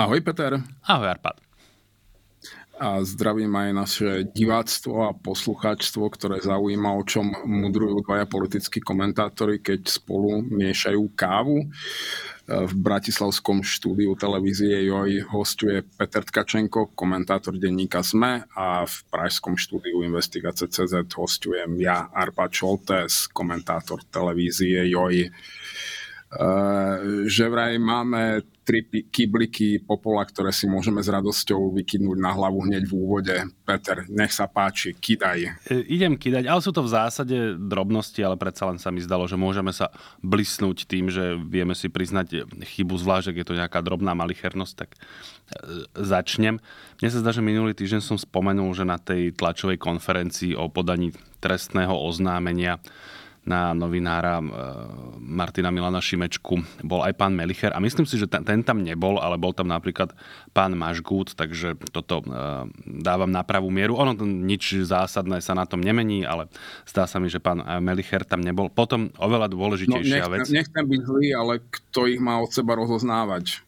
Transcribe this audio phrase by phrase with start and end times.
[0.00, 0.56] Ahoj Peter.
[0.88, 1.36] Ahoj Arpad.
[2.80, 9.60] A zdravím aj naše diváctvo a poslucháčstvo, ktoré zaujíma, o čom mudrujú dvaja politickí komentátori,
[9.60, 11.68] keď spolu miešajú kávu.
[12.48, 20.00] V bratislavskom štúdiu televízie JOJ hostuje Peter Tkačenko, komentátor denníka SME a v pražskom štúdiu
[20.00, 25.28] Investigace CZ hostujem ja, Arpa Čoltes, komentátor televízie JOJ.
[26.30, 32.70] Uh, že vraj máme tri kybliky popola, ktoré si môžeme s radosťou vykydnúť na hlavu
[32.70, 33.34] hneď v úvode.
[33.66, 35.66] Peter, nech sa páči, kydaj.
[35.66, 39.26] E, idem kydať, ale sú to v zásade drobnosti, ale predsa len sa mi zdalo,
[39.26, 39.90] že môžeme sa
[40.22, 44.94] blisnúť tým, že vieme si priznať chybu, zvlášť, ak je to nejaká drobná malichernosť, tak
[44.94, 44.98] e,
[45.98, 46.62] začnem.
[47.02, 51.10] Mne sa zdá, že minulý týždeň som spomenul, že na tej tlačovej konferencii o podaní
[51.42, 52.78] trestného oznámenia
[53.40, 54.44] na novinára e,
[55.16, 59.40] Martina Milana Šimečku bol aj pán Melicher a myslím si, že ten, tam nebol, ale
[59.40, 60.12] bol tam napríklad
[60.52, 62.24] pán Mažgút, takže toto e,
[63.00, 63.96] dávam na pravú mieru.
[63.96, 66.52] Ono nič zásadné sa na tom nemení, ale
[66.84, 68.68] zdá sa mi, že pán Melicher tam nebol.
[68.68, 70.46] Potom oveľa dôležitejšia no, vec.
[70.52, 73.64] Nechcem byť zlý, ale kto ich má od seba rozoznávať?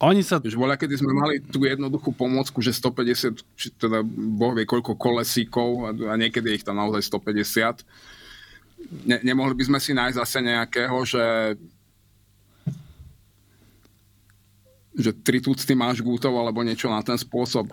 [0.00, 0.40] Oni sa...
[0.40, 4.96] Už voľa, kedy sme mali tú jednoduchú pomôcku, že 150, či teda boh vie koľko
[4.96, 7.84] kolesíkov a niekedy ich tam naozaj 150
[9.06, 11.24] ne, nemohli by sme si nájsť zase nejakého, že
[15.00, 17.72] že tri tucty máš gútov alebo niečo na ten spôsob.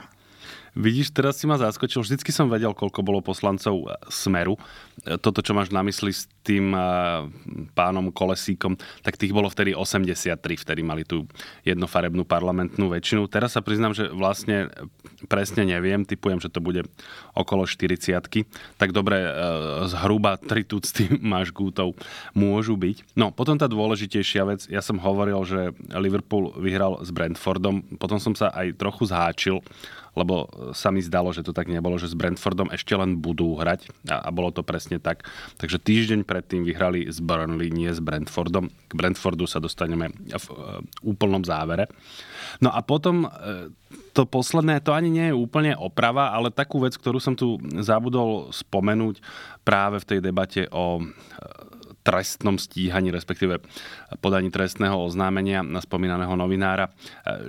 [0.78, 2.06] Vidíš, teraz si ma zaskočil.
[2.06, 4.61] Vždycky som vedel, koľko bolo poslancov e, Smeru.
[5.02, 6.81] E, toto, čo máš na mysli s tým e,
[7.73, 11.25] pánom Kolesíkom, tak tých bolo vtedy 83, vtedy mali tú
[11.66, 13.25] jednofarebnú parlamentnú väčšinu.
[13.25, 14.69] Teraz sa priznám, že vlastne
[15.25, 16.86] presne neviem, typujem, že to bude
[17.34, 18.14] okolo 40
[18.78, 19.17] Tak dobre,
[19.90, 21.97] zhruba 3 tucty máš gútov
[22.38, 23.18] môžu byť.
[23.18, 28.38] No, potom tá dôležitejšia vec, ja som hovoril, že Liverpool vyhral s Brentfordom, potom som
[28.38, 29.57] sa aj trochu zháčil,
[30.17, 33.94] lebo sa mi zdalo, že to tak nebolo, že s Brentfordom ešte len budú hrať
[34.09, 35.29] a, a bolo to presne tak.
[35.61, 38.73] Takže týždeň predtým vyhrali s Burnley, nie s Brentfordom.
[38.89, 41.85] K Brentfordu sa dostaneme v uh, úplnom závere.
[42.57, 43.69] No a potom uh,
[44.17, 48.50] to posledné, to ani nie je úplne oprava, ale takú vec, ktorú som tu zabudol
[48.50, 49.22] spomenúť
[49.61, 51.06] práve v tej debate o
[52.07, 53.59] trestnom stíhaní, respektíve
[54.23, 56.91] podaní trestného oznámenia na spomínaného novinára e,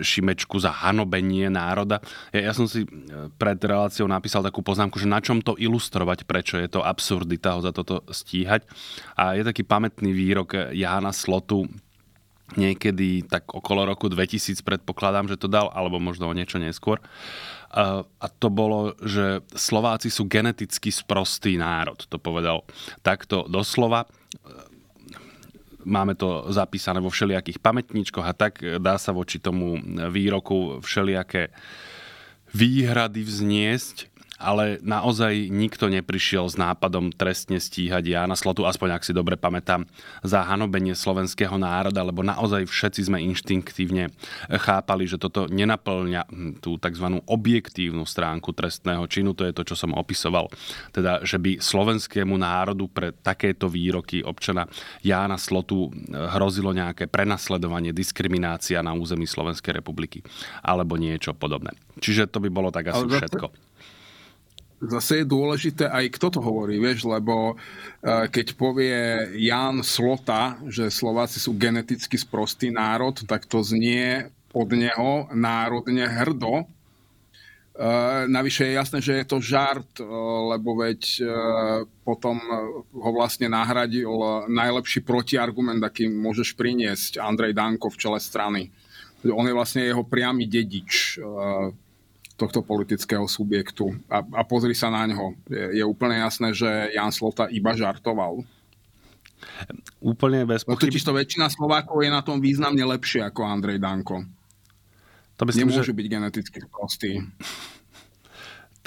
[0.02, 2.02] Šimečku za hanobenie národa.
[2.34, 2.88] Ja, ja som si e,
[3.38, 7.62] pred reláciou napísal takú poznámku, že na čom to ilustrovať, prečo je to absurdita ho
[7.62, 8.66] za toto stíhať.
[9.14, 11.70] A je taký pamätný výrok Jána Slotu,
[12.58, 16.96] niekedy tak okolo roku 2000 predpokladám, že to dal, alebo možno o niečo neskôr.
[17.68, 22.00] A to bolo, že Slováci sú geneticky sprostý národ.
[22.08, 22.64] To povedal
[23.04, 24.08] takto doslova
[25.88, 29.80] máme to zapísané vo všelijakých pamätníčkoch a tak dá sa voči tomu
[30.12, 31.48] výroku všelijaké
[32.52, 33.96] výhrady vzniesť
[34.38, 39.82] ale naozaj nikto neprišiel s nápadom trestne stíhať Jána Slotu, aspoň ak si dobre pamätám,
[40.22, 44.14] za hanobenie slovenského národa, lebo naozaj všetci sme inštinktívne
[44.62, 46.30] chápali, že toto nenaplňa
[46.62, 47.06] tú tzv.
[47.26, 50.46] objektívnu stránku trestného činu, to je to, čo som opisoval.
[50.94, 54.70] Teda, že by slovenskému národu pre takéto výroky občana
[55.02, 60.22] Jána Slotu hrozilo nejaké prenasledovanie, diskriminácia na území Slovenskej republiky
[60.62, 61.74] alebo niečo podobné.
[61.98, 63.67] Čiže to by bolo tak asi všetko
[64.78, 70.90] zase je dôležité aj kto to hovorí, vieš, lebo uh, keď povie Jan Slota, že
[70.90, 76.64] Slováci sú geneticky sprostý národ, tak to znie od neho národne hrdo.
[77.78, 80.06] Uh, navyše je jasné, že je to žart, uh,
[80.54, 81.22] lebo veď
[82.02, 82.38] potom
[82.90, 84.10] ho vlastne nahradil
[84.50, 88.70] najlepší protiargument, aký môžeš priniesť Andrej Danko v čele strany.
[89.26, 91.18] On je vlastne jeho priamy dedič
[92.38, 93.90] tohto politického subjektu.
[94.06, 95.34] A, a pozri sa na ňo.
[95.50, 98.46] Je, je úplne jasné, že Jan Slota iba žartoval.
[99.98, 100.94] Úplne bez no, pochyb...
[100.94, 104.22] Totiž to väčšina Slovákov je na tom významne lepšie ako Andrej Danko.
[105.38, 105.98] To myslím, Nemôžu že...
[105.98, 107.22] byť geneticky prostí.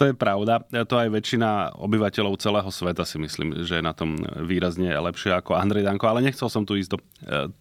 [0.01, 0.65] To je pravda.
[0.89, 5.53] To aj väčšina obyvateľov celého sveta si myslím, že je na tom výrazne lepšie ako
[5.53, 7.05] Andrej Danko, ale nechcel som tu ísť do e,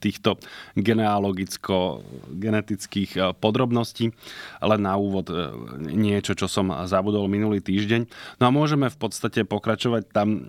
[0.00, 0.40] týchto
[0.72, 4.16] genealogicko-genetických e, podrobností,
[4.56, 5.52] ale na úvod e,
[5.92, 8.08] niečo, čo som zabudol minulý týždeň.
[8.40, 10.48] No a môžeme v podstate pokračovať tam,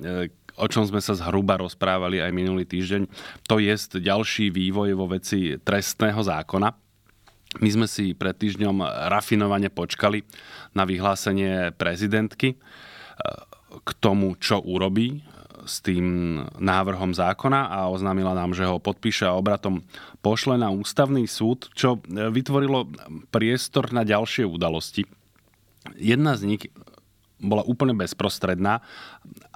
[0.56, 3.12] o čom sme sa zhruba rozprávali aj minulý týždeň.
[3.52, 6.72] To je ďalší vývoj vo veci trestného zákona
[7.60, 8.80] my sme si pred týždňom
[9.12, 10.24] rafinovane počkali
[10.72, 12.58] na vyhlásenie prezidentky e,
[13.72, 15.24] k tomu, čo urobí
[15.66, 19.86] s tým návrhom zákona a oznámila nám, že ho podpíše a obratom
[20.26, 22.90] pošle na ústavný súd, čo vytvorilo
[23.30, 25.06] priestor na ďalšie udalosti.
[25.98, 26.64] Jedna z nich
[27.42, 28.86] bola úplne bezprostredná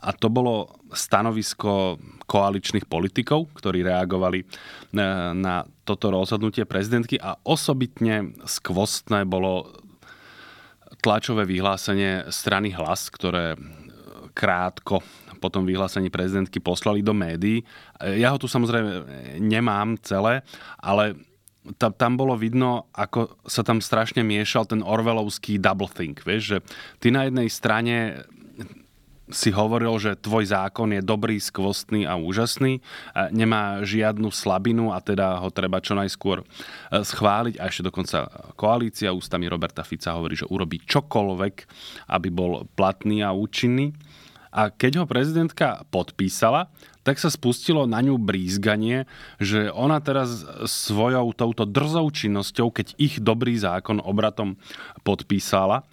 [0.01, 4.45] a to bolo stanovisko koaličných politikov, ktorí reagovali e,
[5.37, 9.84] na toto rozhodnutie prezidentky a osobitne skvostné bolo
[11.05, 13.53] tlačové vyhlásenie strany Hlas, ktoré
[14.33, 15.05] krátko
[15.37, 17.61] po tom vyhlásení prezidentky poslali do médií.
[18.01, 19.05] Ja ho tu samozrejme
[19.37, 20.41] nemám celé,
[20.81, 21.13] ale
[21.77, 26.57] tam, tam bolo vidno, ako sa tam strašne miešal ten orvelovský double think, vieš, že
[27.01, 28.25] ty na jednej strane
[29.29, 32.81] si hovoril, že tvoj zákon je dobrý, skvostný a úžasný,
[33.17, 36.45] a nemá žiadnu slabinu a teda ho treba čo najskôr e,
[37.01, 41.55] schváliť a ešte dokonca koalícia ústami Roberta Fica hovorí, že urobí čokoľvek,
[42.13, 43.97] aby bol platný a účinný.
[44.55, 46.71] A keď ho prezidentka podpísala,
[47.05, 49.05] tak sa spustilo na ňu brízganie,
[49.37, 54.57] že ona teraz svojou touto drzou činnosťou, keď ich dobrý zákon obratom
[55.05, 55.85] podpísala,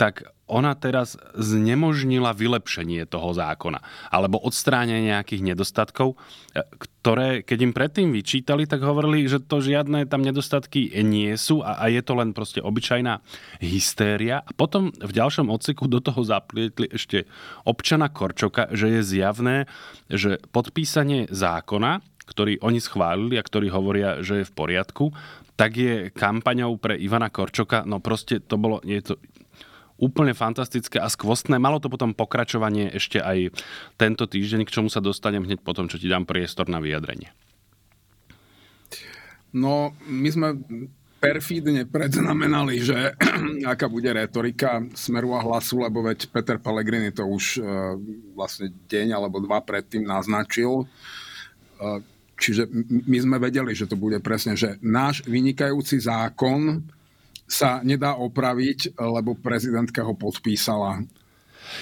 [0.00, 6.16] tak ona teraz znemožnila vylepšenie toho zákona alebo odstránenie nejakých nedostatkov,
[6.80, 11.84] ktoré, keď im predtým vyčítali, tak hovorili, že to žiadne tam nedostatky nie sú a,
[11.84, 13.20] a je to len proste obyčajná
[13.60, 14.40] hystéria.
[14.40, 17.28] A potom v ďalšom odseku do toho zaplietli ešte
[17.68, 19.68] občana Korčoka, že je zjavné,
[20.08, 25.12] že podpísanie zákona, ktorý oni schválili a ktorí hovoria, že je v poriadku,
[25.60, 29.20] tak je kampaňou pre Ivana Korčoka, no proste to bolo, je to
[30.00, 31.60] úplne fantastické a skvostné.
[31.60, 33.52] Malo to potom pokračovanie ešte aj
[34.00, 37.30] tento týždeň, k čomu sa dostanem hneď potom, čo ti dám priestor na vyjadrenie.
[39.52, 40.48] No, my sme
[41.20, 43.12] perfídne predznamenali, že
[43.72, 47.94] aká bude retorika Smeru a hlasu, lebo veď Peter Pellegrini to už uh,
[48.32, 50.88] vlastne deň alebo dva predtým naznačil.
[51.76, 52.00] Uh,
[52.40, 56.80] čiže my sme vedeli, že to bude presne, že náš vynikajúci zákon
[57.50, 61.02] sa nedá opraviť, lebo prezidentka ho podpísala.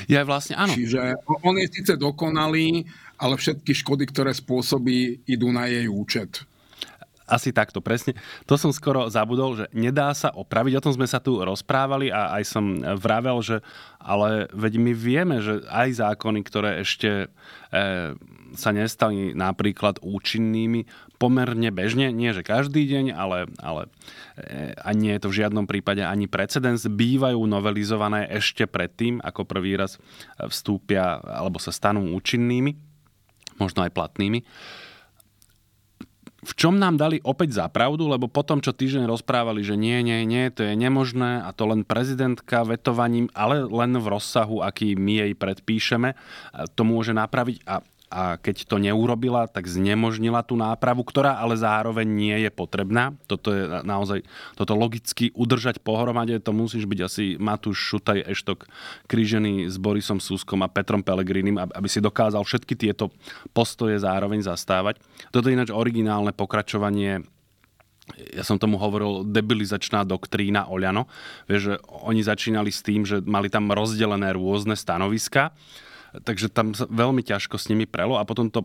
[0.09, 0.73] Ja vlastne áno.
[0.73, 2.89] Čiže on je síce dokonalý,
[3.21, 6.45] ale všetky škody, ktoré spôsobí, idú na jej účet.
[7.29, 8.17] Asi takto, presne.
[8.49, 10.81] To som skoro zabudol, že nedá sa opraviť.
[10.81, 13.61] O tom sme sa tu rozprávali a aj som vravel, že
[14.01, 17.29] ale veď my vieme, že aj zákony, ktoré ešte
[17.69, 17.77] e,
[18.57, 20.89] sa nestali napríklad účinnými
[21.19, 23.91] pomerne bežne, nie že každý deň, ale, ale
[24.39, 29.43] e, a nie je to v žiadnom prípade ani precedens, bývajú novelizované ešte predtým, ako
[29.43, 29.99] prvý raz
[30.39, 32.79] vstúpia alebo sa stanú účinnými,
[33.59, 34.47] možno aj platnými.
[36.39, 40.23] V čom nám dali opäť za pravdu, lebo potom, čo týždeň rozprávali, že nie, nie,
[40.23, 45.27] nie, to je nemožné a to len prezidentka vetovaním, ale len v rozsahu, aký my
[45.27, 46.15] jej predpíšeme,
[46.79, 47.67] to môže napraviť.
[47.67, 53.13] A a keď to neurobila, tak znemožnila tú nápravu, ktorá ale zároveň nie je potrebná.
[53.29, 54.25] Toto je naozaj,
[54.57, 58.65] toto logicky udržať pohromade, to musíš byť asi Matúš Šutaj Eštok
[59.05, 63.13] krížený s Borisom Súskom a Petrom Pelegrinim, aby si dokázal všetky tieto
[63.53, 65.05] postoje zároveň zastávať.
[65.29, 67.29] Toto je ináč originálne pokračovanie
[68.17, 71.05] ja som tomu hovoril debilizačná doktrína Oľano.
[71.45, 71.75] Vieš, že
[72.09, 75.53] oni začínali s tým, že mali tam rozdelené rôzne stanoviska
[76.25, 78.65] takže tam veľmi ťažko s nimi prelo a potom to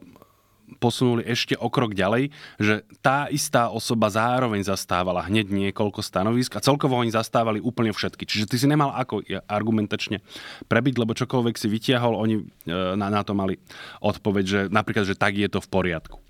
[0.79, 6.63] posunuli ešte o krok ďalej, že tá istá osoba zároveň zastávala hneď niekoľko stanovisk a
[6.63, 8.23] celkovo oni zastávali úplne všetky.
[8.23, 10.23] Čiže ty si nemal ako argumentačne
[10.71, 12.43] prebiť, lebo čokoľvek si vytiahol, oni e,
[12.95, 13.59] na, na to mali
[14.01, 16.22] odpoveď, že napríklad, že tak je to v poriadku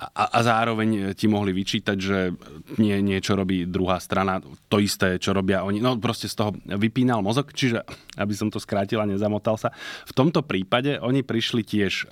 [0.00, 2.32] a, a zároveň ti mohli vyčítať, že
[2.80, 4.40] nie, niečo robí druhá strana,
[4.72, 5.76] to isté, čo robia oni.
[5.76, 7.84] No proste z toho vypínal mozog, čiže
[8.16, 9.68] aby som to skrátil a nezamotal sa.
[10.08, 12.06] V tomto prípade oni prišli tiež e,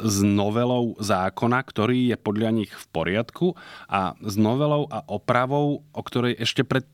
[0.00, 3.52] s novelou zákona, ktorý je podľa nich v poriadku
[3.84, 6.88] a s novelou a opravou, o ktorej ešte pred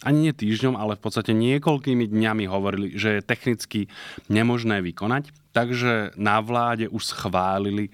[0.00, 3.80] ani nie týždňom, ale v podstate niekoľkými dňami hovorili, že je technicky
[4.32, 5.28] nemožné vykonať.
[5.50, 7.92] Takže na vláde už schválili e,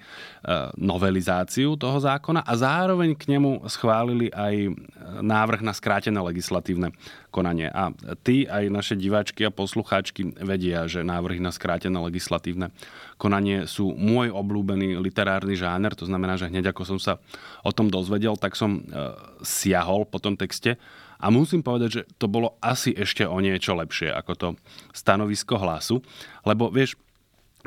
[0.77, 4.77] novelizáciu toho zákona a zároveň k nemu schválili aj
[5.25, 6.93] návrh na skrátené legislatívne
[7.33, 7.65] konanie.
[7.73, 7.89] A
[8.21, 12.69] ty, aj naše diváčky a poslucháčky vedia, že návrhy na skrátené legislatívne
[13.17, 15.97] konanie sú môj obľúbený literárny žáner.
[15.97, 17.17] To znamená, že hneď ako som sa
[17.65, 19.01] o tom dozvedel, tak som e,
[19.41, 20.77] siahol po tom texte
[21.17, 24.47] a musím povedať, že to bolo asi ešte o niečo lepšie ako to
[24.93, 26.01] stanovisko hlasu,
[26.45, 26.97] lebo vieš,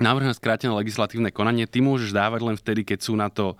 [0.00, 3.57] návrh na skrátené legislatívne konanie ty môžeš dávať len vtedy, keď sú na to e,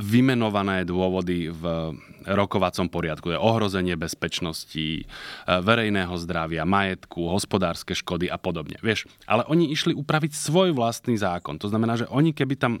[0.00, 3.28] vymenované dôvody v rokovacom poriadku.
[3.28, 5.04] Je ohrozenie bezpečnosti, e,
[5.44, 8.80] verejného zdravia, majetku, hospodárske škody a podobne.
[8.80, 11.60] Vieš, ale oni išli upraviť svoj vlastný zákon.
[11.60, 12.80] To znamená, že oni keby tam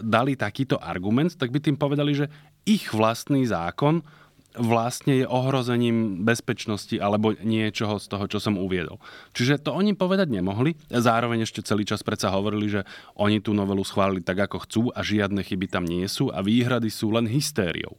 [0.00, 2.30] dali takýto argument, tak by tým povedali, že
[2.62, 4.06] ich vlastný zákon
[4.56, 9.00] vlastne je ohrozením bezpečnosti alebo niečoho z toho, čo som uviedol.
[9.32, 10.76] Čiže to oni povedať nemohli.
[10.92, 12.80] Zároveň ešte celý čas predsa hovorili, že
[13.16, 16.92] oni tú novelu schválili tak, ako chcú a žiadne chyby tam nie sú a výhrady
[16.92, 17.96] sú len hystériou.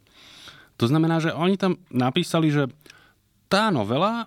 [0.81, 2.69] To znamená, že oni tam napísali, že
[3.49, 4.25] tá novela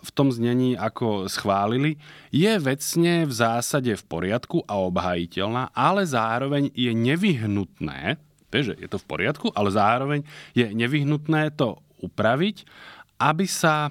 [0.00, 2.00] v tom znení, ako schválili,
[2.32, 8.16] je vecne v zásade v poriadku a obhajiteľná, ale zároveň je nevyhnutné,
[8.56, 10.20] Vieš, že je to v poriadku, ale zároveň
[10.56, 12.64] je nevyhnutné to upraviť,
[13.16, 13.88] aby sa,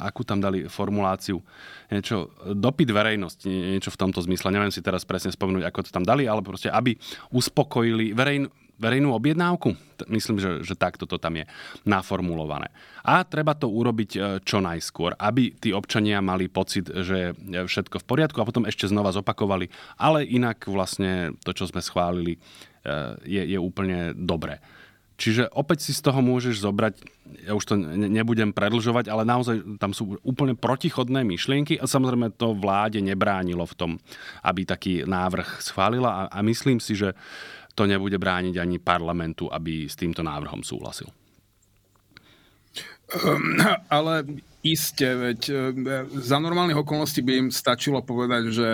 [0.00, 1.40] akú tam dali formuláciu,
[1.88, 6.04] niečo, dopyt verejnosti, niečo v tomto zmysle, neviem si teraz presne spomenúť, ako to tam
[6.04, 6.92] dali, ale proste, aby
[7.32, 9.74] uspokojili verejn, verejnú objednávku.
[10.06, 11.44] Myslím, že, že takto to tam je
[11.82, 12.70] naformulované.
[13.02, 18.00] A treba to urobiť e, čo najskôr, aby tí občania mali pocit, že je všetko
[18.00, 19.68] v poriadku a potom ešte znova zopakovali,
[19.98, 22.38] ale inak vlastne to, čo sme schválili,
[23.26, 24.62] je, je úplne dobré.
[25.18, 27.02] Čiže opäť si z toho môžeš zobrať,
[27.42, 32.54] ja už to nebudem predlžovať, ale naozaj tam sú úplne protichodné myšlienky a samozrejme to
[32.54, 33.90] vláde nebránilo v tom,
[34.46, 37.18] aby taký návrh schválila a, a myslím si, že
[37.78, 41.06] to nebude brániť ani parlamentu, aby s týmto návrhom súhlasil.
[43.08, 43.56] Um,
[43.88, 44.26] ale
[44.66, 45.54] iste, veď e,
[46.18, 48.68] za normálnych okolností by im stačilo povedať, že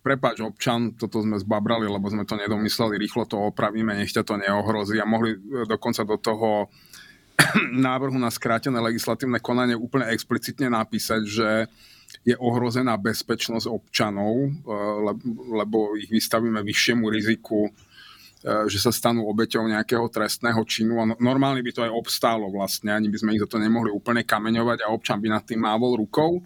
[0.00, 4.34] prepáč občan, toto sme zbabrali, lebo sme to nedomysleli, rýchlo to opravíme, nech ťa to
[4.40, 6.72] neohrozí a mohli e, dokonca do toho
[7.86, 11.48] návrhu na skrátené legislatívne konanie úplne explicitne napísať, že
[12.24, 14.50] je ohrozená bezpečnosť občanov, e,
[15.54, 17.68] lebo ich vystavíme vyššiemu riziku,
[18.44, 22.94] že sa stanú obeťou nejakého trestného činu a no, normálne by to aj obstálo vlastne,
[22.94, 26.06] ani by sme ich za to nemohli úplne kameňovať a občan by nad tým mávol
[26.06, 26.38] rukou.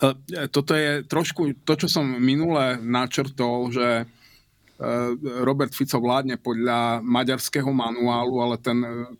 [0.00, 4.04] E, toto je trošku to, čo som minule načrtol, že e,
[5.44, 8.78] Robert Fico vládne podľa maďarského manuálu, ale ten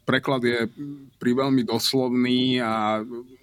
[0.08, 0.72] preklad je
[1.20, 3.37] priveľmi doslovný a e,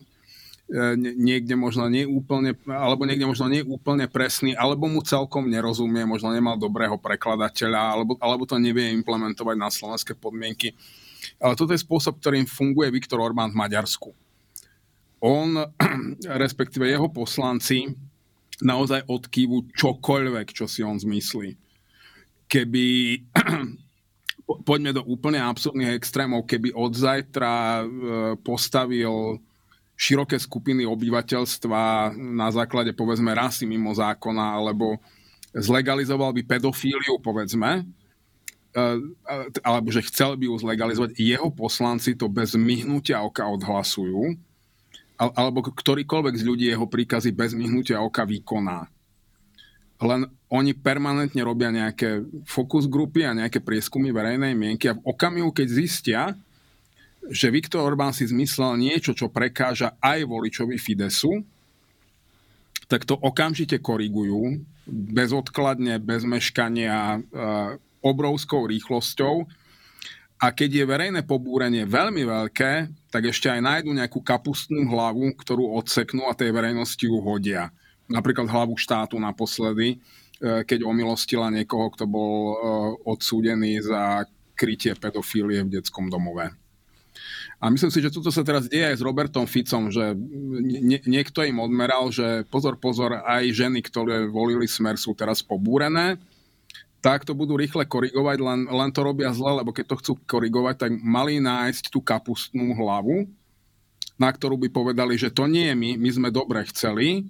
[0.98, 6.98] niekde možno neúplne, alebo niekde možno neúplne presný, alebo mu celkom nerozumie, možno nemal dobrého
[6.98, 10.74] prekladateľa, alebo, alebo to nevie implementovať na slovenské podmienky.
[11.38, 14.10] Ale toto je spôsob, ktorým funguje Viktor Orbán v Maďarsku
[15.26, 15.58] on,
[16.46, 17.90] respektíve jeho poslanci,
[18.62, 21.58] naozaj odkývu čokoľvek, čo si on zmyslí.
[22.46, 22.86] Keby,
[24.70, 27.86] poďme do úplne absurdných extrémov, keby od zajtra e,
[28.40, 29.42] postavil
[29.96, 35.00] široké skupiny obyvateľstva na základe, povedzme, rasy mimo zákona, alebo
[35.56, 37.88] zlegalizoval by pedofíliu, povedzme,
[38.76, 38.84] e,
[39.64, 44.36] alebo že chcel by ju zlegalizovať, jeho poslanci to bez myhnutia oka odhlasujú
[45.16, 48.92] alebo ktorýkoľvek z ľudí jeho príkazy bez myhnutia oka vykoná.
[50.04, 55.56] Len oni permanentne robia nejaké fokus grupy a nejaké prieskumy verejnej mienky a v okamihu,
[55.56, 56.22] keď zistia,
[57.30, 61.42] že Viktor Orbán si zmyslel niečo, čo prekáža aj voličovi Fidesu,
[62.86, 67.18] tak to okamžite korigujú, bezodkladne, bez meškania,
[68.06, 69.50] obrovskou rýchlosťou
[70.36, 72.74] a keď je verejné pobúrenie veľmi veľké,
[73.10, 77.72] tak ešte aj nájdu nejakú kapustnú hlavu, ktorú odseknú a tej verejnosti ju hodia.
[78.06, 82.56] Napríklad hlavu štátu naposledy, e, keď omilostila niekoho, kto bol e,
[83.10, 86.52] odsúdený za krytie pedofílie v detskom domove.
[87.60, 90.14] A myslím si, že toto sa teraz deje aj s Robertom Ficom, že
[90.62, 96.20] nie, niekto im odmeral, že pozor, pozor, aj ženy, ktoré volili smer, sú teraz pobúrené.
[97.00, 100.76] Tak to budú rýchle korigovať, len, len to robia zle, lebo keď to chcú korigovať,
[100.76, 103.30] tak mali nájsť tú kapustnú hlavu,
[104.18, 107.30] na ktorú by povedali, že to nie je my, my sme dobre chceli,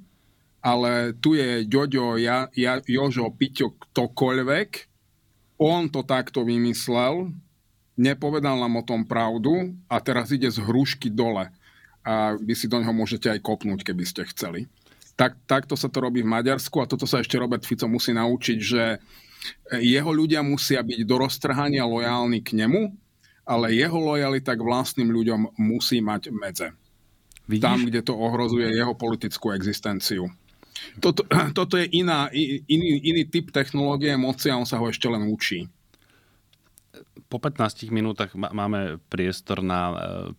[0.65, 4.69] ale tu je Ďoďo, ja, ja, Jožo, Piťo, ktokoľvek,
[5.61, 7.29] on to takto vymyslel,
[7.95, 11.51] nepovedal nám o tom pravdu a teraz ide z hrušky dole.
[12.05, 14.69] A vy si do neho môžete aj kopnúť, keby ste chceli.
[15.15, 18.57] Tak, takto sa to robí v Maďarsku a toto sa ešte Robert Fico musí naučiť,
[18.59, 18.99] že
[19.79, 22.93] jeho ľudia musia byť do roztrhania lojálni k nemu,
[23.45, 26.67] ale jeho lojalita k vlastným ľuďom musí mať medze.
[27.45, 27.63] Vidíš?
[27.63, 30.27] Tam, kde to ohrozuje jeho politickú existenciu.
[30.99, 31.23] Toto,
[31.57, 32.27] toto je iná,
[32.67, 35.69] iný, iný typ technológie moci a on sa ho ešte len učí.
[37.25, 39.95] Po 15 minútach máme priestor na e,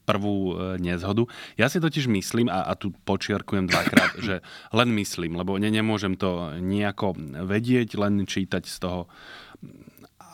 [0.06, 1.26] prvú e, nezhodu.
[1.58, 6.14] Ja si totiž myslím, a, a tu počiarkujem dvakrát, že len myslím, lebo ne, nemôžem
[6.14, 9.10] to nejako vedieť, len čítať z toho,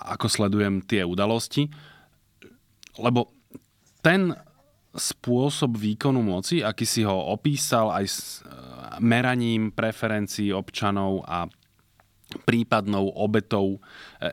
[0.02, 1.70] ako sledujem tie udalosti.
[3.00, 3.32] Lebo
[4.04, 4.36] ten
[4.92, 8.52] spôsob výkonu moci, aký si ho opísal aj s e,
[9.00, 11.48] meraním preferencií občanov a
[12.42, 13.78] prípadnou obetou e,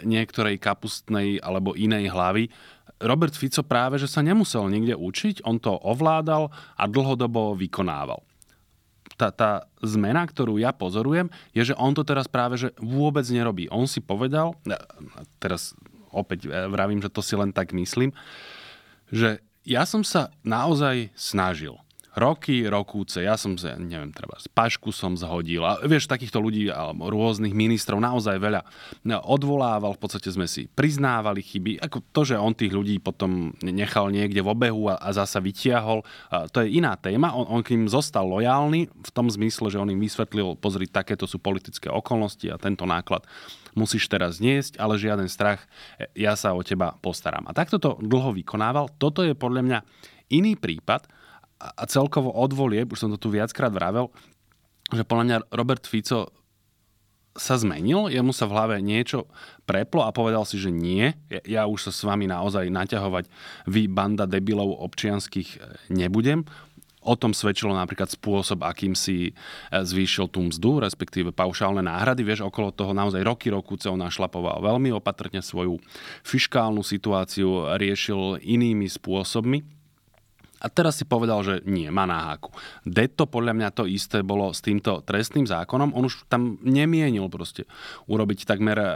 [0.08, 2.48] niektorej kapustnej alebo inej hlavy.
[3.00, 8.24] Robert Fico práve, že sa nemusel niekde učiť, on to ovládal a dlhodobo vykonával.
[9.16, 13.68] Tá, tá zmena, ktorú ja pozorujem, je, že on to teraz práve že vôbec nerobí.
[13.72, 14.76] On si povedal, e,
[15.40, 15.76] teraz
[16.10, 18.10] opäť vravím, že to si len tak myslím,
[19.14, 21.78] že ja som sa naozaj snažil.
[22.20, 25.64] Roky, rokúce, ja som sa, neviem, treba, pašku som zhodil.
[25.64, 28.62] A vieš, takýchto ľudí, alebo rôznych ministrov, naozaj veľa
[29.24, 31.80] odvolával, v podstate sme si priznávali chyby.
[31.80, 36.04] Ako to, že on tých ľudí potom nechal niekde v obehu a, a zasa vytiahol,
[36.28, 37.32] a to je iná téma.
[37.32, 41.24] On, on k ním zostal lojálny v tom zmysle, že on im vysvetlil, pozri, takéto
[41.24, 43.24] sú politické okolnosti a tento náklad
[43.80, 45.64] musíš teraz niesť, ale žiaden strach,
[46.12, 47.48] ja sa o teba postaram.
[47.48, 48.92] A takto to dlho vykonával.
[49.00, 49.80] Toto je podľa mňa
[50.36, 51.08] iný prípad
[51.60, 54.08] a celkovo od volieb, už som to tu viackrát vravel,
[54.96, 56.32] že podľa mňa Robert Fico
[57.38, 59.30] sa zmenil, jemu sa v hlave niečo
[59.64, 61.14] preplo a povedal si, že nie,
[61.46, 63.30] ja už sa s vami naozaj naťahovať
[63.70, 65.62] vy banda debilov občianských
[65.94, 66.44] nebudem.
[67.00, 69.34] O tom svedčilo napríklad spôsob, akým si e,
[69.72, 72.28] zvýšil tú mzdu, respektíve paušálne náhrady.
[72.28, 75.80] Vieš, okolo toho naozaj roky, roku on našlapoval veľmi opatrne svoju
[76.28, 79.79] fiškálnu situáciu, riešil inými spôsobmi.
[80.60, 82.52] A teraz si povedal, že nie, má náháku.
[82.84, 85.96] Deto podľa mňa to isté bolo s týmto trestným zákonom.
[85.96, 87.64] On už tam nemienil proste
[88.12, 88.88] urobiť takmer e,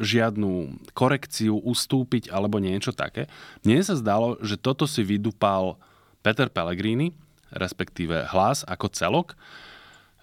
[0.00, 3.28] žiadnu korekciu, ustúpiť alebo niečo také.
[3.60, 5.76] Mne sa zdalo, že toto si vydupal
[6.24, 7.12] Peter Pellegrini,
[7.52, 9.28] respektíve hlas ako celok,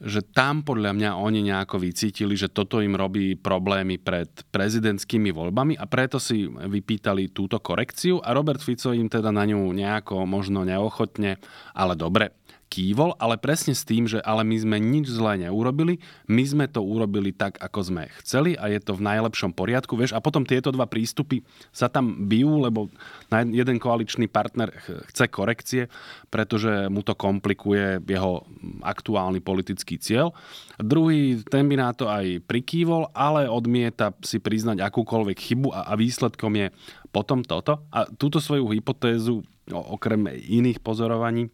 [0.02, 5.78] že tam podľa mňa oni nejako vycítili, že toto im robí problémy pred prezidentskými voľbami
[5.78, 10.66] a preto si vypýtali túto korekciu a Robert Fico im teda na ňu nejako možno
[10.66, 11.40] neochotne,
[11.78, 12.34] ale dobre,
[12.74, 16.82] kývol, ale presne s tým, že ale my sme nič zlé neurobili, my sme to
[16.82, 20.74] urobili tak, ako sme chceli a je to v najlepšom poriadku, vieš, a potom tieto
[20.74, 22.90] dva prístupy sa tam bijú, lebo
[23.30, 24.74] jeden koaličný partner
[25.14, 25.86] chce korekcie,
[26.34, 28.42] pretože mu to komplikuje jeho
[28.82, 30.34] aktuálny politický cieľ.
[30.82, 35.94] Druhý, ten by na to aj prikývol, ale odmieta si priznať akúkoľvek chybu a, a
[35.94, 36.68] výsledkom je
[37.14, 37.86] potom toto.
[37.94, 41.54] A túto svoju hypotézu, okrem iných pozorovaní,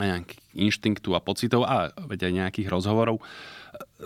[0.00, 3.20] nejakých inštinktu a pocitov a veď aj nejakých rozhovorov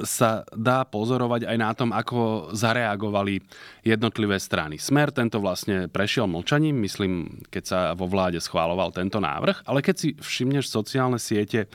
[0.07, 3.43] sa dá pozorovať aj na tom, ako zareagovali
[3.83, 4.79] jednotlivé strany.
[4.79, 9.97] Smer tento vlastne prešiel mlčaním, myslím, keď sa vo vláde schváloval tento návrh, ale keď
[9.97, 11.67] si všimneš sociálne siete,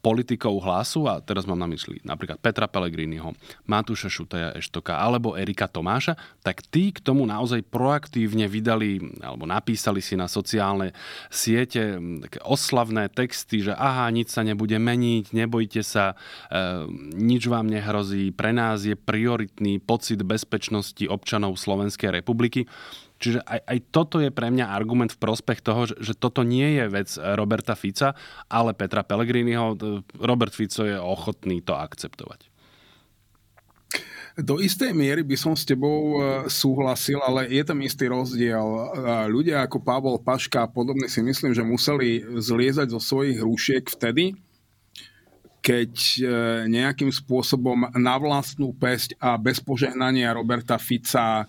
[0.00, 3.36] politikov hlasu, a teraz mám na mysli napríklad Petra Pellegriniho,
[3.68, 10.00] Matúša Šutaja Eštoka alebo Erika Tomáša, tak tí k tomu naozaj proaktívne vydali alebo napísali
[10.00, 10.96] si na sociálne
[11.28, 12.00] siete
[12.40, 16.16] oslavné texty, že aha, nič sa nebude meniť, nebojte sa,
[16.48, 22.64] e, nič vám nehrozí, pre nás je prioritný pocit bezpečnosti občanov Slovenskej republiky.
[23.24, 26.76] Čiže aj, aj toto je pre mňa argument v prospech toho, že, že toto nie
[26.76, 28.12] je vec Roberta Fica,
[28.52, 29.80] ale Petra Pellegriniho.
[30.20, 32.52] Robert Fico je ochotný to akceptovať.
[34.36, 38.92] Do istej miery by som s tebou e, súhlasil, ale je tam istý rozdiel.
[39.32, 44.36] Ľudia ako Pavol Paška a podobne si myslím, že museli zliezať zo svojich rúšiek vtedy,
[45.64, 45.92] keď
[46.68, 51.48] nejakým spôsobom na vlastnú pesť a bez požehnania Roberta Fica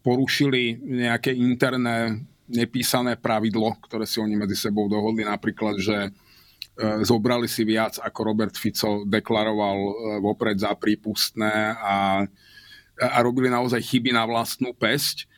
[0.00, 6.10] porušili nejaké interné nepísané pravidlo, ktoré si oni medzi sebou dohodli, napríklad, že e,
[7.06, 12.26] zobrali si viac, ako Robert Fico deklaroval e, vopred za prípustné a,
[12.98, 15.30] a robili naozaj chyby na vlastnú pesť.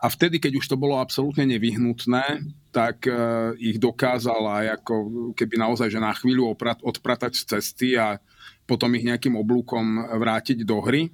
[0.00, 5.88] A vtedy, keď už to bolo absolútne nevyhnutné, tak uh, ich dokázala ako keby naozaj,
[5.88, 8.20] že na chvíľu oprat, odpratať z cesty a
[8.68, 11.08] potom ich nejakým oblúkom vrátiť do hry.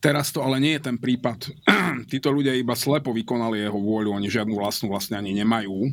[0.00, 1.52] Teraz to ale nie je ten prípad.
[2.12, 5.92] Títo ľudia iba slepo vykonali jeho vôľu, oni žiadnu vlastnú vlastne ani nemajú.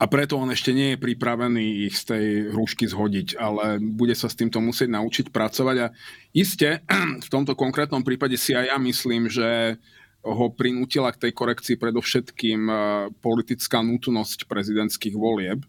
[0.00, 4.28] A preto on ešte nie je pripravený ich z tej hrušky zhodiť, ale bude sa
[4.28, 5.76] s týmto musieť naučiť pracovať.
[5.84, 5.86] A
[6.32, 6.80] iste,
[7.26, 9.76] v tomto konkrétnom prípade si aj ja myslím, že
[10.24, 12.74] ho prinútila k tej korekcii predovšetkým e,
[13.20, 15.60] politická nutnosť prezidentských volieb.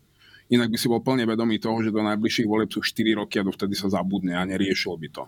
[0.48, 3.44] Inak by si bol plne vedomý toho, že do najbližších volieb sú 4 roky a
[3.44, 5.28] dovtedy sa zabudne a neriešil by to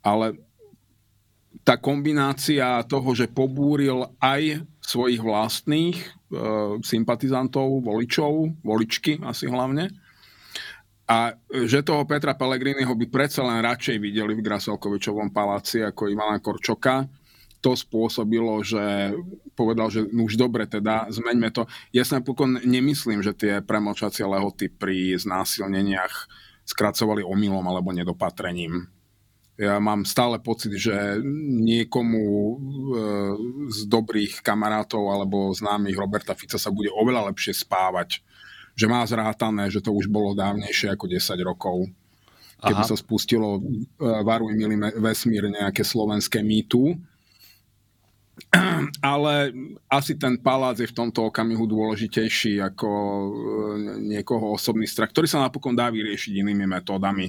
[0.00, 0.36] ale
[1.60, 6.06] tá kombinácia toho, že pobúril aj svojich vlastných e,
[6.80, 9.92] sympatizantov, voličov, voličky asi hlavne,
[11.10, 11.34] a
[11.66, 17.10] že toho Petra Pellegriniho by predsa len radšej videli v Graselkovičovom paláci ako Ivana Korčoka,
[17.58, 19.12] to spôsobilo, že
[19.58, 21.66] povedal, že no už dobre, teda zmeňme to.
[21.92, 26.30] Ja sa napokon nemyslím, že tie premlčacie lehoty pri znásilneniach
[26.64, 28.88] skracovali omylom alebo nedopatrením.
[29.60, 31.20] Ja mám stále pocit, že
[31.60, 32.52] niekomu e,
[33.68, 38.24] z dobrých kamarátov alebo známych Roberta Fica sa bude oveľa lepšie spávať.
[38.72, 41.92] Že má zrátané, že to už bolo dávnejšie ako 10 rokov.
[42.64, 42.88] Keby Aha.
[42.88, 43.62] sa spustilo e,
[44.00, 46.96] Varuj milý vesmír nejaké slovenské mýtu,
[49.04, 49.52] ale
[49.92, 53.28] asi ten palác je v tomto okamihu dôležitejší ako e,
[54.08, 57.28] niekoho osobný strach, ktorý sa napokon dá vyriešiť inými metódami.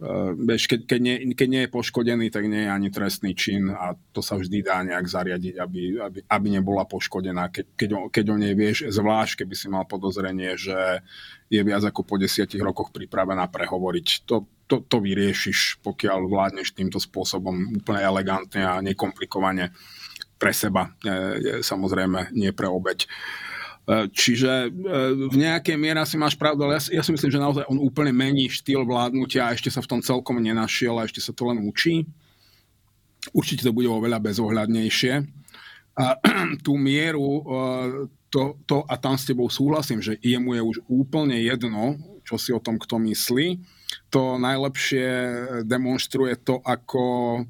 [0.00, 3.92] Uh, keď, keď, nie, keď nie je poškodený, tak nie je ani trestný čin a
[4.12, 7.52] to sa vždy dá nejak zariadiť, aby, aby, aby nebola poškodená.
[7.52, 11.04] Keď, keď, o, keď o nej vieš, zvlášť keby si mal podozrenie, že
[11.50, 14.06] je viac ako po desiatich rokoch pripravená prehovoriť.
[14.30, 19.74] To, to, to vyriešiš, pokiaľ vládneš týmto spôsobom úplne elegantne a nekomplikovane
[20.40, 23.04] pre seba, e, samozrejme nie pre obeď.
[23.04, 23.08] E,
[23.90, 27.82] čiže e, v nejakej miere asi máš pravdu, ale ja si myslím, že naozaj on
[27.82, 31.50] úplne mení štýl vládnutia a ešte sa v tom celkom nenašiel a ešte sa to
[31.50, 32.06] len učí.
[33.34, 35.12] Určite to bude oveľa bezohľadnejšie.
[35.98, 36.04] A
[36.64, 37.42] tú mieru, e,
[38.30, 42.54] to, to, a tam s tebou súhlasím, že jemu je už úplne jedno, čo si
[42.54, 43.58] o tom kto myslí.
[44.14, 45.06] To najlepšie
[45.66, 47.42] demonstruje to, ako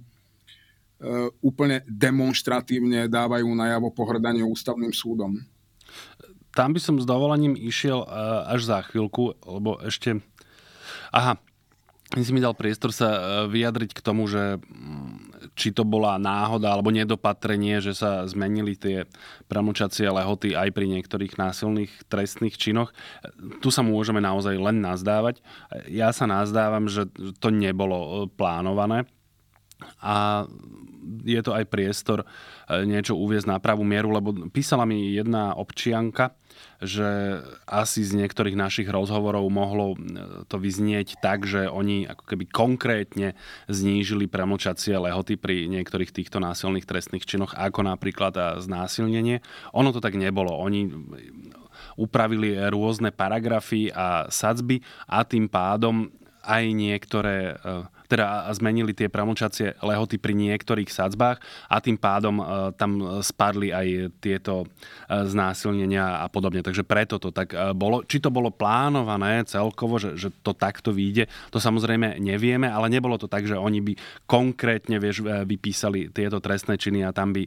[1.41, 5.37] úplne demonstratívne dávajú najavo pohrdanie ústavným súdom
[6.55, 8.09] tam by som s dovolením išiel e,
[8.51, 10.19] až za chvíľku, lebo ešte...
[11.15, 11.39] Aha,
[12.11, 16.19] ty si mi dal priestor sa e, vyjadriť k tomu, že mm, či to bola
[16.19, 19.07] náhoda alebo nedopatrenie, že sa zmenili tie
[19.47, 22.91] pramlčacie lehoty aj pri niektorých násilných trestných činoch.
[23.63, 25.39] Tu sa môžeme naozaj len nazdávať.
[25.87, 27.07] Ja sa nazdávam, že
[27.39, 29.07] to nebolo e, plánované
[30.03, 30.45] a
[31.25, 32.29] je to aj priestor
[32.69, 36.37] niečo uviezť na pravú mieru, lebo písala mi jedna občianka,
[36.81, 39.97] že asi z niektorých našich rozhovorov mohlo e,
[40.49, 43.37] to vyznieť tak, že oni ako keby konkrétne
[43.69, 49.45] znížili premlčacie lehoty pri niektorých týchto násilných trestných činoch, ako napríklad a znásilnenie.
[49.77, 50.57] Ono to tak nebolo.
[50.57, 50.89] Oni
[52.01, 56.09] upravili rôzne paragrafy a sadzby a tým pádom
[56.41, 57.55] aj niektoré e,
[58.11, 61.39] teda zmenili tie pramočacie lehoty pri niektorých sadzbách
[61.71, 62.45] a tým pádom e,
[62.75, 66.67] tam spadli aj tieto e, znásilnenia a podobne.
[66.67, 68.03] Takže preto to tak e, bolo.
[68.03, 73.15] Či to bolo plánované celkovo, že, že to takto vyjde, to samozrejme nevieme, ale nebolo
[73.15, 73.93] to tak, že oni by
[74.27, 77.47] konkrétne vieš, vypísali tieto trestné činy a tam by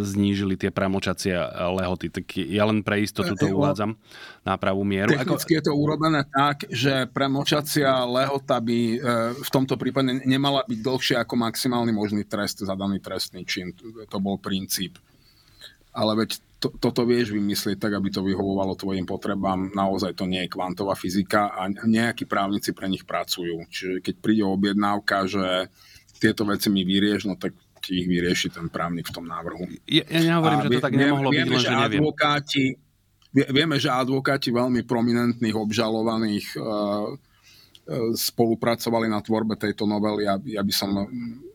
[0.00, 1.34] znížili tie pramočacie
[1.74, 2.08] lehoty.
[2.08, 3.98] Tak ja len pre istotu to uvádzam
[4.46, 5.12] na pravú mieru.
[5.12, 5.58] Technicky Ako...
[5.58, 8.78] je to urobené tak, že premočacia lehota by
[9.34, 13.74] v tomto tomto prípade nemala byť dlhšia ako maximálny možný trest za daný trestný čin.
[14.06, 15.02] To bol princíp.
[15.90, 19.74] Ale veď to, toto vieš vymyslieť tak, aby to vyhovovalo tvojim potrebám.
[19.74, 23.66] Naozaj to nie je kvantová fyzika a nejakí právnici pre nich pracujú.
[23.66, 25.70] Čiže keď príde objednávka, že
[26.22, 29.66] tieto veci mi vyrieš, no tak ti ich vyrieši ten právnik v tom návrhu.
[29.90, 32.00] Ja, ja nehovorím, a že to tak nemohlo vieme, byť, len že neviem.
[32.00, 32.64] Advokáti,
[33.34, 37.33] vieme, že advokáti veľmi prominentných obžalovaných uh,
[38.16, 40.90] spolupracovali na tvorbe tejto novely a ja by som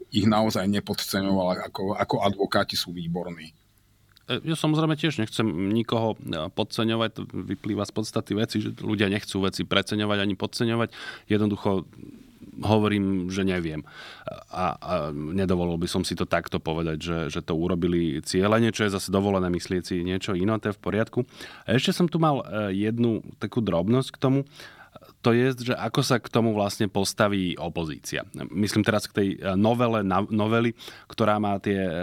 [0.09, 3.53] ich naozaj nepodceňoval, ako, ako advokáti sú výborní.
[4.29, 9.41] E, ja samozrejme tiež nechcem nikoho e, podceňovať, vyplýva z podstaty veci, že ľudia nechcú
[9.45, 10.89] veci preceňovať ani podceňovať.
[11.29, 11.85] Jednoducho
[12.59, 13.85] hovorím, že neviem.
[14.51, 18.85] A, a nedovolil by som si to takto povedať, že, že to urobili cieľene, čo
[18.85, 21.19] je zase dovolené myslieť si niečo iné, to je v poriadku.
[21.69, 24.39] A ešte som tu mal e, jednu takú drobnosť k tomu
[25.19, 28.23] to je, že ako sa k tomu vlastne postaví opozícia.
[28.55, 29.99] Myslím teraz k tej e, novele,
[30.32, 30.71] novely,
[31.12, 31.93] ktorá má tie e,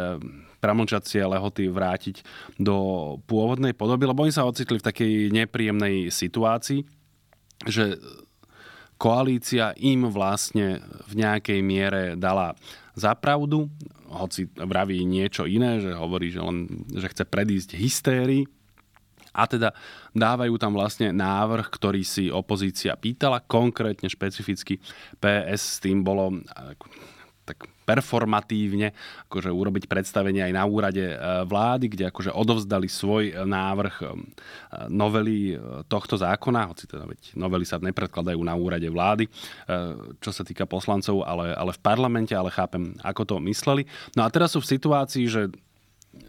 [0.61, 2.21] pramlčacie lehoty vrátiť
[2.61, 2.77] do
[3.25, 6.85] pôvodnej podoby, lebo oni sa ocitli v takej nepríjemnej situácii,
[7.65, 7.97] že
[9.01, 12.57] koalícia im vlastne v nejakej miere dala
[12.97, 13.69] za pravdu,
[14.09, 18.49] hoci vraví niečo iné, že hovorí, že, len, že chce predísť hystérii,
[19.37, 19.77] a teda
[20.17, 24.81] dávajú tam vlastne návrh, ktorý si opozícia pýtala, konkrétne špecificky
[25.21, 26.41] PS s tým bolo
[27.47, 28.91] tak performatívne
[29.31, 34.07] akože urobiť predstavenie aj na úrade e, vlády, kde akože odovzdali svoj návrh e,
[34.91, 35.55] novely
[35.87, 39.31] tohto zákona, hoci teda veď novely sa nepredkladajú na úrade vlády,
[40.19, 43.87] čo sa týka poslancov, ale, ale v parlamente, ale chápem, ako to mysleli.
[44.19, 45.47] No a teraz sú v situácii, že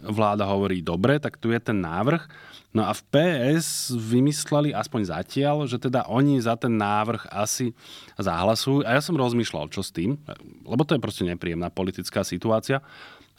[0.04, 2.28] vláda hovorí, dobre, tak tu je ten návrh,
[2.76, 7.74] No a v PS vymysleli aspoň zatiaľ, že teda oni za ten návrh asi
[8.22, 8.86] zahlasujú.
[8.86, 10.20] A ja som rozmýšľal, čo s tým,
[10.62, 12.84] lebo to je proste nepríjemná politická situácia.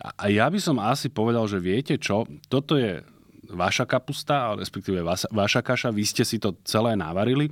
[0.01, 2.99] A ja by som asi povedal, že viete čo, toto je
[3.47, 7.47] vaša kapusta, respektíve vaša, vaša kaša, vy ste si to celé navarili,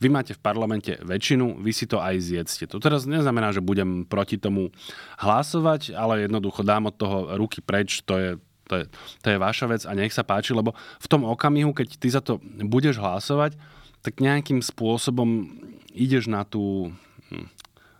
[0.00, 2.64] vy máte v parlamente väčšinu, vy si to aj zjedzte.
[2.72, 4.72] To teraz neznamená, že budem proti tomu
[5.20, 8.30] hlasovať, ale jednoducho dám od toho ruky preč, to je
[8.70, 8.84] to je,
[9.26, 12.22] to je vaša vec a nech sa páči, lebo v tom okamihu, keď ty za
[12.22, 13.58] to budeš hlasovať,
[13.98, 15.50] tak nejakým spôsobom
[15.90, 16.94] ideš na tú
[17.34, 17.50] hm,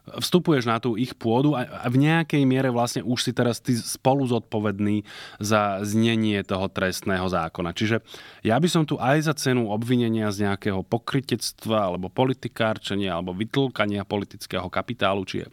[0.09, 4.27] vstupuješ na tú ich pôdu a v nejakej miere vlastne už si teraz ty spolu
[4.27, 5.05] zodpovedný
[5.39, 7.77] za znenie toho trestného zákona.
[7.77, 8.03] Čiže
[8.43, 14.09] ja by som tu aj za cenu obvinenia z nejakého pokrytectva alebo politikárčenia alebo vytlkania
[14.09, 15.47] politického kapitálu, či je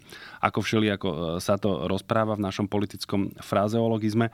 [0.47, 4.33] ako všeli, ako e, sa to rozpráva v našom politickom frazeologizme, e,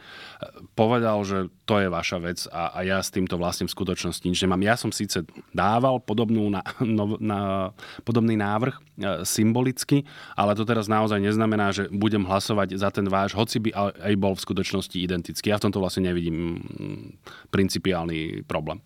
[0.78, 4.39] povedal, že to je vaša vec a, a ja s týmto vlastne v skutočnosti nič
[4.45, 4.62] nemám.
[4.62, 7.71] Ja som síce dával podobnú na, no, na,
[8.06, 8.82] podobný návrh e,
[9.26, 10.06] symbolicky,
[10.38, 14.38] ale to teraz naozaj neznamená, že budem hlasovať za ten váš, hoci by aj bol
[14.38, 15.49] v skutočnosti identický.
[15.49, 17.06] Ja v tomto vlastne nevidím mm,
[17.49, 18.80] principiálny problém.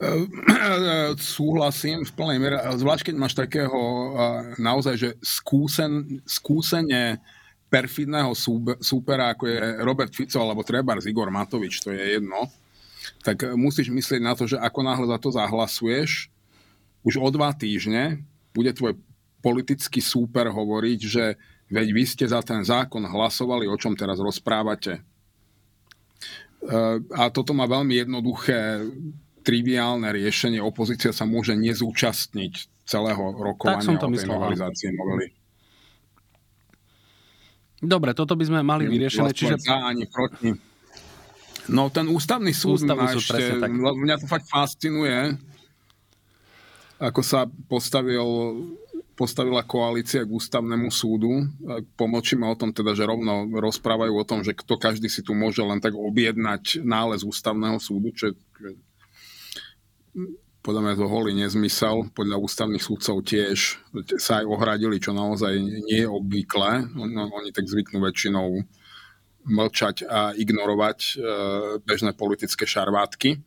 [1.36, 3.80] Súhlasím v plnej miere, zvlášť keď máš takého
[4.60, 7.20] naozaj, že skúsen, skúsene
[7.66, 8.30] perfidného
[8.78, 12.46] súpera, ako je Robert Fico alebo Trebars Igor Matovič, to je jedno,
[13.26, 16.30] tak musíš myslieť na to, že ako náhle za to zahlasuješ,
[17.06, 18.22] už o dva týždne
[18.54, 18.98] bude tvoj
[19.42, 21.24] politický súper hovoriť, že
[21.70, 24.98] veď vy ste za ten zákon hlasovali, o čom teraz rozprávate.
[24.98, 25.02] E,
[27.14, 28.82] a toto má veľmi jednoduché,
[29.46, 30.58] triviálne riešenie.
[30.58, 35.26] Opozícia sa môže nezúčastniť celého rokovania tak som to o tej novelizácii novely.
[37.78, 39.30] Dobre, toto by sme mali vyriešené.
[39.30, 39.62] Čiže...
[39.62, 40.50] Za, ani proti.
[41.70, 43.70] No ten ústavný súd, ústavný súd ešte, tak.
[43.74, 45.34] mňa to fakt fascinuje,
[46.98, 48.26] ako sa postavil
[49.16, 51.48] postavila koalícia k ústavnému súdu.
[51.96, 55.64] Pomlčíme o tom teda, že rovno rozprávajú o tom, že kto každý si tu môže
[55.64, 58.34] len tak objednať nález ústavného súdu, čo je
[60.64, 62.10] podľa mňa to holý nezmysel.
[62.10, 63.78] Podľa ústavných súdcov tiež
[64.18, 66.90] sa aj ohradili, čo naozaj nie je obvyklé.
[66.96, 68.66] Oni tak zvyknú väčšinou
[69.46, 71.10] mlčať a ignorovať e,
[71.86, 73.38] bežné politické šarvátky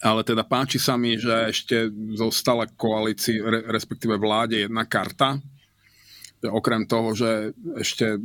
[0.00, 3.36] ale teda páči sa mi, že ešte zostala koalícii,
[3.68, 5.36] respektíve vláde jedna karta.
[6.40, 8.16] Okrem toho, že ešte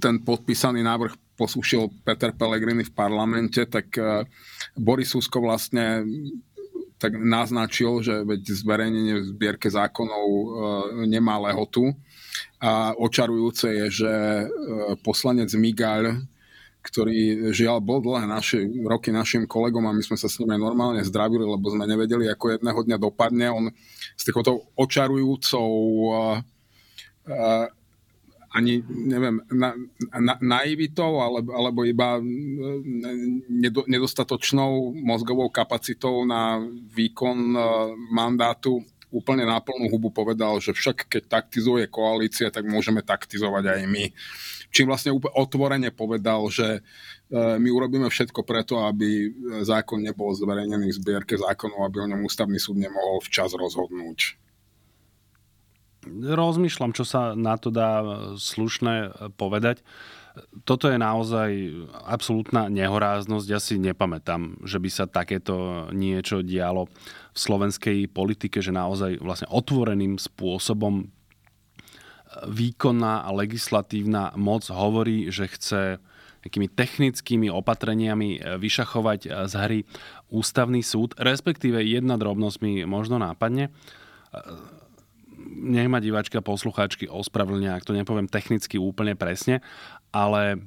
[0.00, 4.24] ten podpísaný návrh posúšil Peter Pellegrini v parlamente, tak e,
[4.76, 6.04] Boris Susko vlastne
[7.00, 10.46] tak naznačil, že veď zverejnenie v zbierke zákonov e,
[11.10, 11.90] nemá lehotu.
[12.62, 14.46] A očarujúce je, že e,
[15.02, 16.22] poslanec Migaľ
[16.82, 20.60] ktorý žiaľ bol dlhé naši, roky našim kolegom a my sme sa s ním aj
[20.66, 23.46] normálne zdravili, lebo sme nevedeli, ako jedného dňa dopadne.
[23.54, 23.64] On
[24.18, 25.70] s takouto očarujúcou
[28.52, 29.72] ani, neviem, na,
[30.20, 32.20] na, naivitou alebo, alebo iba
[33.48, 36.60] nedo, nedostatočnou mozgovou kapacitou na
[36.92, 37.64] výkon uh,
[38.12, 43.80] mandátu úplne na plnú hubu povedal, že však keď taktizuje koalícia, tak môžeme taktizovať aj
[43.84, 44.04] my
[44.72, 46.80] čím vlastne úplne otvorene povedal, že e,
[47.60, 49.28] my urobíme všetko preto, aby
[49.62, 54.40] zákon nebol zverejnený v zbierke zákonov, aby o ňom ústavný súd nemohol včas rozhodnúť.
[56.10, 58.02] Rozmýšľam, čo sa na to dá
[58.34, 59.86] slušné povedať.
[60.64, 61.50] Toto je naozaj
[62.08, 63.46] absolútna nehoráznosť.
[63.46, 69.48] Ja si nepamätám, že by sa takéto niečo dialo v slovenskej politike, že naozaj vlastne
[69.52, 71.12] otvoreným spôsobom
[72.48, 76.00] výkonná a legislatívna moc hovorí, že chce
[76.42, 79.80] nejakými technickými opatreniami e, vyšachovať e, z hry
[80.26, 83.70] ústavný súd, respektíve jedna drobnosť mi možno nápadne.
[85.52, 89.60] Nech ma a poslucháčky ospravedlnia, ak to nepoviem technicky úplne presne,
[90.08, 90.64] ale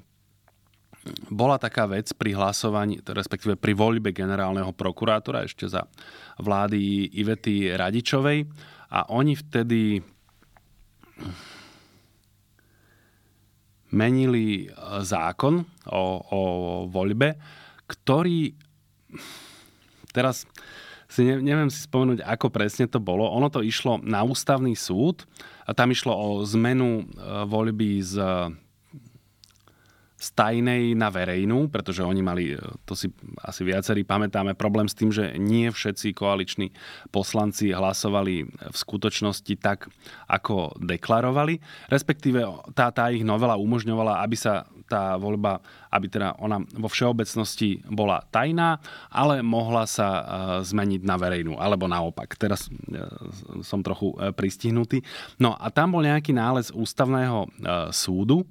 [1.30, 5.86] bola taká vec pri hlasovaní, respektíve pri voľbe generálneho prokurátora ešte za
[6.41, 8.50] vlády Ivety Radičovej
[8.89, 10.02] a oni vtedy
[13.93, 14.67] menili e,
[15.06, 15.62] zákon
[15.93, 16.41] o, o
[16.89, 17.38] voľbe,
[17.86, 18.52] ktorý
[20.10, 20.50] teraz
[21.15, 23.32] si ne, neviem si spomenúť, ako presne to bolo.
[23.32, 25.23] Ono to išlo na ústavný súd
[25.63, 27.04] a tam išlo o zmenu e,
[27.47, 28.13] voľby z
[30.15, 33.12] z tajnej na verejnú, pretože oni mali, e, to si
[33.43, 36.73] asi viacerí pamätáme, problém s tým, že nie všetci koaliční
[37.13, 39.91] poslanci hlasovali v skutočnosti tak,
[40.25, 41.62] ako deklarovali.
[41.91, 42.41] Respektíve
[42.73, 48.21] tá, tá ich novela umožňovala, aby sa tá voľba, aby teda ona vo všeobecnosti bola
[48.30, 48.78] tajná,
[49.10, 50.24] ale mohla sa e,
[50.65, 52.38] zmeniť na verejnú, alebo naopak.
[52.38, 53.02] Teraz e,
[53.65, 55.02] som trochu pristihnutý.
[55.41, 57.50] No a tam bol nejaký nález ústavného
[57.89, 58.45] súdu,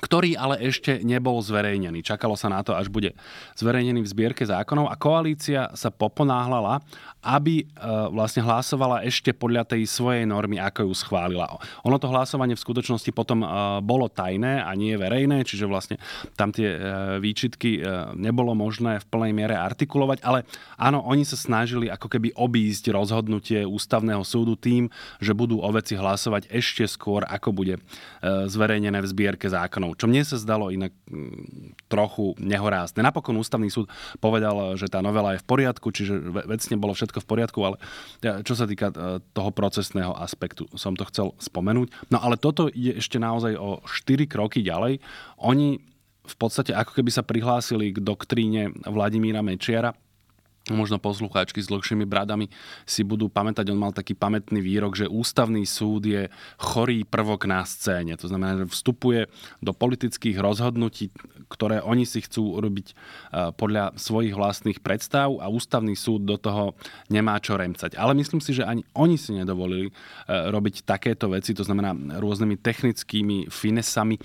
[0.00, 2.02] ktorý ale ešte nebol zverejnený.
[2.02, 3.14] Čakalo sa na to, až bude
[3.58, 6.82] zverejnený v zbierke zákonov a koalícia sa poponáhlala,
[7.24, 7.64] aby e,
[8.12, 11.48] vlastne hlasovala ešte podľa tej svojej normy, ako ju schválila.
[11.88, 13.48] Ono to hlasovanie v skutočnosti potom e,
[13.80, 15.96] bolo tajné a nie verejné, čiže vlastne
[16.36, 16.78] tam tie e,
[17.18, 17.80] výčitky
[18.14, 20.44] nebolo možné v plnej miere artikulovať, ale
[20.76, 25.96] áno, oni sa snažili ako keby obísť rozhodnutie ústavného súdu tým, že budú o veci
[25.96, 27.80] hlasovať ešte skôr, ako bude
[28.24, 33.00] zverejnené v zbierke zákonov čo mne sa zdalo inak mm, trochu nehorázne.
[33.00, 37.28] Napokon ústavný súd povedal, že tá novela je v poriadku, čiže vecne bolo všetko v
[37.28, 37.76] poriadku, ale
[38.42, 38.94] čo sa týka e,
[39.34, 42.10] toho procesného aspektu, som to chcel spomenúť.
[42.10, 45.02] No ale toto je ešte naozaj o 4 kroky ďalej.
[45.42, 45.78] Oni
[46.24, 49.92] v podstate ako keby sa prihlásili k doktríne Vladimíra Mečiara,
[50.72, 52.48] možno poslucháčky s dlhšími bradami
[52.88, 57.60] si budú pamätať, on mal taký pamätný výrok, že ústavný súd je chorý prvok na
[57.68, 58.16] scéne.
[58.16, 59.28] To znamená, že vstupuje
[59.60, 61.12] do politických rozhodnutí,
[61.52, 62.94] ktoré oni si chcú robiť e,
[63.52, 66.72] podľa svojich vlastných predstav a ústavný súd do toho
[67.12, 68.00] nemá čo remcať.
[68.00, 69.94] Ale myslím si, že ani oni si nedovolili e,
[70.48, 74.16] robiť takéto veci, to znamená rôznymi technickými finesami,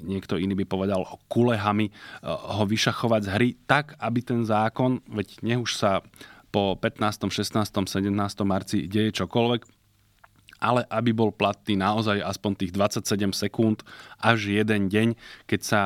[0.00, 1.92] niekto iný by povedal kulehami, e,
[2.32, 6.06] ho vyšachovať z hry tak, aby ten zákon, veď nech už sa
[6.54, 8.06] po 15., 16., 17.
[8.46, 9.66] marci deje čokoľvek,
[10.62, 13.82] ale aby bol platný naozaj aspoň tých 27 sekúnd
[14.22, 15.82] až jeden deň, keď sa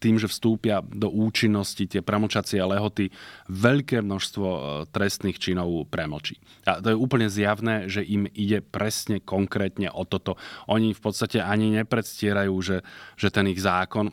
[0.00, 3.12] tým, že vstúpia do účinnosti tie premlčacie lehoty,
[3.52, 6.40] veľké množstvo e, trestných činov premlčí.
[6.64, 10.40] A to je úplne zjavné, že im ide presne konkrétne o toto.
[10.72, 12.80] Oni v podstate ani nepredstierajú, že,
[13.20, 14.08] že ten ich zákon,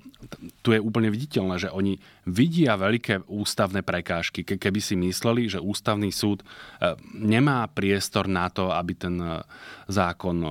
[0.59, 4.43] tu je úplne viditeľné, že oni vidia veľké ústavné prekážky.
[4.43, 6.45] Keby si mysleli, že ústavný súd e,
[7.15, 9.39] nemá priestor na to, aby ten e,
[9.87, 10.43] zákon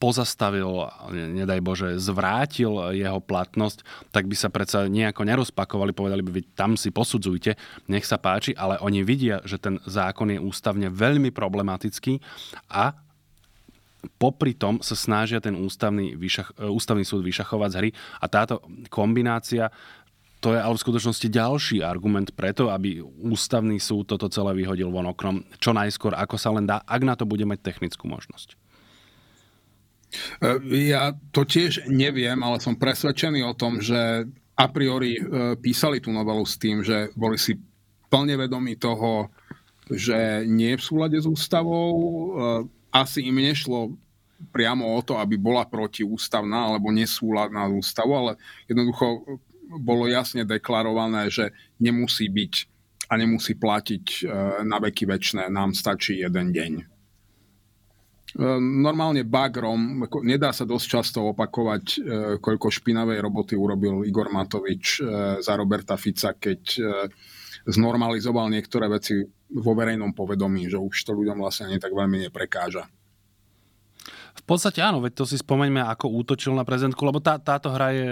[0.00, 6.80] pozastavil, nedaj Bože, zvrátil jeho platnosť, tak by sa predsa nejako nerozpakovali, povedali by, tam
[6.80, 7.60] si posudzujte,
[7.92, 12.24] nech sa páči, ale oni vidia, že ten zákon je ústavne veľmi problematický
[12.72, 12.96] a
[14.16, 19.68] popri tom sa snažia ten ústavný, vyšach, ústavný súd vyšachovať z hry a táto kombinácia
[20.40, 25.12] to je ale v skutočnosti ďalší argument preto, aby ústavný súd toto celé vyhodil von
[25.12, 28.56] oknom čo najskôr, ako sa len dá, ak na to bude mať technickú možnosť.
[30.40, 30.56] E,
[30.88, 34.26] ja to tiež neviem, ale som presvedčený o tom, že
[34.56, 35.22] a priori e,
[35.60, 37.60] písali tú novelu s tým, že boli si
[38.08, 39.28] plne vedomí toho,
[39.92, 41.92] že nie je v súlade s ústavou.
[41.92, 42.28] E,
[42.90, 43.92] asi im nešlo
[44.48, 48.32] priamo o to, aby bola protiústavná alebo nesúladná s ústavou, ale
[48.66, 49.38] jednoducho
[49.78, 52.54] bolo jasne deklarované, že nemusí byť
[53.10, 54.22] a nemusí platiť e,
[54.66, 56.72] na veky väčšie, nám stačí jeden deň.
[56.78, 56.84] E,
[58.58, 61.98] normálne bagrom, nedá sa dosť často opakovať, e,
[62.38, 65.02] koľko špinavej roboty urobil Igor Matovič
[65.42, 66.62] za Roberta Fica, keď
[67.66, 72.86] znormalizoval niektoré veci vo verejnom povedomí, že už to ľuďom vlastne ani tak veľmi neprekáža.
[74.30, 77.90] V podstate áno, veď to si spomeňme, ako útočil na prezidentku, lebo tá, táto hra
[77.92, 78.08] je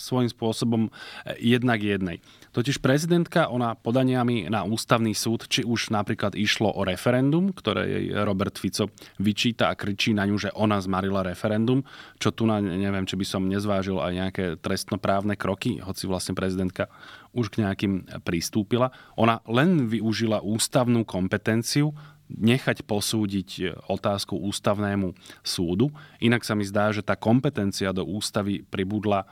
[0.00, 0.90] svojím spôsobom e,
[1.38, 2.24] jednak jednej.
[2.50, 8.06] Totiž prezidentka, ona podaniami na ústavný súd, či už napríklad išlo o referendum, ktoré jej
[8.26, 8.90] Robert Fico
[9.22, 11.86] vyčíta a kričí na ňu, že ona zmarila referendum,
[12.18, 16.90] čo tu na, neviem, či by som nezvážil aj nejaké trestnoprávne kroky, hoci vlastne prezidentka
[17.30, 18.90] už k nejakým pristúpila.
[19.14, 21.94] Ona len využila ústavnú kompetenciu
[22.30, 25.90] nechať posúdiť otázku ústavnému súdu.
[26.22, 29.26] Inak sa mi zdá, že tá kompetencia do ústavy pribudla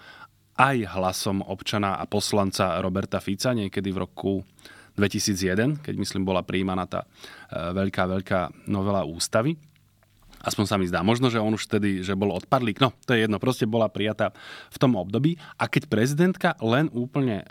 [0.59, 4.33] aj hlasom občana a poslanca Roberta Fica niekedy v roku
[4.99, 7.07] 2001, keď myslím bola príjmaná tá e,
[7.55, 9.55] veľká, veľká novela ústavy.
[10.43, 11.07] Aspoň sa mi zdá.
[11.07, 12.83] Možno, že on už vtedy, že bol odpadlík.
[12.83, 13.43] No, to je jedno.
[13.43, 14.35] Proste bola prijatá
[14.71, 15.39] v tom období.
[15.59, 17.43] A keď prezidentka len úplne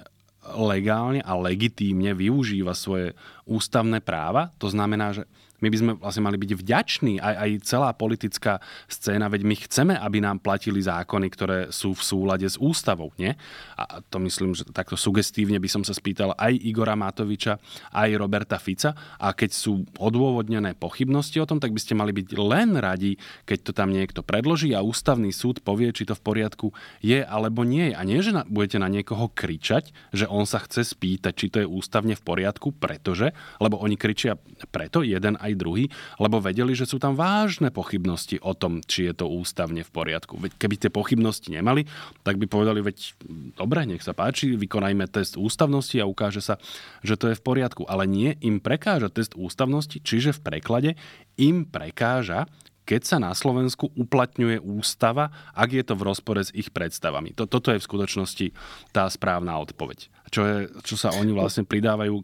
[0.56, 3.12] legálne a legitímne využíva svoje
[3.44, 7.90] ústavné práva, to znamená, že My by sme vlastne mali byť vďační, aj, aj celá
[7.98, 13.10] politická scéna, veď my chceme, aby nám platili zákony, ktoré sú v súlade s ústavou,
[13.18, 13.34] nie?
[13.74, 17.58] A to myslím, že takto sugestívne by som sa spýtal aj Igora Matoviča,
[17.90, 18.94] aj Roberta Fica.
[19.18, 23.18] A keď sú odôvodnené pochybnosti o tom, tak by ste mali byť len radi,
[23.50, 26.68] keď to tam niekto predloží a ústavný súd povie, či to v poriadku
[27.02, 27.98] je alebo nie.
[27.98, 31.58] A nie, že na, budete na niekoho kričať, že on sa chce spýtať, či to
[31.64, 34.38] je ústavne v poriadku, pretože, lebo oni kričia
[34.70, 35.88] preto, jeden aj druhý,
[36.18, 40.36] lebo vedeli, že sú tam vážne pochybnosti o tom, či je to ústavne v poriadku.
[40.42, 41.86] Veď keby tie pochybnosti nemali,
[42.26, 42.98] tak by povedali, veď
[43.56, 46.58] dobre, nech sa páči, vykonajme test ústavnosti a ukáže sa,
[47.06, 47.86] že to je v poriadku.
[47.86, 50.92] Ale nie im prekáža test ústavnosti, čiže v preklade
[51.38, 52.50] im prekáža
[52.88, 57.36] keď sa na Slovensku uplatňuje ústava, ak je to v rozpore s ich predstavami.
[57.36, 58.56] Toto je v skutočnosti
[58.96, 60.08] tá správna odpoveď.
[60.32, 60.58] Čo, je,
[60.88, 62.24] čo sa oni vlastne pridávajú,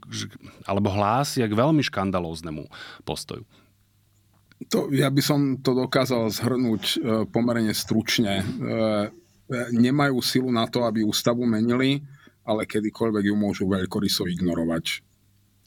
[0.63, 2.71] alebo hlásia k veľmi škandalóznemu
[3.03, 3.43] postoju.
[4.71, 6.97] To, ja by som to dokázal zhrnúť e,
[7.27, 8.39] pomerne stručne.
[8.39, 8.43] E,
[9.75, 11.99] nemajú silu na to, aby ústavu menili,
[12.47, 15.03] ale kedykoľvek ju môžu veľkoryso ignorovať.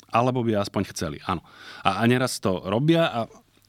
[0.09, 1.45] Alebo by aspoň chceli, áno.
[1.85, 3.21] A, a neraz to robia a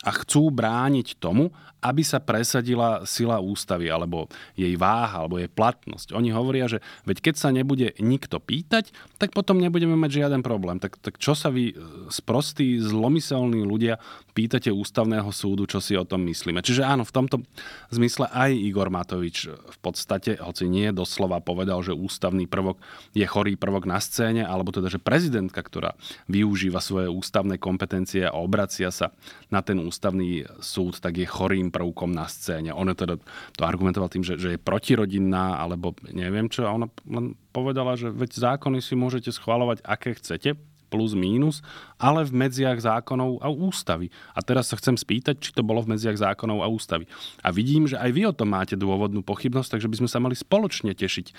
[0.07, 1.51] a chcú brániť tomu,
[1.81, 6.13] aby sa presadila sila ústavy, alebo jej váha, alebo jej platnosť.
[6.17, 8.89] Oni hovoria, že veď keď sa nebude nikto pýtať,
[9.21, 10.81] tak potom nebudeme mať žiaden problém.
[10.81, 11.75] Tak, tak čo sa vy e,
[12.09, 14.01] sprostí, zlomyselní ľudia
[14.37, 16.61] pýtate ústavného súdu, čo si o tom myslíme.
[16.61, 17.41] Čiže áno, v tomto
[17.89, 22.77] zmysle aj Igor Matovič v podstate, hoci nie doslova povedal, že ústavný prvok
[23.17, 25.97] je chorý prvok na scéne, alebo teda, že prezidentka, ktorá
[26.29, 29.09] využíva svoje ústavné kompetencie a obracia sa
[29.49, 32.73] na ten ústavný súd, tak je chorým prvkom na scéne.
[32.73, 33.21] Ona teda
[33.53, 36.65] to argumentoval tým, že, že je protirodinná, alebo neviem čo.
[36.65, 40.57] A ona len povedala, že veď zákony si môžete schvalovať, aké chcete,
[40.87, 41.59] plus mínus,
[41.99, 44.07] ale v medziach zákonov a ústavy.
[44.31, 47.05] A teraz sa chcem spýtať, či to bolo v medziach zákonov a ústavy.
[47.43, 50.35] A vidím, že aj vy o tom máte dôvodnú pochybnosť, takže by sme sa mali
[50.35, 51.35] spoločne tešiť, eh,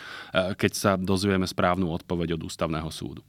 [0.55, 3.24] keď sa dozvieme správnu odpoveď od ústavného súdu.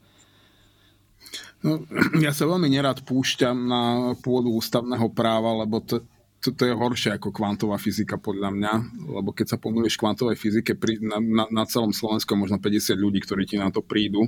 [1.64, 1.84] No,
[2.24, 3.82] ja sa veľmi nerad púšťam na
[4.20, 6.04] pôdu ústavného práva, lebo to,
[6.40, 8.72] to, to je horšie ako kvantová fyzika podľa mňa,
[9.12, 13.20] lebo keď sa pomýliš kvantovej fyzike pri, na, na, na celom Slovensku možno 50 ľudí,
[13.20, 14.24] ktorí ti na to prídu.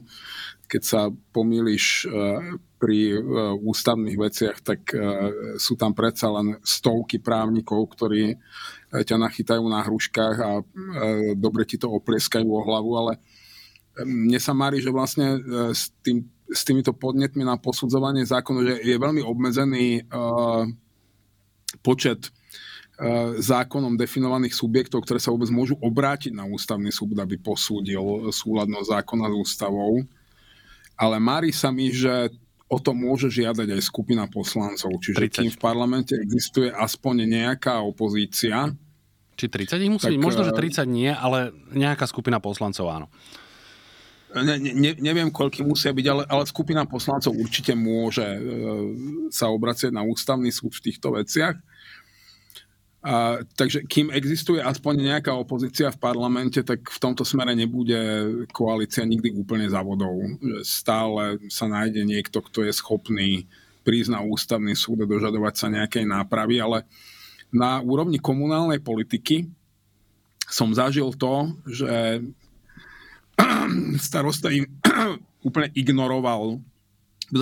[0.68, 7.16] Keď sa pomýliš uh, pri uh, ústavných veciach, tak uh, sú tam predsa len stovky
[7.16, 8.36] právnikov, ktorí
[8.92, 10.60] ťa nachytajú na hruškách a
[11.32, 13.12] dobre ti to oplieskajú o hlavu, ale
[14.04, 15.40] mne sa mári, že vlastne
[15.72, 20.12] s, tým, s týmito podnetmi na posudzovanie zákonu, že je veľmi obmedzený
[21.82, 22.30] počet e,
[23.42, 29.26] zákonom definovaných subjektov, ktoré sa vôbec môžu obrátiť na ústavný súd, aby posúdil súladnosť zákona
[29.28, 30.06] s ústavou.
[30.94, 32.30] Ale mári sa mi, že
[32.72, 34.96] o to môže žiadať aj skupina poslancov.
[34.96, 35.36] Čiže 30.
[35.36, 38.72] kým v parlamente existuje aspoň nejaká opozícia.
[39.36, 40.24] Či 30 ich musí tak, byť?
[40.24, 43.06] Možno, že 30 e, nie, ale nejaká skupina poslancov áno.
[44.32, 48.40] Ne, ne, neviem, koľky musia byť, ale, ale skupina poslancov určite môže e,
[49.28, 51.60] sa obracieť na ústavný súd v týchto veciach.
[53.02, 57.98] A, takže kým existuje aspoň nejaká opozícia v parlamente, tak v tomto smere nebude
[58.54, 60.22] koalícia nikdy úplne za vodou.
[60.62, 63.50] Stále sa nájde niekto, kto je schopný
[63.82, 66.86] prísť na ústavný súd a dožadovať sa nejakej nápravy, ale
[67.50, 69.50] na úrovni komunálnej politiky
[70.46, 72.22] som zažil to, že
[74.06, 74.70] starosta im
[75.48, 76.62] úplne ignoroval,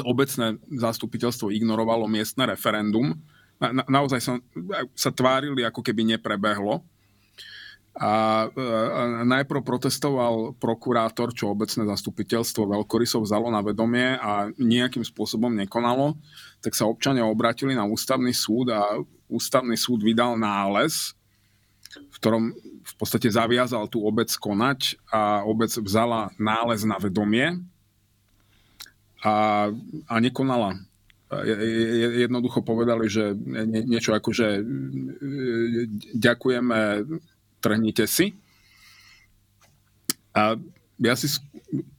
[0.06, 3.18] obecné zastupiteľstvo ignorovalo miestne referendum.
[3.60, 4.32] Na, na, naozaj sa,
[4.96, 6.80] sa tvárili, ako keby neprebehlo.
[8.00, 15.52] A, a najprv protestoval prokurátor, čo obecné zastupiteľstvo Veľkorysov vzalo na vedomie a nejakým spôsobom
[15.52, 16.16] nekonalo,
[16.64, 21.12] tak sa občania obratili na ústavný súd a ústavný súd vydal nález,
[21.92, 27.58] v ktorom v podstate zaviazal tú obec konať a obec vzala nález na vedomie
[29.20, 29.68] a,
[30.08, 30.78] a nekonala.
[31.30, 33.38] Jednoducho povedali, že
[33.86, 34.58] niečo ako, že
[36.18, 37.06] ďakujeme,
[37.62, 38.34] trhnite si.
[40.34, 40.58] A
[40.98, 41.30] ja, si,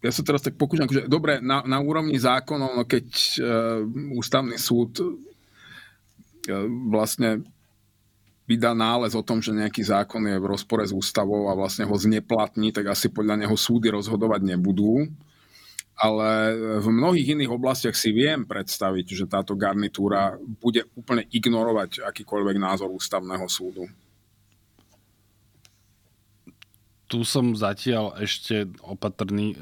[0.04, 3.82] ja sa teraz tak pokúšam, že dobre, na, na úrovni zákonov, no keď uh,
[4.20, 5.16] ústavný súd uh,
[6.92, 7.44] vlastne
[8.52, 11.96] vydá nález o tom, že nejaký zákon je v rozpore s ústavou a vlastne ho
[11.96, 15.08] zneplatní, tak asi podľa neho súdy rozhodovať nebudú.
[15.98, 22.58] Ale v mnohých iných oblastiach si viem predstaviť, že táto garnitúra bude úplne ignorovať akýkoľvek
[22.58, 23.86] názor ústavného súdu.
[27.06, 29.60] Tu som zatiaľ ešte opatrný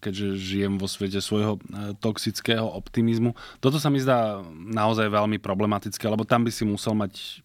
[0.00, 3.36] keďže žijem vo svete svojho e, toxického optimizmu.
[3.60, 7.44] Toto sa mi zdá naozaj veľmi problematické, lebo tam by si musel mať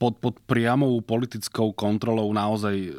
[0.00, 2.92] pod, pod priamou politickou kontrolou naozaj e,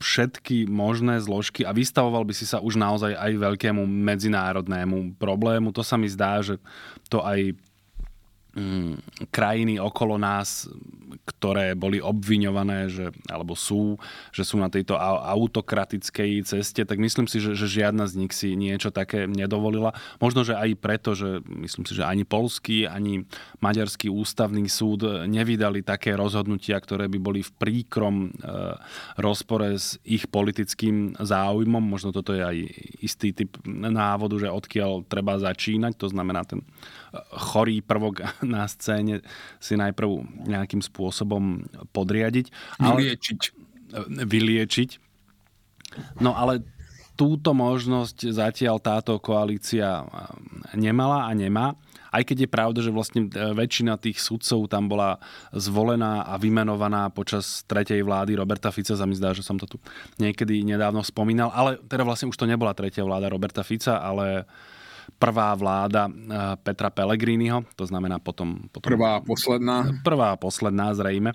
[0.00, 5.68] všetky možné zložky a vystavoval by si sa už naozaj aj veľkému medzinárodnému problému.
[5.76, 6.56] To sa mi zdá, že
[7.12, 7.52] to aj
[9.34, 10.70] krajiny okolo nás,
[11.26, 13.98] ktoré boli obviňované, že, alebo sú,
[14.30, 18.54] že sú na tejto autokratickej ceste, tak myslím si, že, že žiadna z nich si
[18.54, 19.90] niečo také nedovolila.
[20.22, 23.26] Možno, že aj preto, že myslím si, že ani polský, ani
[23.58, 28.48] maďarský ústavný súd nevydali také rozhodnutia, ktoré by boli v príkrom e,
[29.18, 31.82] rozpore s ich politickým záujmom.
[31.82, 32.56] Možno toto je aj
[33.02, 36.62] istý typ návodu, že odkiaľ treba začínať, to znamená ten
[37.30, 39.24] chorý prvok na scéne
[39.58, 42.52] si najprv nejakým spôsobom podriadiť.
[42.80, 43.40] Vyliečiť.
[43.94, 44.90] Ale, vyliečiť.
[46.20, 46.62] No ale
[47.14, 50.02] túto možnosť zatiaľ táto koalícia
[50.74, 51.78] nemala a nemá.
[52.14, 55.18] Aj keď je pravda, že vlastne e, väčšina tých sudcov tam bola
[55.50, 59.82] zvolená a vymenovaná počas tretej vlády Roberta Fica, sa mi zdá, že som to tu
[60.22, 64.46] niekedy nedávno spomínal, ale teda vlastne už to nebola tretia vláda Roberta Fica, ale
[65.18, 66.12] prvá vláda eh,
[66.62, 68.68] Petra Pellegriniho, to znamená potom...
[68.68, 69.76] potom prvá a posledná.
[70.02, 71.32] Prvá a posledná zrejme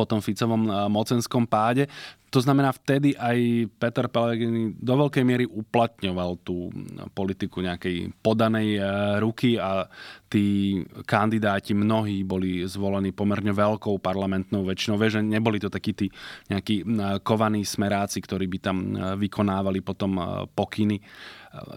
[0.00, 1.84] po tom Ficovom eh, mocenskom páde.
[2.30, 6.70] To znamená, vtedy aj Peter Pellegrini do veľkej miery uplatňoval tú
[7.10, 8.82] politiku nejakej podanej eh,
[9.20, 9.84] ruky a
[10.30, 14.96] tí kandidáti mnohí boli zvolení pomerne veľkou parlamentnou väčšinou.
[14.96, 16.06] Vieš, že neboli to takí tí
[16.46, 16.86] nejakí
[17.26, 18.78] kovaní smeráci, ktorí by tam
[19.18, 20.22] vykonávali potom
[20.54, 21.02] pokyny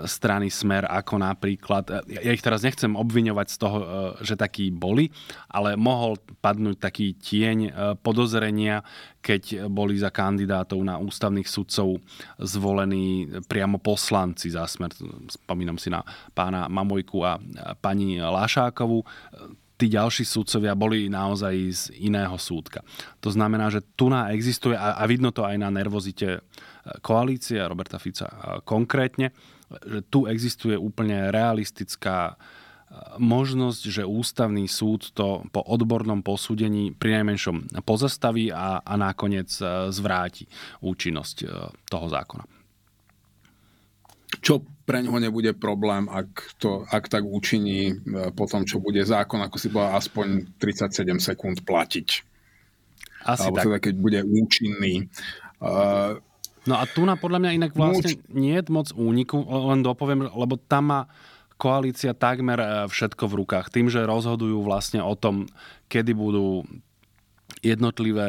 [0.06, 3.86] strany Smer, ako napríklad, ja ich teraz nechcem obviňovať z toho, e,
[4.22, 5.10] že takí boli,
[5.50, 8.86] ale mohol padnúť taký tieň e, podozrenia,
[9.24, 11.98] keď boli za kandidátov na ústavných sudcov
[12.38, 14.94] zvolení priamo poslanci za Smer.
[15.32, 16.06] Spomínam si na
[16.38, 17.42] pána Mamojku a
[17.82, 19.02] pani Lášákovu
[19.74, 22.86] tí ďalší sudcovia boli naozaj z iného súdka.
[23.20, 26.42] To znamená, že tu na existuje, a vidno to aj na nervozite e,
[27.02, 29.34] koalície Roberta Fica konkrétne,
[29.82, 32.36] že tu existuje úplne realistická e,
[33.18, 39.90] možnosť, že ústavný súd to po odbornom posúdení pri najmenšom pozastaví a, a nakoniec e,
[39.90, 40.46] zvráti
[40.84, 41.46] účinnosť e,
[41.90, 42.46] toho zákona.
[44.44, 47.96] Čo pre ňoho nebude problém, ak, to, ak tak účiní
[48.36, 52.08] po tom, čo bude zákon, ako si bola aspoň 37 sekúnd platiť.
[53.24, 53.64] Asi Alebo tak.
[53.64, 55.08] teda, keď bude účinný.
[55.64, 56.20] Uh,
[56.64, 58.32] No a tu na podľa mňa inak vlastne Muč.
[58.32, 61.02] nie je moc úniku, len dopoviem, lebo tam má
[61.60, 63.68] koalícia takmer e, všetko v rukách.
[63.72, 65.48] Tým, že rozhodujú vlastne o tom,
[65.92, 66.64] kedy budú
[67.64, 68.28] jednotlivé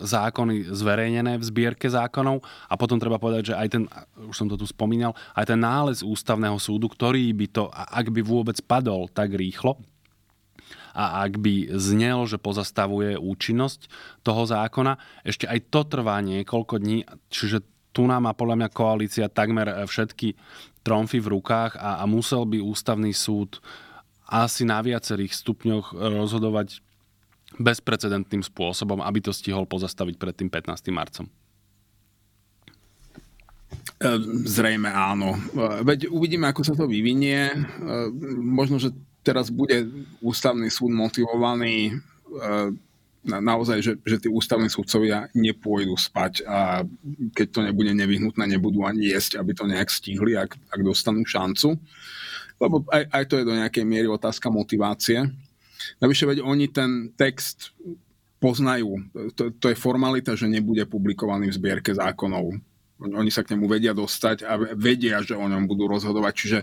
[0.00, 2.40] zákony zverejnené v zbierke zákonov
[2.70, 3.82] a potom treba povedať, že aj ten,
[4.16, 8.22] už som to tu spomínal, aj ten nález ústavného súdu, ktorý by to, ak by
[8.24, 9.76] vôbec padol tak rýchlo,
[10.98, 13.86] a ak by znel, že pozastavuje účinnosť
[14.26, 17.62] toho zákona, ešte aj to trvá niekoľko dní, čiže
[17.94, 20.34] tu nám má podľa mňa koalícia takmer všetky
[20.82, 23.62] tromfy v rukách a, a musel by ústavný súd
[24.26, 26.82] asi na viacerých stupňoch rozhodovať
[27.56, 30.92] bezprecedentným spôsobom, aby to stihol pozastaviť pred tým 15.
[30.92, 31.26] marcom.
[34.46, 35.34] Zrejme áno.
[35.82, 37.50] Veď uvidíme, ako sa to vyvinie.
[38.38, 38.94] Možno, že
[39.28, 39.84] teraz bude
[40.24, 42.72] ústavný súd motivovaný e,
[43.28, 46.80] na, naozaj, že, že tí ústavní súdcovia nepôjdu spať a
[47.36, 51.76] keď to nebude nevyhnutné, nebudú ani jesť, aby to nejak stihli, ak, ak dostanú šancu.
[52.56, 55.28] Lebo aj, aj to je do nejakej miery otázka motivácie.
[56.00, 57.76] Navyše, veď oni ten text
[58.40, 58.98] poznajú.
[59.34, 62.54] To, to je formalita, že nebude publikovaný v zbierke zákonov.
[62.98, 66.32] Oni sa k nemu vedia dostať a vedia, že o ňom budú rozhodovať.
[66.34, 66.58] Čiže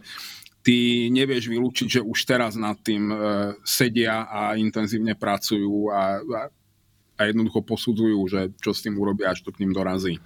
[0.65, 3.17] ty nevieš vylúčiť, že už teraz nad tým e,
[3.61, 6.41] sedia a intenzívne pracujú a, a,
[7.15, 10.17] a jednoducho posudzujú, že čo s tým urobia, až to k ním dorazí.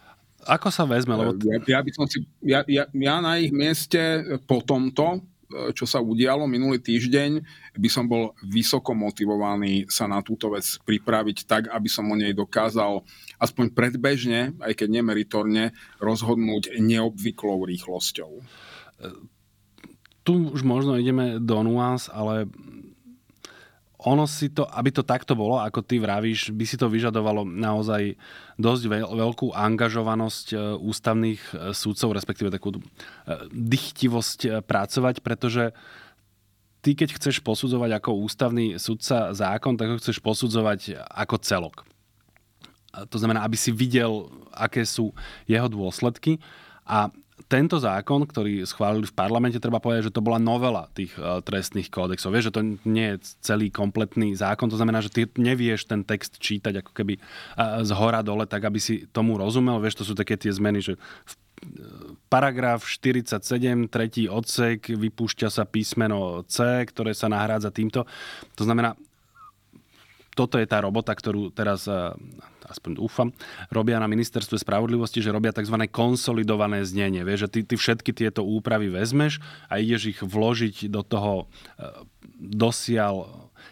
[0.47, 1.19] Ako sa vezme?
[1.19, 1.35] Lebo...
[1.43, 5.19] Ja, ja, by som si, ja, ja, ja na ich mieste po tomto,
[5.51, 7.43] e, čo sa udialo minulý týždeň,
[7.75, 12.31] by som bol vysoko motivovaný sa na túto vec pripraviť tak, aby som o nej
[12.31, 13.03] dokázal
[13.43, 18.39] aspoň predbežne, aj keď nemeritorne, rozhodnúť neobvyklou rýchlosťou
[20.29, 22.45] tu už možno ideme do nuans, ale
[23.97, 28.13] ono si to, aby to takto bolo, ako ty vravíš, by si to vyžadovalo naozaj
[28.61, 32.79] dosť veľkú angažovanosť e, ústavných e, súdcov, respektíve takú e,
[33.49, 35.73] dychtivosť pracovať, pretože
[36.85, 41.77] ty, keď chceš posudzovať ako ústavný súdca zákon, tak ho chceš posudzovať ako celok.
[43.09, 45.11] to znamená, aby si videl, aké sú
[45.49, 46.37] jeho dôsledky.
[46.87, 47.11] A
[47.49, 51.89] tento zákon, ktorý schválili v parlamente, treba povedať, že to bola novela tých uh, trestných
[51.89, 52.29] kódexov.
[52.29, 56.37] Vieš, že to nie je celý kompletný zákon, to znamená, že ty nevieš ten text
[56.37, 59.81] čítať ako keby uh, z hora dole, tak aby si tomu rozumel.
[59.81, 60.93] Vieš, to sú také tie zmeny, že
[61.25, 61.33] v
[62.29, 63.41] paragraf 47,
[63.91, 68.07] tretí odsek, vypúšťa sa písmeno C, ktoré sa nahrádza týmto.
[68.55, 68.95] To znamená,
[70.39, 72.15] toto je tá robota, ktorú teraz, eh,
[72.71, 73.35] aspoň dúfam,
[73.67, 75.75] robia na ministerstve spravodlivosti, že robia tzv.
[75.91, 77.27] konsolidované znenie.
[77.27, 82.07] Vieš, že ty, ty všetky tieto úpravy vezmeš a ideš ich vložiť do toho eh,
[82.39, 83.27] dosiaľ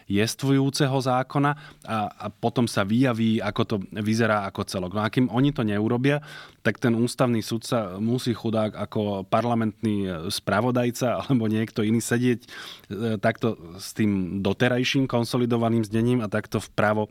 [0.08, 1.52] jestvujúceho zákona
[1.84, 4.92] a, a potom sa vyjaví, ako to vyzerá ako celok.
[4.96, 6.20] No a kým oni to neurobia,
[6.62, 12.48] tak ten ústavný sudca musí chudák ako parlamentný spravodajca alebo niekto iný sedieť e,
[13.18, 17.10] takto s tým doterajším konsolidovaným zdením a takto vpravo e,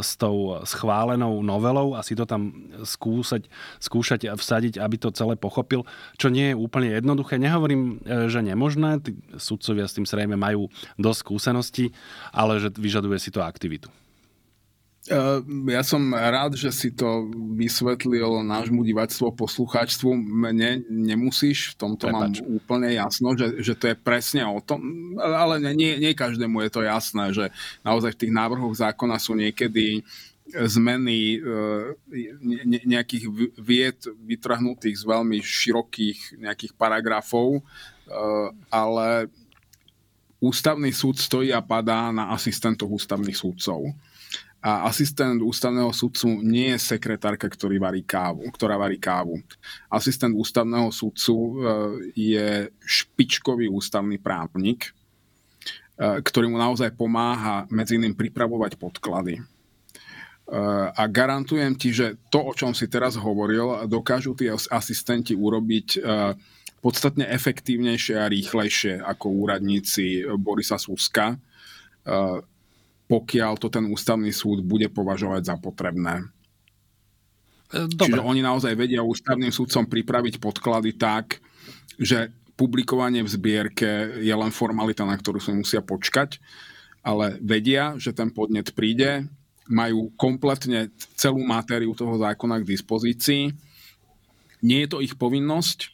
[0.00, 2.52] s tou schválenou novelou a si to tam
[2.82, 3.46] skúsať,
[3.78, 5.84] skúšať a vsadiť, aby to celé pochopil,
[6.16, 7.36] čo nie je úplne jednoduché.
[7.36, 11.84] Nehovorím, e, že nemožné, tí sudcovia s tým zrejme majú dosť skúseností,
[12.34, 13.88] ale že vyžaduje si to aktivitu.
[15.66, 17.26] Ja som rád, že si to
[17.58, 20.14] vysvetlil nášmu divačstvu, poslucháčstvu.
[20.14, 22.38] Mne nemusíš, v tomto Prepač.
[22.38, 24.78] mám úplne jasno, že, že to je presne o tom,
[25.18, 27.50] ale nie, nie každému je to jasné, že
[27.82, 30.06] naozaj v tých návrhoch zákona sú niekedy
[30.54, 31.42] zmeny
[32.86, 33.26] nejakých
[33.58, 37.66] vied vytrhnutých z veľmi širokých nejakých paragrafov,
[38.70, 39.26] ale
[40.38, 43.90] ústavný súd stojí a padá na asistentov ústavných súdcov
[44.62, 49.42] a asistent ústavného sudcu nie je sekretárka, ktorý varí kávu, ktorá varí kávu.
[49.90, 51.50] Asistent ústavného sudcu e,
[52.14, 54.94] je špičkový ústavný právnik,
[55.98, 59.42] e, ktorý mu naozaj pomáha medzi iným pripravovať podklady.
[59.42, 59.44] E,
[60.94, 66.06] a garantujem ti, že to, o čom si teraz hovoril, dokážu tí asistenti urobiť
[66.78, 71.34] podstatne efektívnejšie a rýchlejšie ako úradníci Borisa Suska
[73.12, 76.32] pokiaľ to ten ústavný súd bude považovať za potrebné.
[77.68, 78.16] E, dobre.
[78.16, 81.44] Čiže oni naozaj vedia ústavným súdcom pripraviť podklady tak,
[82.00, 86.40] že publikovanie v zbierke je len formalita, na ktorú sa musia počkať,
[87.04, 89.28] ale vedia, že ten podnet príde,
[89.68, 93.52] majú kompletne celú matériu toho zákona k dispozícii.
[94.64, 95.91] Nie je to ich povinnosť,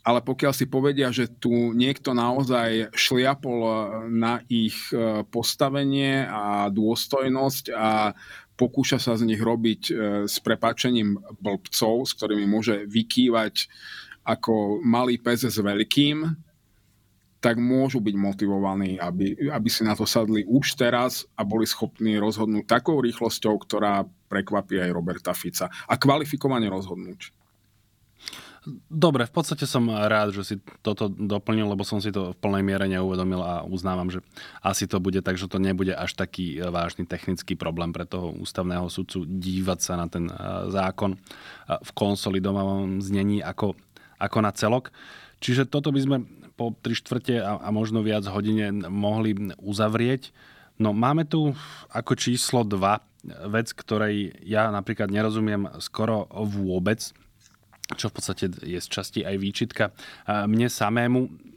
[0.00, 3.74] ale pokiaľ si povedia, že tu niekto naozaj šliapol eh,
[4.08, 8.16] na ich eh, postavenie a dôstojnosť a
[8.56, 13.68] pokúša sa z nich robiť eh, s prepačením blbcov, s ktorými môže vykývať
[14.24, 16.28] ako malý pes s veľkým,
[17.40, 22.20] tak môžu byť motivovaní, aby, aby si na to sadli už teraz a boli schopní
[22.20, 25.72] rozhodnúť takou rýchlosťou, ktorá prekvapí aj Roberta Fica.
[25.88, 27.32] A kvalifikovane rozhodnúť.
[28.92, 30.54] Dobre, v podstate som rád, že si
[30.84, 34.20] toto doplnil, lebo som si to v plnej miere neuvedomil a uznávam, že
[34.60, 38.36] asi to bude tak, že to nebude až taký e, vážny technický problém pre toho
[38.36, 40.34] ústavného sudcu dívať sa na ten e,
[40.76, 41.18] zákon e,
[41.80, 43.80] v konsolidovanom znení ako,
[44.20, 44.92] ako na celok.
[45.40, 46.16] Čiže toto by sme
[46.52, 50.36] po tri štvrte a, a možno viac hodine mohli uzavrieť.
[50.76, 51.56] No máme tu
[51.88, 57.08] ako číslo 2 vec, ktorej ja napríklad nerozumiem skoro vôbec
[57.94, 59.84] čo v podstate je z časti aj výčitka.
[60.26, 61.50] Mne samému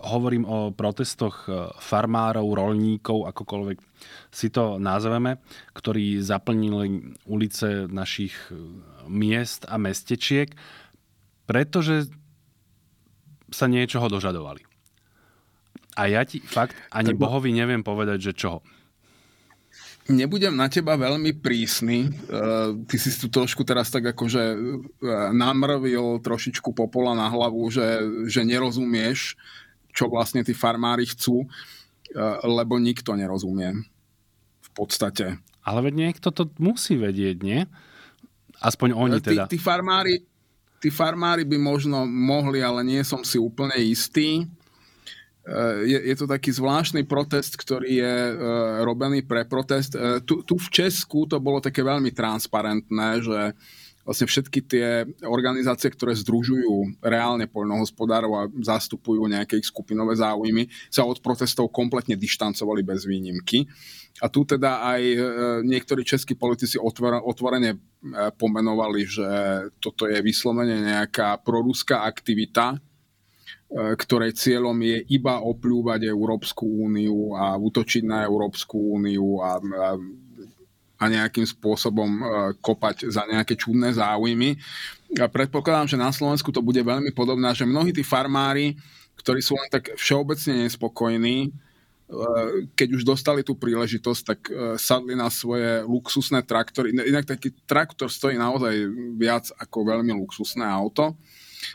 [0.00, 3.78] hovorím o protestoch e, farmárov, rolníkov, akokoľvek
[4.32, 5.36] si to nazveme,
[5.76, 8.56] ktorí zaplnili ulice našich e,
[9.12, 10.56] miest a mestečiek,
[11.44, 12.08] pretože
[13.52, 14.64] sa niečoho dožadovali.
[16.00, 18.64] A ja ti fakt ani Bohovi neviem povedať, že čoho
[20.10, 22.10] nebudem na teba veľmi prísny.
[22.26, 28.02] Uh, ty si tu trošku teraz tak akože uh, namrvil trošičku popola na hlavu, že,
[28.26, 29.38] že nerozumieš,
[29.94, 33.86] čo vlastne tí farmári chcú, uh, lebo nikto nerozumie.
[34.60, 35.40] V podstate.
[35.64, 37.66] Ale veď niekto to musí vedieť, nie?
[38.60, 39.48] Aspoň oni teda.
[39.48, 40.20] Tí, tí, farmári,
[40.78, 44.44] tí farmári by možno mohli, ale nie som si úplne istý
[45.88, 48.36] je, je to taký zvláštny protest, ktorý je uh,
[48.84, 49.96] robený pre protest.
[49.96, 53.56] Uh, tu, tu v Česku to bolo také veľmi transparentné, že
[54.04, 54.88] vlastne všetky tie
[55.24, 62.16] organizácie, ktoré združujú reálne poľnohospodárov a zastupujú nejaké ich skupinové záujmy, sa od protestov kompletne
[62.16, 63.68] dištancovali bez výnimky.
[64.24, 65.02] A tu teda aj
[65.62, 67.78] niektorí českí politici otvor, otvorene
[68.34, 69.28] pomenovali, že
[69.78, 72.89] toto je vyslovene nejaká proruská aktivita, E,
[73.70, 79.88] ktorej cieľom je iba opľúvať Európsku úniu a útočiť na Európsku úniu a, a
[81.00, 82.22] a nejakým spôsobom e,
[82.60, 84.60] kopať za nejaké čudné záujmy.
[85.16, 88.76] A predpokladám, že na Slovensku to bude veľmi podobné, že mnohí tí farmári,
[89.16, 91.50] ktorí sú len tak všeobecne nespokojní, e,
[92.76, 94.40] keď už dostali tú príležitosť, tak
[94.76, 96.92] sadli na svoje luxusné traktory.
[96.92, 98.76] Inak taký traktor stojí naozaj
[99.16, 101.16] viac ako veľmi luxusné auto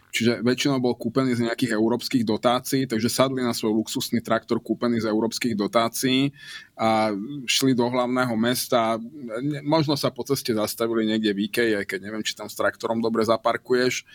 [0.09, 5.03] čiže väčšinou bol kúpený z nejakých európskych dotácií, takže sadli na svoj luxusný traktor kúpený
[5.03, 6.31] z európskych dotácií
[6.75, 7.11] a
[7.47, 8.99] šli do hlavného mesta.
[9.63, 12.99] Možno sa po ceste zastavili niekde v Ikei, aj keď neviem, či tam s traktorom
[12.99, 14.05] dobre zaparkuješ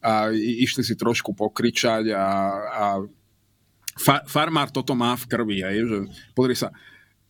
[0.00, 2.26] a išli si trošku pokričať a,
[2.70, 2.84] a
[4.28, 5.98] farmár toto má v krvi, aj, že
[6.32, 6.72] pozri sa,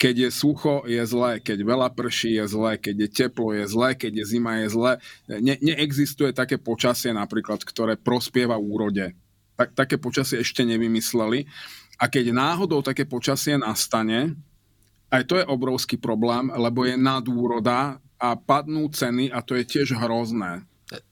[0.01, 3.93] keď je sucho, je zlé, keď veľa prší, je zlé, keď je teplo, je zlé,
[3.93, 4.93] keď je zima, je zlé.
[5.29, 9.13] Ne, neexistuje také počasie napríklad, ktoré prospieva úrode.
[9.61, 11.45] Tak, také počasie ešte nevymysleli.
[12.01, 14.41] A keď náhodou také počasie nastane,
[15.13, 20.01] aj to je obrovský problém, lebo je nadúroda a padnú ceny a to je tiež
[20.01, 20.65] hrozné.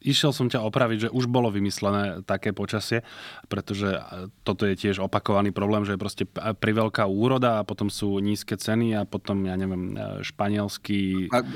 [0.03, 3.07] Išiel som ťa opraviť, že už bolo vymyslené také počasie,
[3.47, 3.95] pretože
[4.43, 8.99] toto je tiež opakovaný problém, že je proste priveľká úroda a potom sú nízke ceny
[8.99, 9.95] a potom, ja neviem,
[10.26, 11.39] španielskí a...
[11.39, 11.47] E,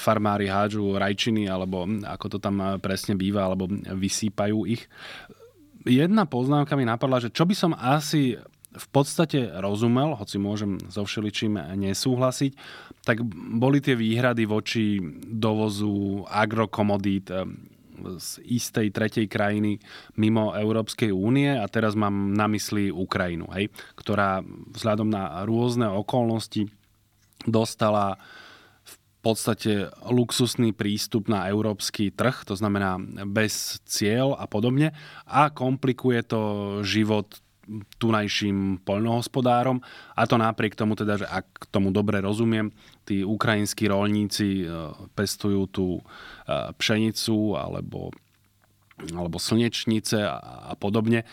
[0.00, 4.88] farmári hádžu rajčiny, alebo ako to tam presne býva, alebo vysýpajú ich.
[5.86, 8.40] Jedna poznámka mi napadla, že čo by som asi
[8.76, 12.52] v podstate rozumel, hoci môžem so všeličím nesúhlasiť,
[13.02, 13.24] tak
[13.56, 17.48] boli tie výhrady voči dovozu agrokomodít eh,
[17.96, 19.80] z istej tretej krajiny
[20.20, 24.44] mimo Európskej únie a teraz mám na mysli Ukrajinu, hej, ktorá
[24.76, 26.68] vzhľadom na rôzne okolnosti
[27.48, 28.20] dostala
[28.84, 34.92] v podstate luxusný prístup na európsky trh, to znamená bez cieľ a podobne
[35.24, 36.40] a komplikuje to
[36.84, 37.26] život
[37.98, 39.82] tunajším poľnohospodárom
[40.14, 42.70] a to napriek tomu teda, že ak tomu dobre rozumiem,
[43.02, 46.02] tí ukrajinskí rolníci e, pestujú tú e,
[46.78, 48.14] pšenicu alebo,
[49.10, 50.38] alebo slnečnice a,
[50.70, 51.26] a podobne,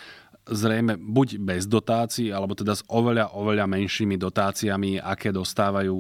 [0.43, 5.95] zrejme buď bez dotácií, alebo teda s oveľa, oveľa menšími dotáciami, aké dostávajú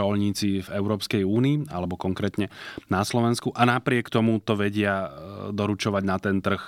[0.00, 2.48] rolníci v Európskej únii, alebo konkrétne
[2.88, 3.52] na Slovensku.
[3.52, 5.08] A napriek tomu to vedia e,
[5.52, 6.62] doručovať na ten trh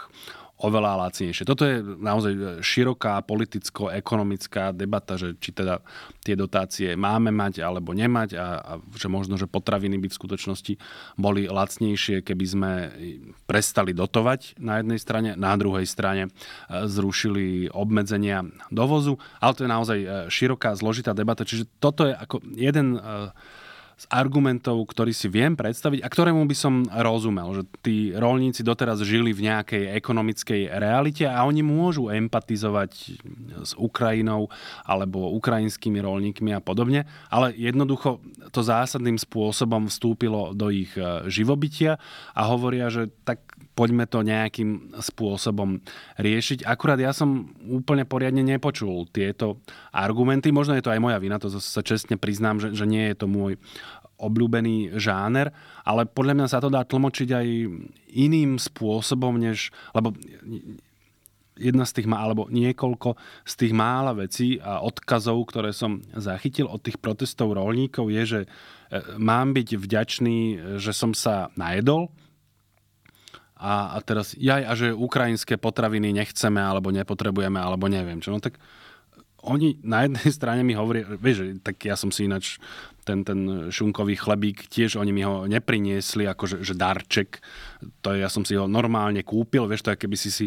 [0.56, 1.44] oveľa lacnejšie.
[1.44, 5.84] Toto je naozaj široká politicko-ekonomická debata, že či teda
[6.24, 10.74] tie dotácie máme mať alebo nemať a, a že možno, že potraviny by v skutočnosti
[11.20, 12.72] boli lacnejšie, keby sme
[13.44, 16.30] prestali dotovať na jednej strane, na druhej strane e,
[16.88, 18.40] zrušili obmedzenia
[18.72, 22.96] dovozu, ale to je naozaj e, široká, zložitá debata, čiže toto je ako jeden
[23.96, 29.00] z argumentov, ktorý si viem predstaviť a ktorému by som rozumel, že tí rolníci doteraz
[29.00, 32.92] žili v nejakej ekonomickej realite a oni môžu empatizovať
[33.64, 34.52] s Ukrajinou
[34.84, 38.20] alebo ukrajinskými rolníkmi a podobne, ale jednoducho
[38.52, 41.96] to zásadným spôsobom vstúpilo do ich e, živobytia
[42.36, 43.40] a hovoria, že tak
[43.76, 45.84] poďme to nejakým spôsobom
[46.16, 46.64] riešiť.
[46.64, 49.60] Akurát ja som úplne poriadne nepočul tieto
[49.92, 50.48] argumenty.
[50.48, 53.28] Možno je to aj moja vina, to sa čestne priznám, že, že nie je to
[53.28, 53.60] môj
[54.16, 55.52] obľúbený žáner,
[55.84, 57.46] ale podľa mňa sa to dá tlmočiť aj
[58.16, 59.68] iným spôsobom, než...
[59.92, 60.16] Lebo
[61.56, 66.84] jedna z tých, alebo niekoľko z tých mála vecí a odkazov, ktoré som zachytil od
[66.84, 68.48] tých protestov rolníkov je, že e,
[69.16, 70.38] mám byť vďačný,
[70.76, 72.12] že som sa najedol,
[73.56, 78.36] a, a teraz, jaj, a že ukrajinské potraviny nechceme, alebo nepotrebujeme, alebo neviem čo.
[78.36, 78.60] No tak
[79.46, 82.60] oni na jednej strane mi hovoria, vieš, tak ja som si ináč
[83.06, 87.40] ten, ten šunkový chlebík, tiež oni mi ho nepriniesli ako že, že darček.
[88.04, 90.46] To je, ja som si ho normálne kúpil, vieš, to je keby si si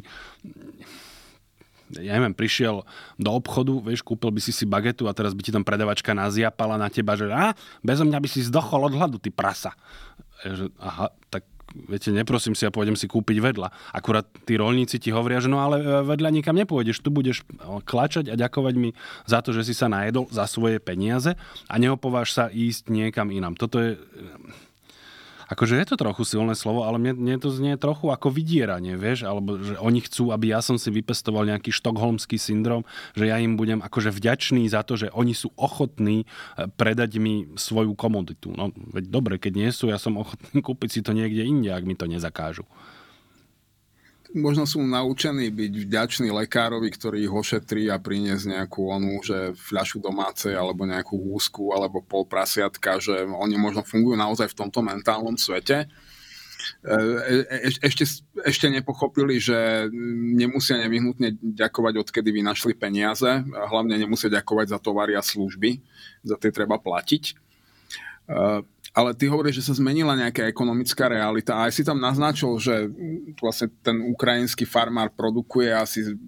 [1.90, 2.86] ja neviem, prišiel
[3.18, 6.78] do obchodu, vieš, kúpil by si si bagetu a teraz by ti tam predavačka naziapala
[6.78, 9.74] na teba, že a, bezo mňa by si zdochol od hladu, ty prasa.
[10.46, 13.68] Že, aha, tak viete, neprosím si a pôjdem si kúpiť vedľa.
[13.94, 17.80] Akurát tí rolníci ti hovoria, že no ale e, vedľa nikam nepôjdeš, tu budeš e,
[17.86, 18.94] klačať a ďakovať mi
[19.26, 21.34] za to, že si sa najedol za svoje peniaze
[21.68, 23.58] a neopováš sa ísť niekam inám.
[23.58, 23.98] Toto je
[25.50, 29.26] akože je to trochu silné slovo, ale mne, mne to znie trochu ako vydieranie, vieš,
[29.26, 32.86] alebo že oni chcú, aby ja som si vypestoval nejaký štokholmský syndrom,
[33.18, 37.50] že ja im budem akože vďačný za to, že oni sú ochotní eh, predať mi
[37.58, 38.54] svoju komoditu.
[38.54, 41.84] No, veď dobre, keď nie sú, ja som ochotný kúpiť si to niekde inde, ak
[41.84, 42.64] mi to nezakážu
[44.36, 50.02] možno sú naučení byť vďační lekárovi, ktorý ich ošetrí a priniesť nejakú onú, že fľašu
[50.02, 55.34] domácej alebo nejakú húsku alebo pol prasiatka, že oni možno fungujú naozaj v tomto mentálnom
[55.34, 55.90] svete.
[56.86, 56.96] E,
[57.66, 58.06] e, ešte,
[58.46, 59.90] ešte nepochopili, že
[60.38, 63.42] nemusia nevyhnutne ďakovať, odkedy vynašli peniaze.
[63.50, 65.82] Hlavne nemusia ďakovať za tovary a služby.
[66.22, 67.50] Za tie treba platiť.
[69.00, 72.92] Ale ty hovoríš, že sa zmenila nejaká ekonomická realita a aj si tam naznačil, že
[73.40, 76.20] vlastne ten ukrajinský farmár produkuje asi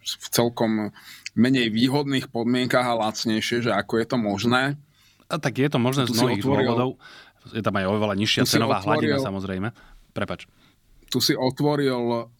[0.00, 0.88] v celkom
[1.36, 4.62] menej výhodných podmienkach a lacnejšie, že ako je to možné.
[5.28, 6.90] A tak je to možné z mnohých otvoril, dôvodov.
[7.52, 9.68] Je tam aj oveľa nižšia cenová otvoril, hladina samozrejme.
[10.16, 10.48] Prepač.
[11.12, 12.32] Tu si otvoril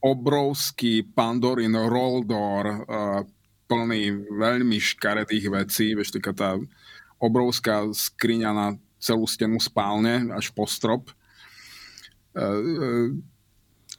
[0.00, 3.20] obrovský Pandorin Roldor, uh,
[3.66, 6.50] plný veľmi škaredých vecí, vieš, taká tá
[7.20, 8.68] obrovská skriňa na
[9.00, 11.08] celú stenu spálne až po strop.
[12.36, 13.08] Uh, uh,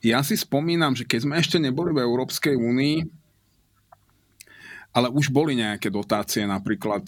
[0.05, 2.97] ja si spomínam, že keď sme ešte neboli v Európskej únii,
[4.91, 7.07] ale už boli nejaké dotácie, napríklad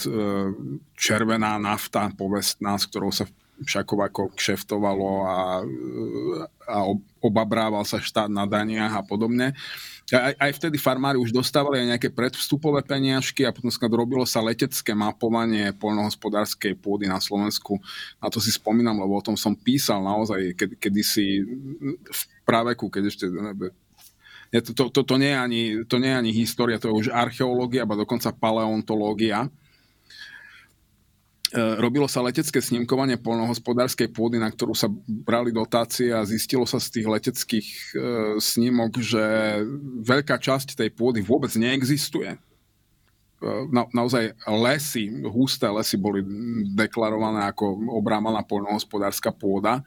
[0.95, 3.27] červená nafta povestná, s ktorou sa
[3.63, 5.39] ako kšeftovalo a,
[6.67, 6.77] a
[7.23, 9.55] obabrával sa štát na daniach a podobne.
[10.11, 14.91] Aj, aj vtedy farmári už dostávali aj nejaké predvstupové peniažky a potom robilo sa letecké
[14.91, 17.79] mapovanie poľnohospodárskej pôdy na Slovensku.
[18.19, 21.47] Na to si spomínam, lebo o tom som písal naozaj kedy, kedysi
[22.03, 23.25] v praveku, keď ešte
[24.53, 27.07] to, to, to, to, nie je ani, to nie je ani história, to je už
[27.09, 29.49] archeológia, alebo dokonca paleontológia.
[31.53, 36.81] E, robilo sa letecké snímkovanie polnohospodárskej pôdy, na ktorú sa brali dotácie a zistilo sa
[36.81, 37.85] z tých leteckých e,
[38.41, 39.21] snímok, že
[40.01, 42.33] veľká časť tej pôdy vôbec neexistuje.
[42.33, 42.37] E,
[43.69, 46.25] na, naozaj lesy, husté lesy boli
[46.73, 49.85] deklarované ako obrámaná polnohospodárska pôda.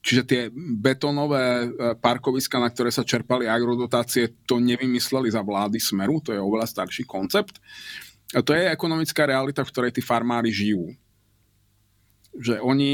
[0.00, 0.42] Čiže tie
[0.80, 1.68] betónové
[2.00, 7.04] parkoviska, na ktoré sa čerpali agrodotácie, to nevymysleli za vlády Smeru, to je oveľa starší
[7.04, 7.60] koncept.
[8.32, 10.96] A to je ekonomická realita, v ktorej tí farmári žijú.
[12.34, 12.92] Že oni,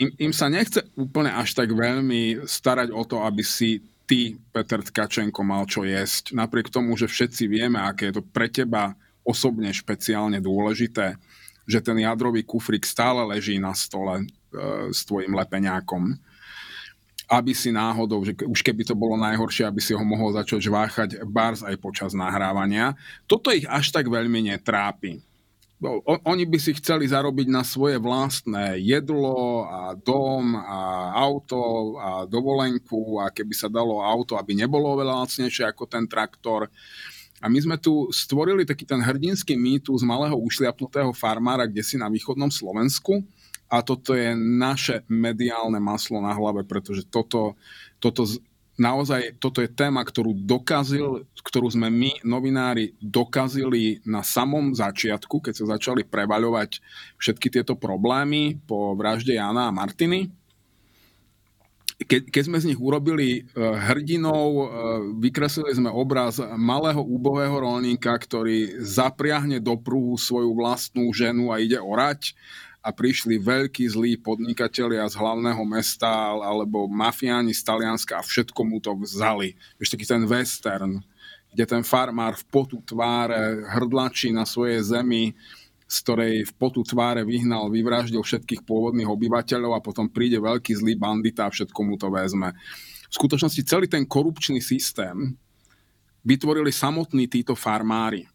[0.00, 4.82] im, im sa nechce úplne až tak veľmi starať o to, aby si ty, Peter
[4.82, 6.34] Tkačenko, mal čo jesť.
[6.34, 11.14] Napriek tomu, že všetci vieme, aké je to pre teba osobne špeciálne dôležité,
[11.62, 14.24] že ten jadrový kufrik stále leží na stole e,
[14.90, 16.18] s tvojim lepeňákom
[17.32, 21.08] aby si náhodou, že už keby to bolo najhoršie, aby si ho mohol začať žváchať
[21.24, 22.92] bars aj počas nahrávania.
[23.24, 25.24] Toto ich až tak veľmi netrápi.
[26.06, 31.58] Oni by si chceli zarobiť na svoje vlastné jedlo a dom a auto
[31.98, 36.70] a dovolenku a keby sa dalo auto, aby nebolo oveľa lacnejšie ako ten traktor.
[37.42, 42.06] A my sme tu stvorili taký ten hrdinský mýtus malého ušliapnutého farmára, kde si na
[42.06, 43.18] východnom Slovensku,
[43.72, 47.56] a toto je naše mediálne maslo na hlave, pretože toto,
[47.96, 48.28] toto
[48.76, 55.54] naozaj, toto je téma, ktorú dokazil, ktorú sme my, novinári, dokazili na samom začiatku, keď
[55.56, 56.84] sa začali prevaľovať
[57.16, 60.28] všetky tieto problémy po vražde Jana a Martiny.
[62.02, 64.66] Ke, keď sme z nich urobili uh, hrdinov, uh,
[65.22, 71.78] vykreslili sme obraz malého úbohého rolníka, ktorý zapriahne do prúhu svoju vlastnú ženu a ide
[71.78, 72.34] orať
[72.82, 78.82] a prišli veľkí zlí podnikatelia z hlavného mesta alebo mafiáni z Talianska a všetko mu
[78.82, 79.54] to vzali.
[79.78, 80.98] Ešte taký ten western,
[81.54, 85.30] kde ten farmár v potu tváre hrdlačí na svojej zemi,
[85.86, 90.98] z ktorej v potu tváre vyhnal, vyvraždil všetkých pôvodných obyvateľov a potom príde veľký zlý
[90.98, 92.50] bandita a všetko mu to vezme.
[93.06, 95.38] V skutočnosti celý ten korupčný systém
[96.26, 98.26] vytvorili samotní títo farmári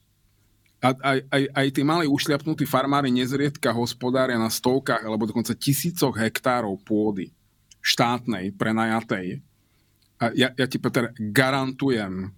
[0.78, 6.14] a aj, aj, aj tí mali ušľapnutí farmári nezriedka hospodária na stovkách alebo dokonca tisícoch
[6.14, 7.34] hektárov pôdy
[7.82, 9.42] štátnej, prenajatej.
[10.22, 12.30] A ja, ja ti, Peter, garantujem,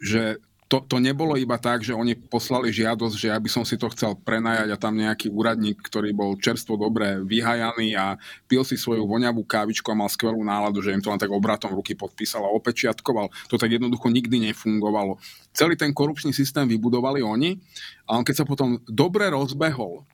[0.00, 3.80] že to, to nebolo iba tak, že oni poslali žiadosť, že ja by som si
[3.80, 8.76] to chcel prenajať a tam nejaký úradník, ktorý bol čerstvo dobre vyhajaný a pil si
[8.76, 12.44] svoju voňavú kávičku a mal skvelú náladu, že im to len tak obratom ruky podpísal
[12.44, 13.32] a opečiatkoval.
[13.48, 15.16] To tak jednoducho nikdy nefungovalo.
[15.56, 17.56] Celý ten korupčný systém vybudovali oni
[18.04, 20.04] a on keď sa potom dobre rozbehol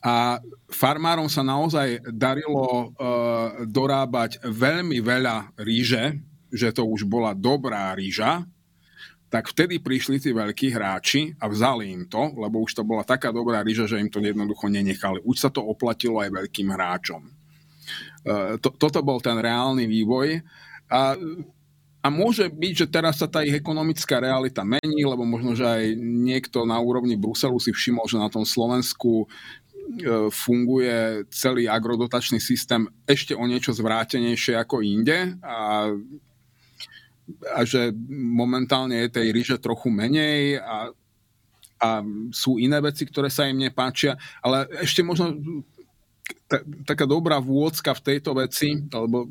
[0.00, 6.20] a farmárom sa naozaj darilo uh, dorábať veľmi veľa ríže,
[6.52, 8.44] že to už bola dobrá ríža,
[9.30, 13.30] tak vtedy prišli tí veľkí hráči a vzali im to, lebo už to bola taká
[13.30, 15.22] dobrá ryža, že im to jednoducho nenechali.
[15.22, 17.22] Už sa to oplatilo aj veľkým hráčom.
[18.26, 20.42] E, to, toto bol ten reálny vývoj.
[20.90, 21.14] A,
[22.02, 25.84] a môže byť, že teraz sa tá ich ekonomická realita mení, lebo možno, že aj
[26.02, 32.82] niekto na úrovni Bruselu si všimol, že na tom Slovensku e, funguje celý agrodotačný systém
[33.06, 35.94] ešte o niečo zvrátenejšie ako inde a
[37.54, 40.90] a že momentálne je tej ryže trochu menej a,
[41.80, 41.88] a
[42.34, 45.36] sú iné veci, ktoré sa im nepáčia, ale ešte možno
[46.50, 49.30] t- taká dobrá vôdzka v tejto veci, alebo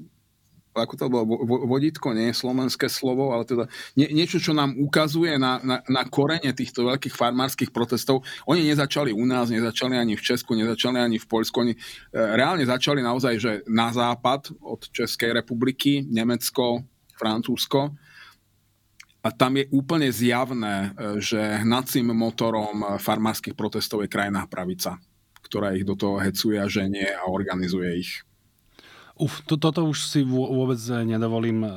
[0.70, 1.26] ako to bolo,
[1.66, 3.66] vodítko nie je slovenské slovo, ale teda
[3.98, 8.22] nie, niečo, čo nám ukazuje na, na, na korene týchto veľkých farmárskych protestov.
[8.46, 11.80] Oni nezačali u nás, nezačali ani v Česku, nezačali ani v Poľsku, oni e,
[12.14, 16.86] reálne začali naozaj, že na západ od Českej republiky, Nemecko,
[17.20, 17.92] Francúzsko,
[19.20, 24.96] a tam je úplne zjavné, e, že hnacím motorom farmárskych protestov je krajná pravica,
[25.44, 28.24] ktorá ich do toho hecuje a ženie a organizuje ich.
[29.20, 31.72] Uf, to, toto už si vôbec nedovolím uh,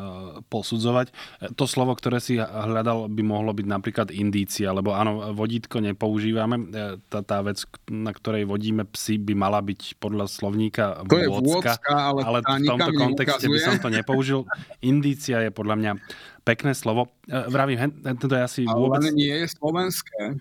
[0.47, 1.11] posudzovať.
[1.59, 6.70] To slovo, ktoré si hľadal, by mohlo byť napríklad indícia, lebo áno, vodítko nepoužívame.
[7.11, 12.22] Tá, tá vec, na ktorej vodíme psy, by mala byť podľa slovníka to vôcka, ale,
[12.22, 14.47] ale v tomto kontexte by som to nepoužil.
[14.78, 15.93] Indícia je podľa mňa
[16.47, 17.11] pekné slovo.
[17.26, 17.90] Vravím,
[18.22, 19.03] to je asi vôbec...
[19.03, 20.38] Ale nie je slovenské.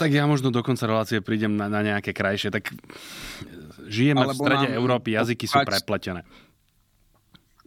[0.00, 2.48] Tak ja možno do konca relácie prídem na, na nejaké krajšie.
[2.48, 2.72] Tak
[3.90, 6.22] Žijeme v strede Európy, jazyky sú prepletené.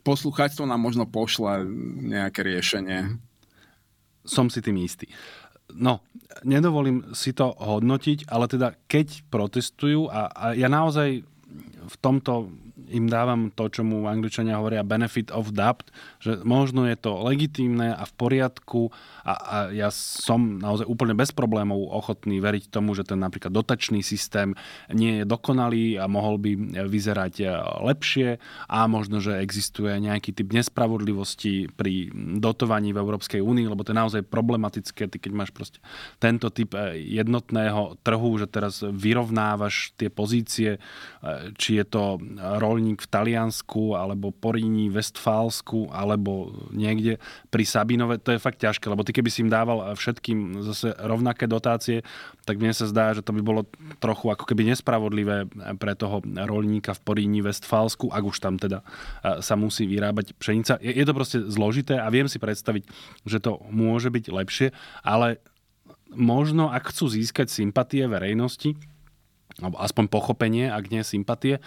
[0.07, 1.67] Posluchačstvo nám možno pošle
[1.99, 3.19] nejaké riešenie.
[4.24, 5.11] Som si tým istý.
[5.76, 5.99] No,
[6.47, 11.24] nedovolím si to hodnotiť, ale teda keď protestujú a, a ja naozaj
[11.84, 12.51] v tomto
[12.89, 15.91] im dávam to, čo mu angličania hovoria benefit of doubt,
[16.23, 18.89] že možno je to legitímne a v poriadku
[19.23, 24.03] a, a ja som naozaj úplne bez problémov ochotný veriť tomu, že ten napríklad dotačný
[24.03, 24.57] systém
[24.89, 27.47] nie je dokonalý a mohol by vyzerať
[27.84, 33.93] lepšie a možno, že existuje nejaký typ nespravodlivosti pri dotovaní v Európskej únii, lebo to
[33.93, 35.79] je naozaj problematické, ty keď máš proste
[36.17, 40.81] tento typ jednotného trhu, že teraz vyrovnávaš tie pozície,
[41.55, 42.03] či je to
[42.38, 47.21] rolník rolník v Taliansku, alebo Poríni, Westfálsku, alebo niekde
[47.53, 51.45] pri Sabinove, to je fakt ťažké, lebo ty keby si im dával všetkým zase rovnaké
[51.45, 52.01] dotácie,
[52.49, 53.69] tak mne sa zdá, že to by bolo
[54.01, 55.45] trochu ako keby nespravodlivé
[55.78, 58.82] pre toho rolníka v Poríni, Westfálsku, ak už tam teda
[59.21, 60.82] sa musí vyrábať pšenica.
[60.82, 62.89] Je, je to proste zložité a viem si predstaviť,
[63.30, 64.67] že to môže byť lepšie,
[65.05, 65.38] ale
[66.15, 68.74] možno, ak chcú získať sympatie verejnosti,
[69.61, 71.61] alebo aspoň pochopenie, ak nie sympatie,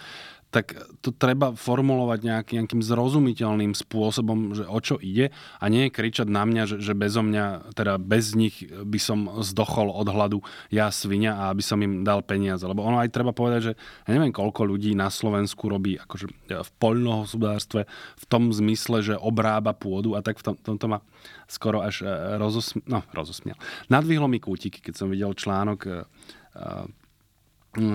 [0.57, 0.73] tak
[1.05, 5.29] to treba formulovať nejaký, nejakým zrozumiteľným spôsobom, že o čo ide
[5.61, 9.93] a nie kričať na mňa, že, že bezo mňa, teda bez nich by som zdochol
[9.93, 10.41] od hladu
[10.73, 12.65] ja svinia a aby som im dal peniaze.
[12.65, 16.71] Lebo ono aj treba povedať, že ja neviem, koľko ľudí na Slovensku robí akože v
[16.81, 17.85] poľnohospodárstve
[18.17, 21.05] v tom zmysle, že obrába pôdu a tak v tom, tomto ma
[21.45, 22.09] skoro až e,
[22.41, 22.81] rozosmiel.
[22.89, 23.61] No, rozosmiel.
[23.93, 25.93] Nadvihlo mi kútiky, keď som videl článok e,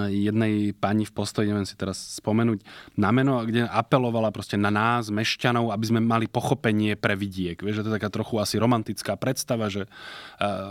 [0.09, 2.63] jednej pani v postoji, neviem si teraz spomenúť
[2.95, 7.59] na meno, kde apelovala proste na nás, mešťanov, aby sme mali pochopenie pre vidiek.
[7.59, 9.91] Vieš, že to je taká trochu asi romantická predstava, že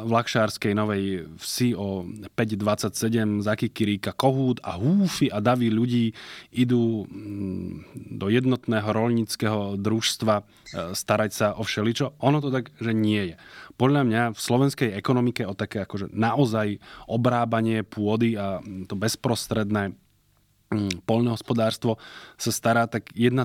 [0.03, 6.15] v Lakšárskej Novej vsi o 5.27 zakikiríka kohút a húfy a davy ľudí
[6.55, 10.43] idú mm, do jednotného rolníckého družstva e,
[10.95, 12.19] starať sa o všeličo.
[12.23, 13.35] Ono to tak, že nie je
[13.81, 16.77] podľa mňa v slovenskej ekonomike o také akože naozaj
[17.09, 19.97] obrábanie pôdy a to bezprostredné
[20.69, 21.97] mm, poľnohospodárstvo
[22.37, 23.41] sa stará tak 1,2%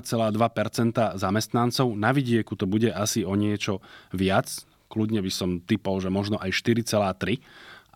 [1.17, 1.87] zamestnancov.
[1.97, 3.81] Na vidieku to bude asi o niečo
[4.13, 4.45] viac.
[4.93, 7.41] Kľudne by som typol, že možno aj 4,3.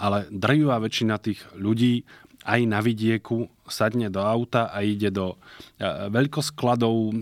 [0.01, 2.09] Ale drvivá väčšina tých ľudí
[2.41, 5.37] aj na vidieku sadne do auta a ide do
[5.77, 7.13] e, veľkoskladov, e,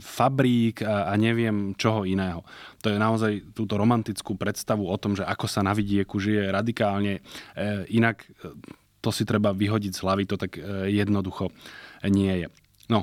[0.00, 2.42] fabrík a neviem čoho iného.
[2.82, 7.20] To je naozaj túto romantickú predstavu o tom, že ako sa na vidieku žije radikálne
[7.20, 7.22] e,
[7.92, 8.24] inak.
[9.02, 10.54] To si treba vyhodiť z hlavy, to tak
[10.86, 11.50] jednoducho
[12.06, 12.48] nie je.
[12.86, 13.02] No,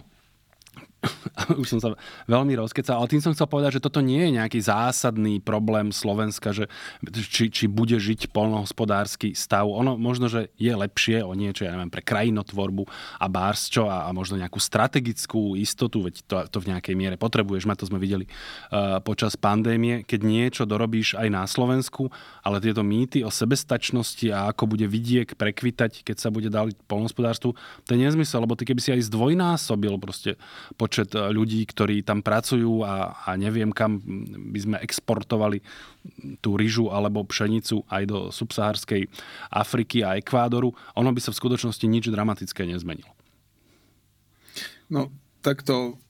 [1.55, 1.95] už som sa
[2.27, 6.51] veľmi rozkecal, ale tým som chcel povedať, že toto nie je nejaký zásadný problém Slovenska,
[6.51, 6.67] že
[7.07, 9.67] či, či bude žiť polnohospodársky stav.
[9.71, 12.83] Ono možno, že je lepšie o niečo, ja neviem, pre krajinotvorbu
[13.15, 17.63] a bársčo a, a možno nejakú strategickú istotu, veď to, to v nejakej miere potrebuješ
[17.63, 22.11] mať, to sme videli uh, počas pandémie, keď niečo dorobíš aj na Slovensku,
[22.43, 27.55] ale tieto mýty o sebestačnosti a ako bude vidiek prekvitať, keď sa bude dať polnohospodárstvu,
[27.87, 30.35] to je nezmysel, lebo ty keby si aj zdvojnásobil proste
[30.89, 34.01] počet e, ľudí, ktorí tam pracujú a, a neviem kam
[34.49, 35.61] by sme exportovali
[36.41, 39.05] tú ryžu alebo pšenicu aj do subsahárskej
[39.53, 43.13] Afriky a Ekvádoru, ono by sa v skutočnosti nič dramatické nezmenilo.
[44.89, 45.13] No,
[45.45, 46.01] takto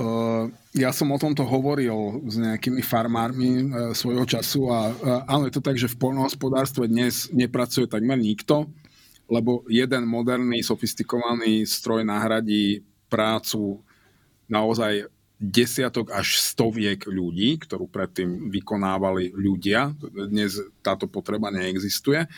[0.00, 4.96] Uh, ja som o tomto hovoril s nejakými farmármi uh, svojho času a
[5.28, 8.64] áno, je to tak, že v poľnohospodárstve dnes nepracuje takmer nikto,
[9.28, 12.80] lebo jeden moderný, sofistikovaný stroj nahradí
[13.12, 13.84] prácu
[14.50, 15.08] naozaj
[15.40, 19.96] desiatok až stoviek ľudí, ktorú predtým vykonávali ľudia.
[20.04, 22.28] Dnes táto potreba neexistuje.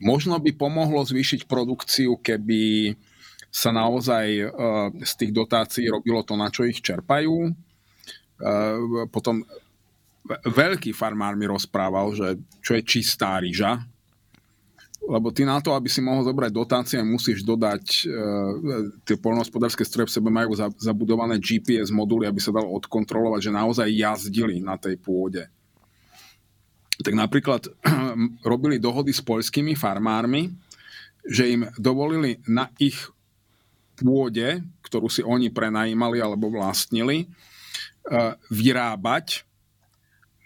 [0.00, 2.94] Možno by pomohlo zvýšiť produkciu, keby
[3.52, 4.48] sa naozaj
[5.04, 7.52] z tých dotácií robilo to, na čo ich čerpajú.
[9.12, 9.44] Potom
[10.48, 13.84] veľký farmár mi rozprával, že čo je čistá ryža,
[15.08, 18.12] lebo ty na to, aby si mohol zobrať dotácie, musíš dodať, e,
[19.08, 23.56] tie poľnohospodárske stroje v sebe majú za, zabudované GPS moduly, aby sa dalo odkontrolovať, že
[23.56, 25.48] naozaj jazdili na tej pôde.
[27.00, 27.72] Tak napríklad
[28.52, 30.52] robili dohody s poľskými farmármi,
[31.24, 33.00] že im dovolili na ich
[33.96, 37.26] pôde, ktorú si oni prenajímali alebo vlastnili, e,
[38.52, 39.47] vyrábať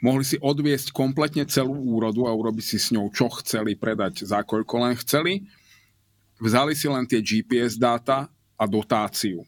[0.02, 4.42] mohli si odviesť kompletne celú úrodu a urobiť si s ňou, čo chceli predať, za
[4.42, 5.46] koľko len chceli.
[6.42, 8.26] Vzali si len tie GPS dáta
[8.58, 9.46] a dotáciu.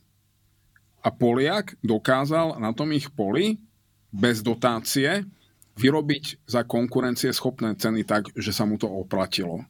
[1.04, 3.60] A Poliak dokázal na tom ich poli
[4.14, 5.26] bez dotácie
[5.74, 9.66] vyrobiť za konkurencie schopné ceny tak, že sa mu to oplatilo.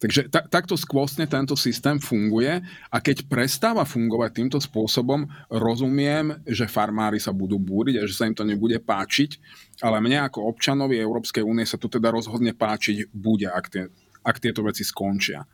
[0.00, 6.64] Takže ta, takto skvostne tento systém funguje a keď prestáva fungovať týmto spôsobom, rozumiem, že
[6.64, 9.36] farmári sa budú búriť a že sa im to nebude páčiť,
[9.84, 13.92] ale mne ako občanovi Európskej únie sa to teda rozhodne páčiť bude, ak, tie,
[14.24, 15.44] ak tieto veci skončia.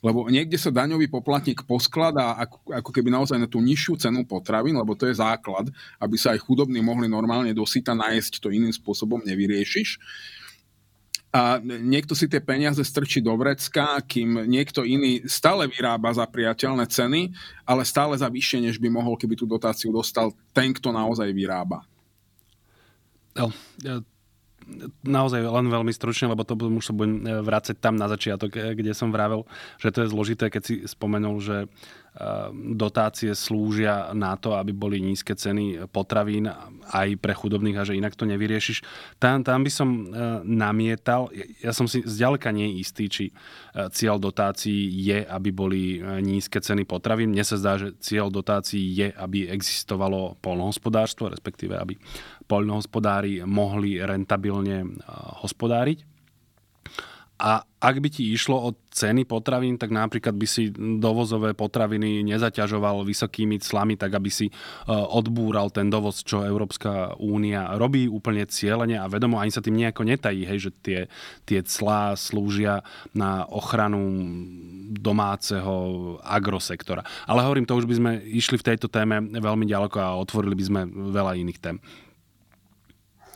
[0.00, 4.72] Lebo niekde sa daňový poplatník poskladá ako, ako keby naozaj na tú nižšiu cenu potravín,
[4.72, 5.68] lebo to je základ,
[6.00, 10.00] aby sa aj chudobní mohli normálne dosyta nájsť, to iným spôsobom nevyriešiš
[11.32, 16.84] a niekto si tie peniaze strčí do vrecka, kým niekto iný stále vyrába za priateľné
[16.84, 17.32] ceny,
[17.64, 21.88] ale stále za vyššie, než by mohol, keby tú dotáciu dostal ten, kto naozaj vyrába.
[23.32, 23.48] No,
[25.02, 28.76] naozaj len veľmi stručne, lebo to už sa budem e, vrácať tam na začiatok, e,
[28.76, 29.48] kde som vravel,
[29.80, 31.66] že to je zložité, keď si spomenul, že
[32.76, 36.44] dotácie slúžia na to, aby boli nízke ceny potravín
[36.92, 38.84] aj pre chudobných a že inak to nevyriešiš.
[39.16, 40.04] Tam, tam by som e,
[40.44, 41.32] namietal,
[41.64, 43.32] ja som si zďaleka nie istý, či e,
[43.96, 47.32] cieľ dotácií je, aby boli e, nízke ceny potravín.
[47.32, 51.96] Mne sa zdá, že cieľ dotácií je, aby existovalo polnohospodárstvo, respektíve aby
[52.44, 55.00] poľnohospodári mohli rentabilne
[55.40, 56.11] hospodáriť.
[57.42, 60.70] A ak by ti išlo o ceny potravín, tak napríklad by si
[61.02, 64.52] dovozové potraviny nezaťažoval vysokými clami, tak aby si e,
[64.86, 70.06] odbúral ten dovoz, čo Európska únia robí úplne cieľene a vedomo, ani sa tým nejako
[70.06, 71.00] netají, hej, že tie,
[71.42, 73.98] tie clá slúžia na ochranu
[74.94, 75.74] domáceho
[76.22, 77.02] agrosektora.
[77.26, 80.64] Ale hovorím, to už by sme išli v tejto téme veľmi ďaleko a otvorili by
[80.70, 80.80] sme
[81.10, 81.82] veľa iných tém.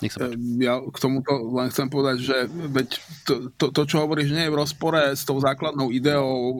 [0.05, 0.37] Nech sa páči.
[0.61, 2.89] Ja k tomuto len chcem povedať, že veď
[3.25, 6.57] to, to, to, čo hovoríš, nie je v rozpore s tou základnou ideou e,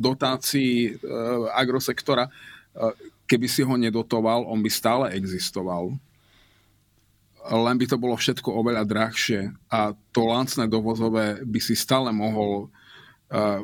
[0.00, 0.92] dotácií e,
[1.52, 2.28] agrosektora.
[2.28, 2.30] E,
[3.28, 5.94] keby si ho nedotoval, on by stále existoval.
[7.40, 12.68] Len by to bolo všetko oveľa drahšie a to lancné dovozové by si stále mohol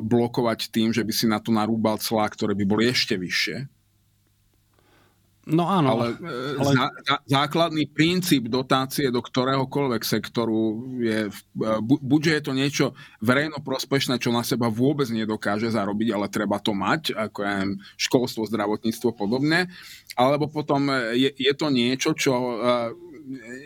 [0.01, 3.67] blokovať tým, že by si na to narúbal clá, ktoré by boli ešte vyššie
[5.47, 5.95] No áno.
[5.95, 6.71] Ale, e, ale...
[6.75, 6.87] Zá,
[7.23, 12.85] základný princíp dotácie do ktoréhokoľvek sektoru je, e, buď je to niečo
[13.23, 17.55] verejno prospešné, čo na seba vôbec nedokáže zarobiť, ale treba to mať, ako je
[17.95, 19.71] školstvo, zdravotníctvo podobne,
[20.19, 22.35] alebo potom e, je, je to niečo, čo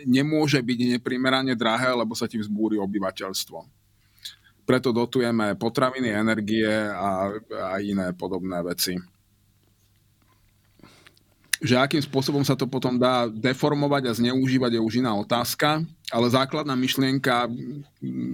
[0.06, 3.58] nemôže byť neprimerane drahé, lebo sa ti vzbúri obyvateľstvo.
[4.62, 7.30] Preto dotujeme potraviny, energie a,
[7.70, 8.94] a iné podobné veci
[11.62, 16.26] že akým spôsobom sa to potom dá deformovať a zneužívať je už iná otázka, ale
[16.26, 17.46] základná myšlienka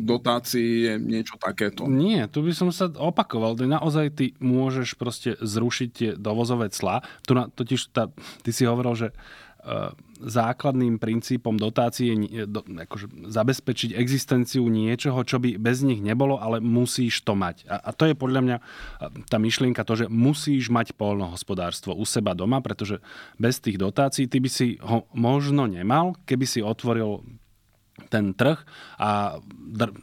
[0.02, 1.84] dotácií je niečo takéto.
[1.84, 3.54] Nie, tu by som sa opakoval.
[3.60, 7.04] Naozaj ty môžeš proste zrušiť tie dovozové clá.
[7.28, 8.08] Tu na, totiž tá,
[8.40, 15.38] ty si hovoril, že uh, základným princípom dotácie je do, akože zabezpečiť existenciu niečoho, čo
[15.38, 17.66] by bez nich nebolo, ale musíš to mať.
[17.70, 18.56] A, a to je podľa mňa
[19.30, 22.98] tá myšlienka to, že musíš mať polnohospodárstvo u seba doma, pretože
[23.38, 27.22] bez tých dotácií ty by si ho možno nemal, keby si otvoril
[28.08, 28.58] ten trh
[28.96, 29.38] a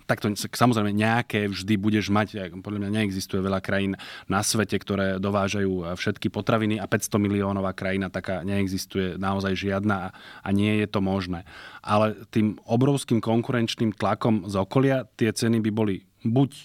[0.06, 3.97] takto samozrejme nejaké vždy budeš mať, podľa mňa neexistuje veľa krajín
[4.30, 10.49] na svete, ktoré dovážajú všetky potraviny a 500 miliónová krajina taká neexistuje naozaj žiadna a
[10.53, 11.43] nie je to možné.
[11.82, 15.95] Ale tým obrovským konkurenčným tlakom z okolia tie ceny by boli
[16.26, 16.64] buď e,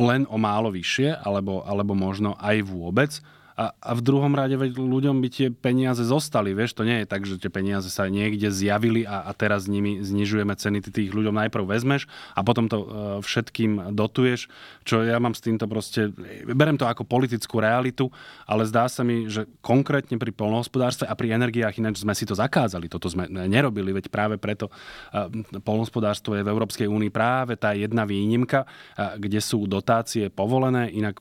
[0.00, 3.12] len o málo vyššie, alebo, alebo možno aj vôbec,
[3.60, 7.06] a, a v druhom rade veď ľuďom by tie peniaze zostali, vieš, to nie je
[7.06, 10.88] tak, že tie peniaze sa niekde zjavili a, a teraz s nimi znižujeme ceny, ty
[10.88, 12.86] tých ľuďom najprv vezmeš a potom to uh,
[13.20, 14.48] všetkým dotuješ,
[14.88, 16.08] čo ja mám s týmto proste,
[16.48, 18.08] berem to ako politickú realitu,
[18.48, 22.32] ale zdá sa mi, že konkrétne pri polnohospodárstve a pri energiách ináč sme si to
[22.32, 25.28] zakázali, toto sme nerobili, veď práve preto uh,
[25.60, 31.20] polnohospodárstvo je v Európskej únii práve tá jedna výnimka, uh, kde sú dotácie povolené, inak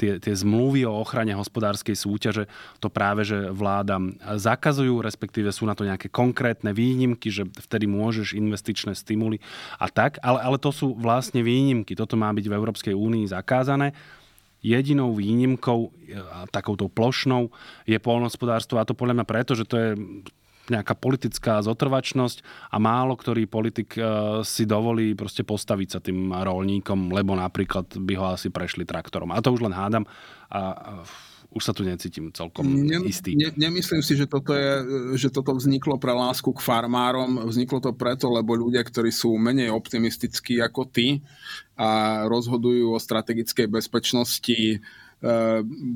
[0.00, 2.44] tie, tie zmluvy o ochrane hospodárskej súťaže
[2.80, 4.00] to práve, že vláda
[4.40, 9.42] zakazujú, respektíve sú na to nejaké konkrétne výnimky, že vtedy môžeš investičné stimuly
[9.76, 11.92] a tak, ale, ale to sú vlastne výnimky.
[11.92, 13.92] Toto má byť v Európskej únii zakázané.
[14.60, 15.88] Jedinou výnimkou,
[16.52, 17.48] takouto plošnou,
[17.88, 19.90] je polnospodárstvo a to podľa mňa preto, že to je
[20.68, 24.02] nejaká politická zotrvačnosť a málo ktorý politik e,
[24.46, 29.32] si dovolí proste postaviť sa tým rolníkom, lebo napríklad by ho asi prešli traktorom.
[29.32, 30.04] A to už len hádam
[30.50, 30.60] a
[31.50, 33.34] už sa tu necítim celkom ne, istý.
[33.34, 34.70] Ne, nemyslím si, že toto, je,
[35.18, 37.42] že toto vzniklo pre lásku k farmárom.
[37.42, 41.26] Vzniklo to preto, lebo ľudia, ktorí sú menej optimistickí ako ty
[41.74, 44.78] a rozhodujú o strategickej bezpečnosti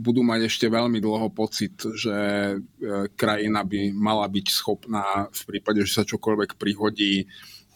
[0.05, 2.16] budú mať ešte veľmi dlho pocit, že
[2.56, 7.24] eh, krajina by mala byť schopná v prípade, že sa čokoľvek prihodí,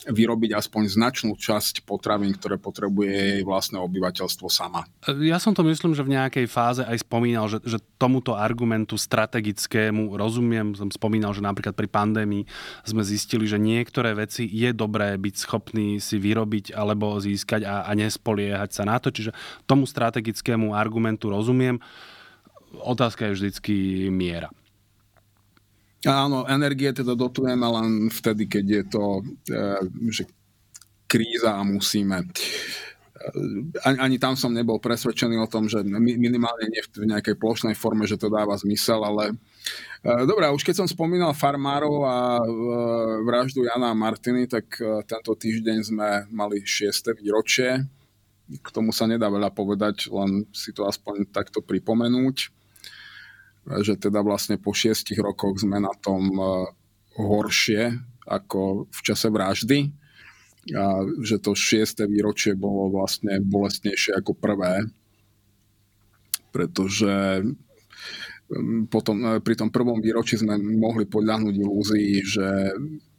[0.07, 4.87] vyrobiť aspoň značnú časť potravín, ktoré potrebuje jej vlastné obyvateľstvo sama.
[5.27, 10.15] Ja som to myslím, že v nejakej fáze aj spomínal, že, že tomuto argumentu strategickému
[10.15, 10.79] rozumiem.
[10.79, 12.47] Som spomínal, že napríklad pri pandémii
[12.87, 17.91] sme zistili, že niektoré veci je dobré byť schopný si vyrobiť alebo získať a, a
[17.99, 19.11] nespoliehať sa na to.
[19.11, 19.35] Čiže
[19.67, 21.83] tomu strategickému argumentu rozumiem.
[22.71, 23.75] Otázka je vždycky
[24.15, 24.53] miera.
[26.07, 29.23] Áno, energie teda dotujeme len vtedy, keď je to e,
[30.15, 30.31] že
[31.11, 32.23] kríza a musíme.
[32.23, 32.27] E,
[33.83, 38.07] ani, ani tam som nebol presvedčený o tom, že minimálne nie v nejakej plošnej forme,
[38.07, 39.35] že to dáva zmysel, ale
[40.07, 42.47] e, Dobre, už keď som spomínal farmárov a
[43.27, 47.19] vraždu Jana a Martiny, tak tento týždeň sme mali 6.
[47.19, 47.83] výročie.
[48.49, 52.58] K tomu sa nedá veľa povedať, len si to aspoň takto pripomenúť
[53.85, 56.45] že teda vlastne po šiestich rokoch sme na tom e,
[57.21, 59.79] horšie ako v čase vraždy.
[60.77, 64.85] A že to šiesté výročie bolo vlastne bolestnejšie ako prvé,
[66.53, 67.41] pretože
[68.89, 72.51] potom, e, pri tom prvom výročí sme mohli podľahnuť ilúzii, že,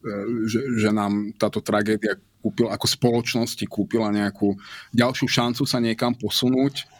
[0.02, 0.14] e,
[0.50, 4.58] že, že nám táto tragédia kúpila, ako spoločnosti kúpila nejakú
[4.96, 6.99] ďalšiu šancu sa niekam posunúť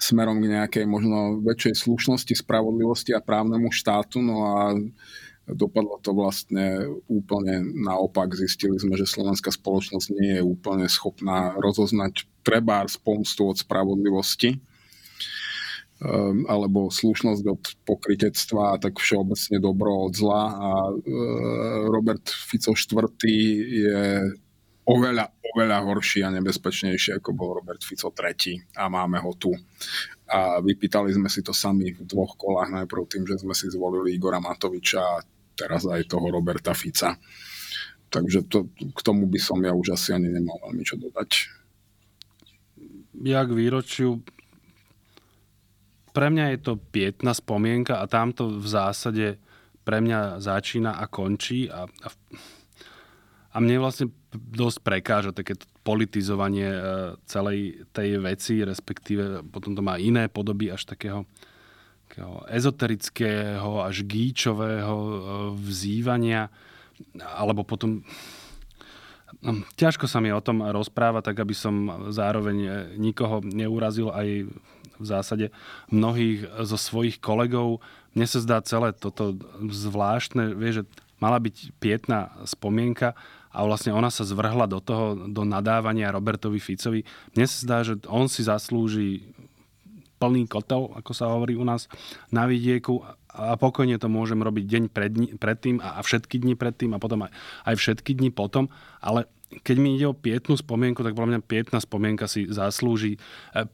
[0.00, 4.24] smerom k nejakej možno väčšej slušnosti, spravodlivosti a právnemu štátu.
[4.24, 4.72] No a
[5.44, 8.32] dopadlo to vlastne úplne naopak.
[8.32, 14.56] Zistili sme, že slovenská spoločnosť nie je úplne schopná rozoznať trebár z pomstu od spravodlivosti
[16.00, 20.42] ehm, alebo slušnosť od pokritectva, tak všeobecne dobro od zla.
[20.56, 20.94] A e,
[21.92, 23.20] Robert Fico IV
[23.68, 24.00] je
[24.90, 29.54] oveľa, oveľa horší a nebezpečnejší, ako bol Robert Fico III a máme ho tu.
[30.30, 34.14] A vypýtali sme si to sami v dvoch kolách, najprv tým, že sme si zvolili
[34.14, 35.22] Igora Matoviča a
[35.54, 37.14] teraz aj toho Roberta Fica.
[38.10, 41.30] Takže to, k tomu by som ja už asi ani nemal veľmi čo dodať.
[43.22, 44.18] Ja k výročiu
[46.10, 49.38] pre mňa je to pietná spomienka a tamto v zásade
[49.86, 52.08] pre mňa začína a končí a, a,
[53.50, 56.80] a mne vlastne dosť prekáža takéto politizovanie e,
[57.26, 61.26] celej tej veci, respektíve potom to má iné podoby až takého,
[62.06, 65.14] takého ezoterického až gíčového e,
[65.66, 66.46] vzývania,
[67.18, 68.06] alebo potom
[69.42, 72.70] no, ťažko sa mi o tom rozpráva, tak aby som zároveň e,
[73.02, 74.46] nikoho neurazil aj
[75.00, 75.50] v zásade
[75.90, 77.82] mnohých zo svojich kolegov.
[78.14, 80.82] Mne sa zdá celé toto zvláštne, vie, že
[81.18, 83.16] mala byť pietná spomienka
[83.50, 87.02] a vlastne ona sa zvrhla do toho, do nadávania Robertovi Ficovi.
[87.34, 89.34] Mne sa zdá, že on si zaslúži
[90.20, 91.88] plný kotel, ako sa hovorí u nás
[92.28, 93.00] na vidieku
[93.32, 97.32] a pokojne to môžem robiť deň pred, predtým a všetky dni predtým a potom aj,
[97.64, 98.68] aj všetky dni potom,
[99.00, 103.20] ale keď mi ide o pietnú spomienku, tak podľa mňa pietná spomienka si zaslúži e,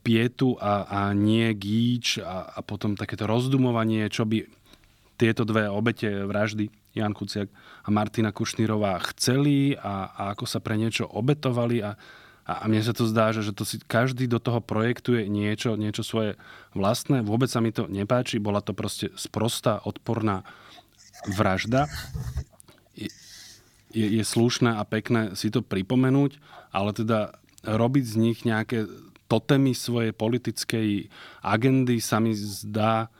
[0.00, 4.40] pietu a, a nie gíč a, a potom takéto rozdumovanie, čo by
[5.16, 7.48] tieto dve obete vraždy Jan Kuciak
[7.84, 11.96] a Martina Kušnírová chceli a, a ako sa pre niečo obetovali a,
[12.46, 16.06] a mne sa to zdá, že, že to si každý do toho projektuje niečo, niečo
[16.06, 16.38] svoje
[16.72, 17.26] vlastné.
[17.26, 18.38] Vôbec sa mi to nepáči.
[18.38, 20.46] Bola to proste sprostá, odporná
[21.36, 21.90] vražda.
[22.94, 23.10] Je,
[23.90, 26.38] je, slušné a pekné si to pripomenúť,
[26.70, 28.86] ale teda robiť z nich nejaké
[29.26, 31.10] totemy svojej politickej
[31.42, 33.10] agendy sa mi zdá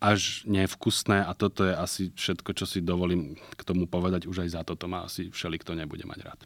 [0.00, 4.24] až nevkusné a toto je asi všetko, čo si dovolím k tomu povedať.
[4.24, 6.40] Už aj za toto ma asi všeli, nebude mať rád.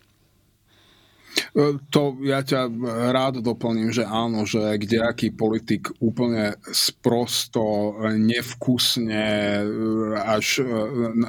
[1.55, 2.71] E, to ja ťa
[3.11, 9.27] rád doplním, že áno, že kdejaký politik úplne sprosto, nevkusne,
[9.63, 9.67] e,
[10.19, 10.67] až e,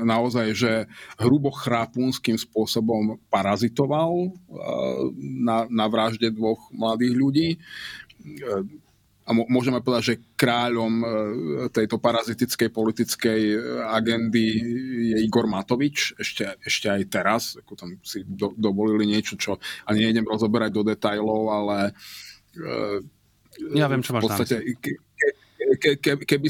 [0.05, 0.73] naozaj, že
[1.21, 4.33] hrubo chrápunským spôsobom parazitoval
[5.17, 7.49] na, na vražde dvoch mladých ľudí
[9.25, 11.05] a môžeme povedať, že kráľom e,
[11.73, 13.57] tejto parazitickej politickej e,
[13.89, 14.45] agendy
[15.13, 19.57] je Igor Matovič, ešte, ešte aj teraz, ako tam si do, dovolili niečo, čo
[19.89, 21.77] ani nejdem rozoberať do detajlov, ale
[23.73, 24.91] ja viem, čo máš v podstate, ke,
[25.79, 26.49] ke, ke, keby,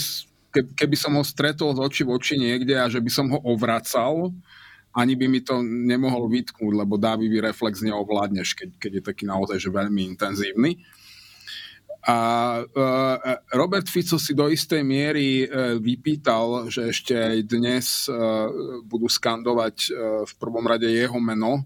[0.51, 3.39] ke, keby som ho stretol z oči v oči niekde a že by som ho
[3.45, 4.35] ovracal,
[4.95, 9.59] ani by mi to nemohol vytknúť, lebo dávivý reflex neovládneš, keď, keď je taký naozaj
[9.59, 10.79] že veľmi intenzívny.
[12.05, 12.17] A
[12.61, 13.17] uh,
[13.57, 17.85] Robert Fico si do istej miery uh, vypýtal, že ešte aj dnes
[18.85, 19.75] budú skandovať
[20.25, 21.65] v prvom rade jeho meno,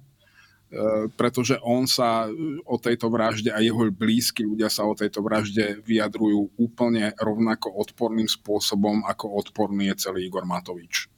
[1.17, 2.29] pretože on sa
[2.69, 8.29] o tejto vražde a jeho blízki ľudia sa o tejto vražde vyjadrujú úplne rovnako odporným
[8.29, 11.09] spôsobom, ako odporný je celý Igor Matovič.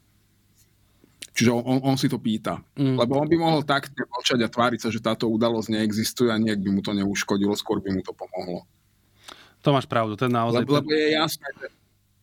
[1.36, 2.64] Čiže on, on si to pýta.
[2.80, 2.96] Mm.
[2.96, 6.64] Lebo on by mohol tak mlčať a tváriť sa, že táto udalosť neexistuje a nejak
[6.64, 8.64] by mu to neuškodilo, skôr by mu to pomohlo.
[9.62, 10.66] To máš pravdu, ten naozaj...
[10.66, 11.48] Lebo, lebo je jasné,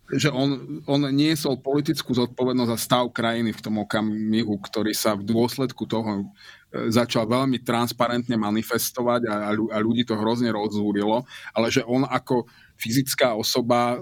[0.09, 5.29] že, on, on niesol politickú zodpovednosť za stav krajiny v tom okamihu, ktorý sa v
[5.29, 11.85] dôsledku toho e, začal veľmi transparentne manifestovať a, a ľudí to hrozne rozzúrilo, ale že
[11.85, 12.49] on ako
[12.81, 13.99] fyzická osoba e,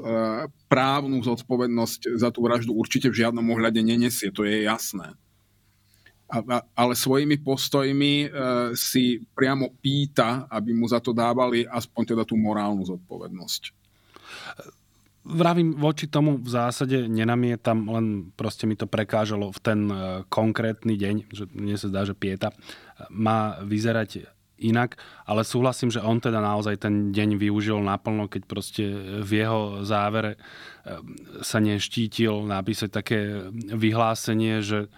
[0.71, 5.11] právnu zodpovednosť za tú vraždu určite v žiadnom ohľade nenesie, to je jasné
[6.75, 8.29] ale svojimi postojmi e,
[8.75, 13.63] si priamo pýta, aby mu za to dávali aspoň teda tú morálnu zodpovednosť.
[15.27, 19.95] Vravím voči tomu v zásade nenamietam, len proste mi to prekážalo v ten e,
[20.27, 22.51] konkrétny deň, že mne sa zdá, že Pieta
[23.11, 24.27] má vyzerať
[24.59, 24.97] inak,
[25.29, 28.83] ale súhlasím, že on teda naozaj ten deň využil naplno, keď proste
[29.23, 30.39] v jeho závere e,
[31.45, 34.91] sa neštítil napísať také vyhlásenie, že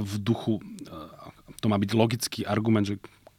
[0.00, 0.60] v duchu,
[1.60, 2.96] to má byť logický argument, že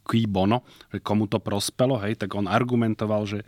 [0.08, 3.44] qui bono, že komu to prospelo, hej, tak on argumentoval, že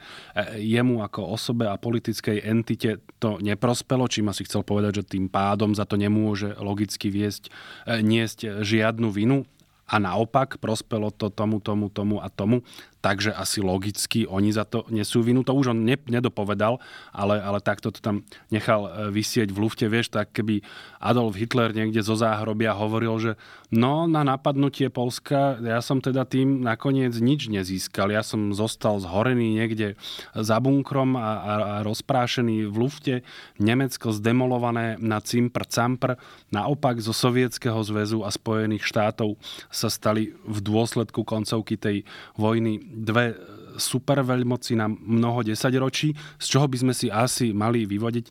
[0.60, 5.72] jemu ako osobe a politickej entite to neprospelo, čím asi chcel povedať, že tým pádom
[5.72, 7.48] za to nemôže logicky viesť,
[7.88, 9.48] e, niesť žiadnu vinu.
[9.90, 12.62] A naopak prospelo to tomu, tomu, tomu a tomu
[13.00, 15.44] takže asi logicky oni za to nesú vinu.
[15.48, 16.84] To už on ne, nedopovedal,
[17.16, 19.88] ale, ale takto to tam nechal e, vysieť v lufte.
[19.88, 20.60] Vieš, tak keby
[21.00, 23.32] Adolf Hitler niekde zo záhrobia hovoril, že
[23.72, 28.12] no na napadnutie Polska ja som teda tým nakoniec nič nezískal.
[28.12, 29.96] Ja som zostal zhorený niekde
[30.36, 33.16] za bunkrom a, a, a rozprášený v lufte.
[33.56, 36.20] Nemecko zdemolované na cimpr campr.
[36.52, 39.40] Naopak zo Sovietskeho zväzu a Spojených štátov
[39.72, 42.04] sa stali v dôsledku koncovky tej
[42.36, 43.38] vojny dve
[43.80, 46.12] superveľmoci na mnoho desaťročí,
[46.42, 48.26] z čoho by sme si asi mali vyvodiť,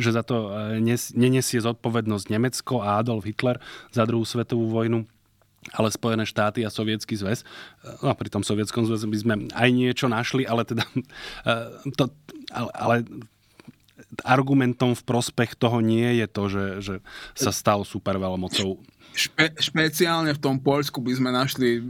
[0.00, 0.80] že za to e,
[1.18, 3.60] nenesie zodpovednosť Nemecko a Adolf Hitler
[3.92, 5.04] za druhú svetovú vojnu,
[5.76, 7.44] ale Spojené štáty a Sovietský zväz.
[8.00, 10.84] No a pri tom Sovietskom zväze by sme aj niečo našli, ale teda
[11.44, 11.54] e,
[11.92, 12.08] to,
[12.50, 12.94] ale, ale
[14.20, 16.94] argumentom v prospech toho nie je to, že, že
[17.32, 18.76] sa stal superveľmocou
[19.12, 21.80] Špe, špeciálne v tom Poľsku by sme našli e,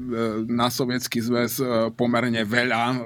[0.50, 2.98] na sovietský zväz e, pomerne veľa e,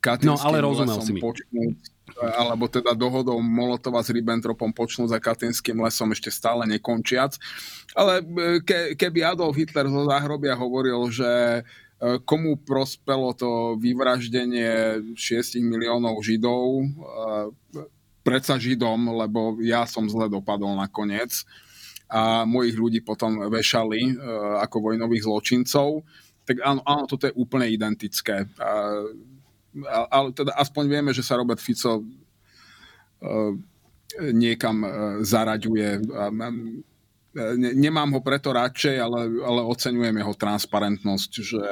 [0.00, 1.20] No ale rozumel si mi.
[1.20, 1.76] Počnúť,
[2.40, 7.36] alebo teda dohodou Molotova s Ribbentropom počnúť za Katinským lesom ešte stále nekončiac.
[7.92, 8.24] Ale
[8.64, 11.28] ke, keby Adolf Hitler zo záhrobia hovoril, že
[12.00, 16.88] komu prospelo to vyvraždenie 6 miliónov Židov,
[18.24, 21.44] predsa Židom, lebo ja som zle dopadol nakoniec
[22.10, 24.12] a mojich ľudí potom vešali e,
[24.66, 26.02] ako vojnových zločincov.
[26.42, 28.50] Tak áno, áno toto je úplne identické.
[30.10, 32.02] Ale teda aspoň vieme, že sa Robert Fico
[34.18, 34.88] niekam e,
[37.56, 41.62] Nemám ho preto radšej, ale, ale oceňujem jeho transparentnosť, že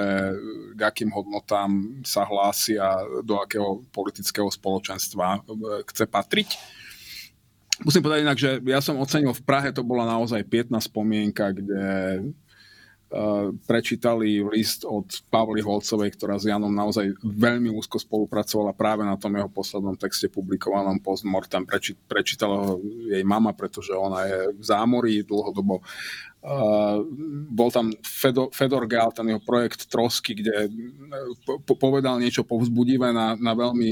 [0.79, 5.43] k akým hodnotám sa hlási a do akého politického spoločenstva
[5.91, 6.49] chce patriť.
[7.83, 11.83] Musím povedať inak, že ja som ocenil v Prahe, to bola naozaj pietná spomienka, kde
[13.65, 19.33] prečítali list od Pavly Holcovej, ktorá s Janom naozaj veľmi úzko spolupracovala práve na tom
[19.33, 21.65] jeho poslednom texte publikovanom postmortem.
[21.65, 22.73] Preči, prečítala ho
[23.09, 25.81] jej mama, pretože ona je v zámorí dlhodobo.
[26.39, 27.03] Uh,
[27.49, 30.69] bol tam Fedor, Fedor Gál, ten jeho projekt Trosky, kde
[31.65, 33.91] po, povedal niečo povzbudivé na, na veľmi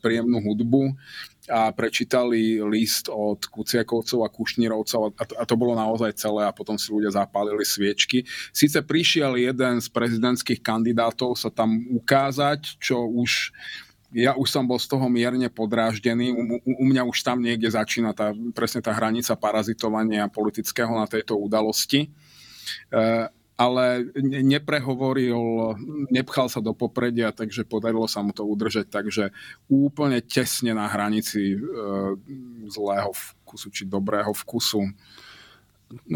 [0.00, 0.96] príjemnú hudbu
[1.44, 6.56] a prečítali list od Kuciakovcov a Kušnírovcov a to, a to bolo naozaj celé a
[6.56, 8.24] potom si ľudia zapálili sviečky.
[8.48, 13.52] Sice prišiel jeden z prezidentských kandidátov sa tam ukázať, čo už
[14.14, 16.30] ja už som bol z toho mierne podráždený.
[16.30, 21.10] U, u, u mňa už tam niekde začína tá, presne tá hranica parazitovania politického na
[21.10, 22.06] tejto udalosti.
[22.06, 22.08] E,
[23.54, 25.38] ale neprehovoril,
[26.10, 29.30] nepchal sa do popredia, takže podarilo sa mu to udržať, takže
[29.70, 31.58] úplne tesne na hranici e,
[32.66, 34.90] zlého vkusu, či dobrého vkusu.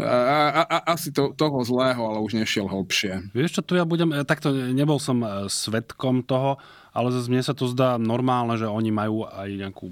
[0.03, 0.11] A,
[0.51, 3.31] a, a, asi to, toho zlého, ale už nešiel hlbšie.
[3.31, 6.59] Vieš čo, tu ja budem, e, takto nebol som e, svetkom toho,
[6.91, 9.87] ale zase mne sa to zdá normálne, že oni majú aj nejakú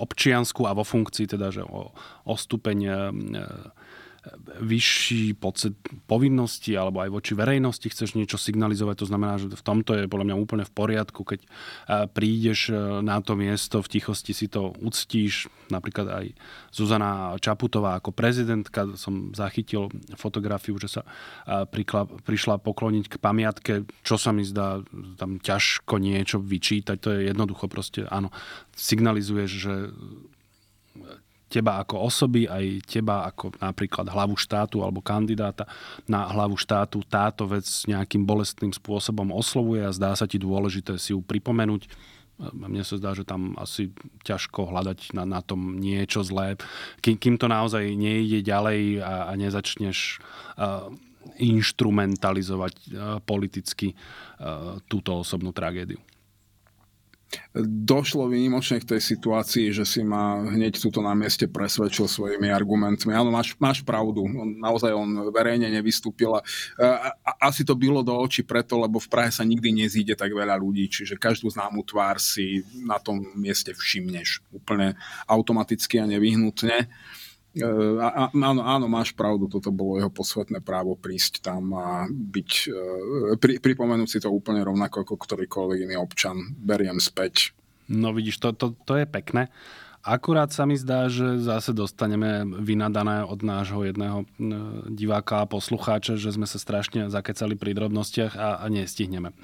[0.00, 1.92] občiansku a vo funkcii, teda, že o,
[2.24, 2.92] o stupeň e,
[4.60, 5.74] vyšší pocit
[6.06, 10.26] povinnosti alebo aj voči verejnosti chceš niečo signalizovať, to znamená, že v tomto je podľa
[10.32, 11.40] mňa úplne v poriadku, keď
[12.14, 16.26] prídeš e, na to miesto, v tichosti si to uctíš, napríklad aj
[16.70, 21.02] Zuzana Čaputová ako prezidentka, som zachytil fotografiu, že sa
[22.24, 24.82] prišla pokloniť k pamiatke, čo sa mi zdá
[25.16, 28.34] tam ťažko niečo vyčítať, to je jednoducho proste, áno,
[28.74, 29.74] signalizuješ, že
[31.50, 35.66] teba ako osoby, aj teba ako napríklad hlavu štátu alebo kandidáta
[36.06, 41.10] na hlavu štátu táto vec nejakým bolestným spôsobom oslovuje a zdá sa ti dôležité si
[41.10, 41.90] ju pripomenúť.
[42.40, 43.92] Mne sa zdá, že tam asi
[44.24, 46.56] ťažko hľadať na, na tom niečo zlé.
[47.04, 50.22] Kým, kým to naozaj nejde ďalej a, a nezačneš
[50.56, 50.88] uh,
[51.36, 56.00] instrumentalizovať uh, politicky uh, túto osobnú tragédiu
[57.66, 63.14] došlo výnimočne k tej situácii, že si ma hneď túto na mieste presvedčil svojimi argumentmi.
[63.14, 64.26] Áno, máš, máš pravdu.
[64.26, 66.30] On, naozaj on verejne nevystúpil.
[66.34, 66.42] A,
[67.22, 70.58] a, asi to bylo do očí preto, lebo v Prahe sa nikdy nezíde tak veľa
[70.58, 76.90] ľudí, čiže každú známu tvár si na tom mieste všimneš úplne automaticky a nevyhnutne.
[77.58, 83.34] A, áno, áno, máš pravdu, toto bolo jeho posvetné právo prísť tam a byť, e,
[83.34, 86.54] pri, pripomenúť si to úplne rovnako ako ktorýkoľvek iný občan.
[86.54, 87.50] Beriem späť.
[87.90, 89.50] No vidíš, to, to, to je pekné.
[90.00, 94.24] Akurát sa mi zdá, že zase dostaneme vynadané od nášho jedného
[94.88, 99.34] diváka a poslucháča, že sme sa strašne zakecali pri drobnostiach a, a nestihneme e,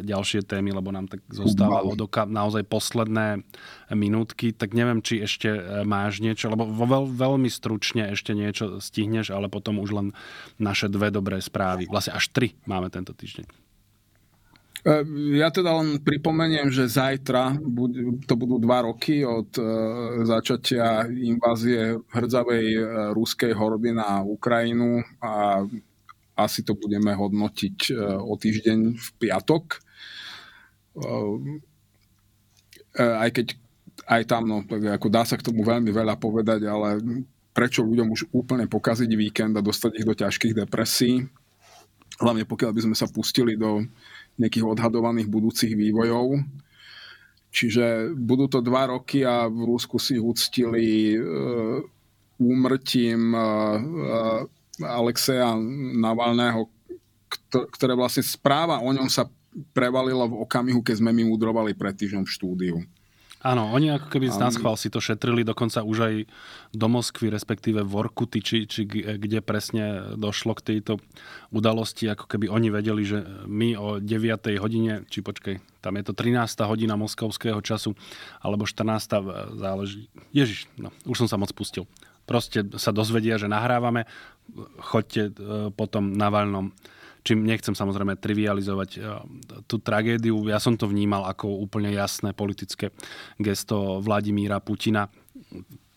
[0.00, 3.44] ďalšie témy, lebo nám tak zostáva odoka naozaj posledné
[3.92, 4.56] minútky.
[4.56, 9.52] Tak neviem, či ešte e, máš niečo, lebo veľ, veľmi stručne ešte niečo stihneš, ale
[9.52, 10.08] potom už len
[10.56, 11.84] naše dve dobré správy.
[11.84, 13.67] Vlastne až tri máme tento týždeň.
[14.86, 15.02] E,
[15.34, 17.58] ja teda len pripomeniem, že zajtra
[18.30, 19.62] to budú dva roky od e,
[20.22, 25.66] začatia invázie hrdzavej e, ruskej hordy na Ukrajinu a
[26.38, 29.82] asi to budeme hodnotiť o týždeň v piatok.
[32.94, 33.58] Aj keď
[34.06, 37.02] aj tam, no, ako dá sa k tomu veľmi veľa povedať, ale
[37.50, 41.26] prečo ľuďom už úplne pokaziť víkend a dostať ich do ťažkých depresí,
[42.22, 43.82] hlavne pokiaľ by sme sa pustili do
[44.38, 46.40] nejakých odhadovaných budúcich vývojov.
[47.48, 51.80] Čiže budú to dva roky a v Rúsku si uctili uh,
[52.38, 54.40] úmrtím uh, uh,
[54.84, 55.58] Alexeja
[55.98, 56.70] Navalného,
[57.50, 59.26] ktoré vlastne správa o ňom sa
[59.74, 62.76] prevalila v okamihu, keď sme my mudrovali pred týždňom v štúdiu.
[63.38, 66.14] Áno, oni ako keby z nás chval si to šetrili, dokonca už aj
[66.74, 70.98] do Moskvy, respektíve v Orkuty, či, či kde presne došlo k tejto
[71.54, 74.58] udalosti, ako keby oni vedeli, že my o 9.
[74.58, 76.50] hodine, či počkej, tam je to 13.
[76.66, 77.94] hodina moskovského času,
[78.42, 79.54] alebo 14.
[79.54, 80.10] záleží.
[80.34, 81.86] Ježiš, no, už som sa moc pustil.
[82.26, 84.04] Proste sa dozvedia, že nahrávame,
[84.82, 85.32] choďte e,
[85.72, 86.74] potom na Valnom
[87.22, 89.02] čím nechcem samozrejme trivializovať eh,
[89.66, 90.48] tú tragédiu.
[90.50, 92.90] Ja som to vnímal ako úplne jasné politické
[93.38, 95.08] gesto Vladimíra Putina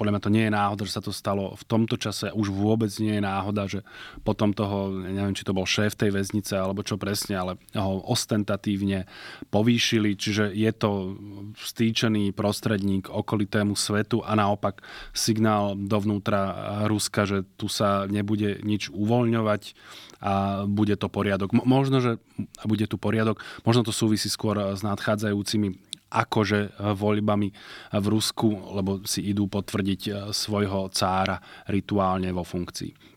[0.01, 2.33] podľa mňa to nie je náhoda, že sa to stalo v tomto čase.
[2.33, 3.85] Už vôbec nie je náhoda, že
[4.25, 9.05] potom toho, neviem, či to bol šéf tej väznice alebo čo presne, ale ho ostentatívne
[9.53, 10.17] povýšili.
[10.17, 11.13] Čiže je to
[11.53, 14.81] stýčený prostredník okolitému svetu a naopak
[15.13, 19.77] signál dovnútra Ruska, že tu sa nebude nič uvoľňovať
[20.21, 21.53] a bude to poriadok.
[21.53, 22.17] Možno, že
[22.65, 27.49] bude tu poriadok, možno to súvisí skôr s nadchádzajúcimi akože e, voľbami
[27.95, 31.39] v Rusku, lebo si idú potvrdiť e, svojho cára
[31.71, 33.11] rituálne vo funkcii.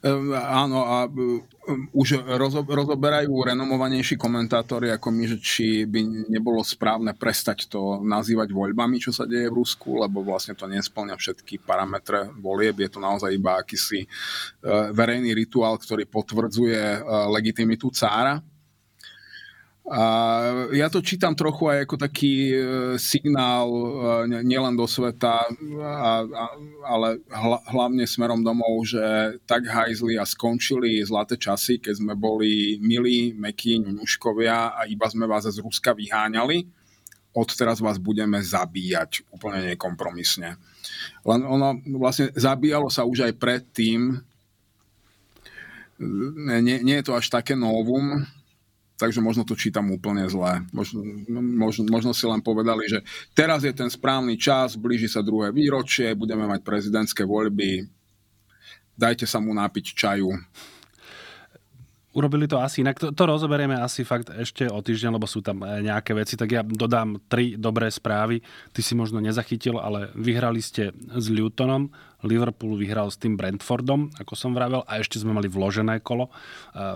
[0.00, 1.44] Um, áno, a um,
[1.92, 8.48] už rozo, rozoberajú renomovanejší komentátori ako my, že či by nebolo správne prestať to nazývať
[8.48, 12.80] voľbami, čo sa deje v Rusku, lebo vlastne to nesplňa všetky parametre volieb.
[12.80, 18.40] Je to naozaj iba akýsi uh, verejný rituál, ktorý potvrdzuje uh, legitimitu cára
[19.88, 20.04] a
[20.76, 22.56] ja to čítam trochu aj ako taký e,
[23.00, 25.48] signál e, nielen do sveta,
[25.80, 26.44] a, a,
[26.84, 29.00] ale hla, hlavne smerom domov, že
[29.48, 35.24] tak hajzli a skončili zlaté časy, keď sme boli milí, mekí, ňuňuškovia a iba sme
[35.24, 36.68] vás z Ruska vyháňali.
[37.32, 40.60] Odteraz vás budeme zabíjať úplne nekompromisne.
[41.24, 44.20] Len ono vlastne zabíjalo sa už aj predtým,
[46.62, 48.22] nie, nie je to až také novum,
[48.98, 50.66] takže možno to čítam úplne zle.
[50.74, 51.00] Možno,
[51.30, 53.00] možno, možno si len povedali, že
[53.32, 57.86] teraz je ten správny čas, blíži sa druhé výročie, budeme mať prezidentské voľby,
[58.98, 60.34] dajte sa mu napiť čaju
[62.16, 62.96] urobili to asi inak.
[63.00, 66.34] To, to rozoberieme asi fakt ešte o týždeň, lebo sú tam e, nejaké veci.
[66.40, 68.40] Tak ja dodám tri dobré správy.
[68.72, 71.92] Ty si možno nezachytil, ale vyhrali ste s Lutonom.
[72.26, 76.32] Liverpool vyhral s tým Brentfordom, ako som vravel, a ešte sme mali vložené kolo e,
[76.34, 76.86] e,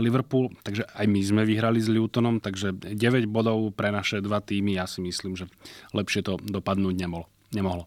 [0.00, 2.96] Liverpool, takže aj my sme vyhrali s Lutonom, takže 9
[3.28, 5.44] bodov pre naše dva týmy, ja si myslím, že
[5.92, 7.28] lepšie to dopadnúť nemohlo.
[7.52, 7.84] nemohlo.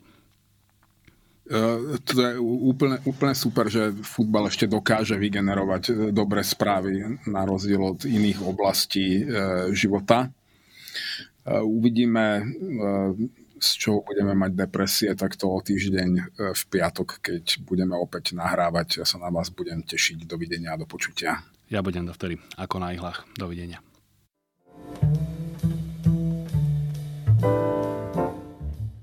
[1.45, 7.45] Uh, to je úplne, úplne super, že futbal ešte dokáže vygenerovať e, dobré správy na
[7.45, 10.33] rozdiel od iných oblastí uh, života.
[11.45, 12.41] Uvidíme,
[13.61, 18.97] z čoho budeme mať depresie, tak to o týždeň v piatok, keď budeme opäť nahrávať.
[18.97, 20.25] Ja sa na vás budem tešiť.
[20.25, 21.45] Dovidenia a do počutia.
[21.69, 23.29] Ja budem dovtedy ako na ihlách.
[23.37, 23.77] Dovidenia.
[27.45, 27.84] thank you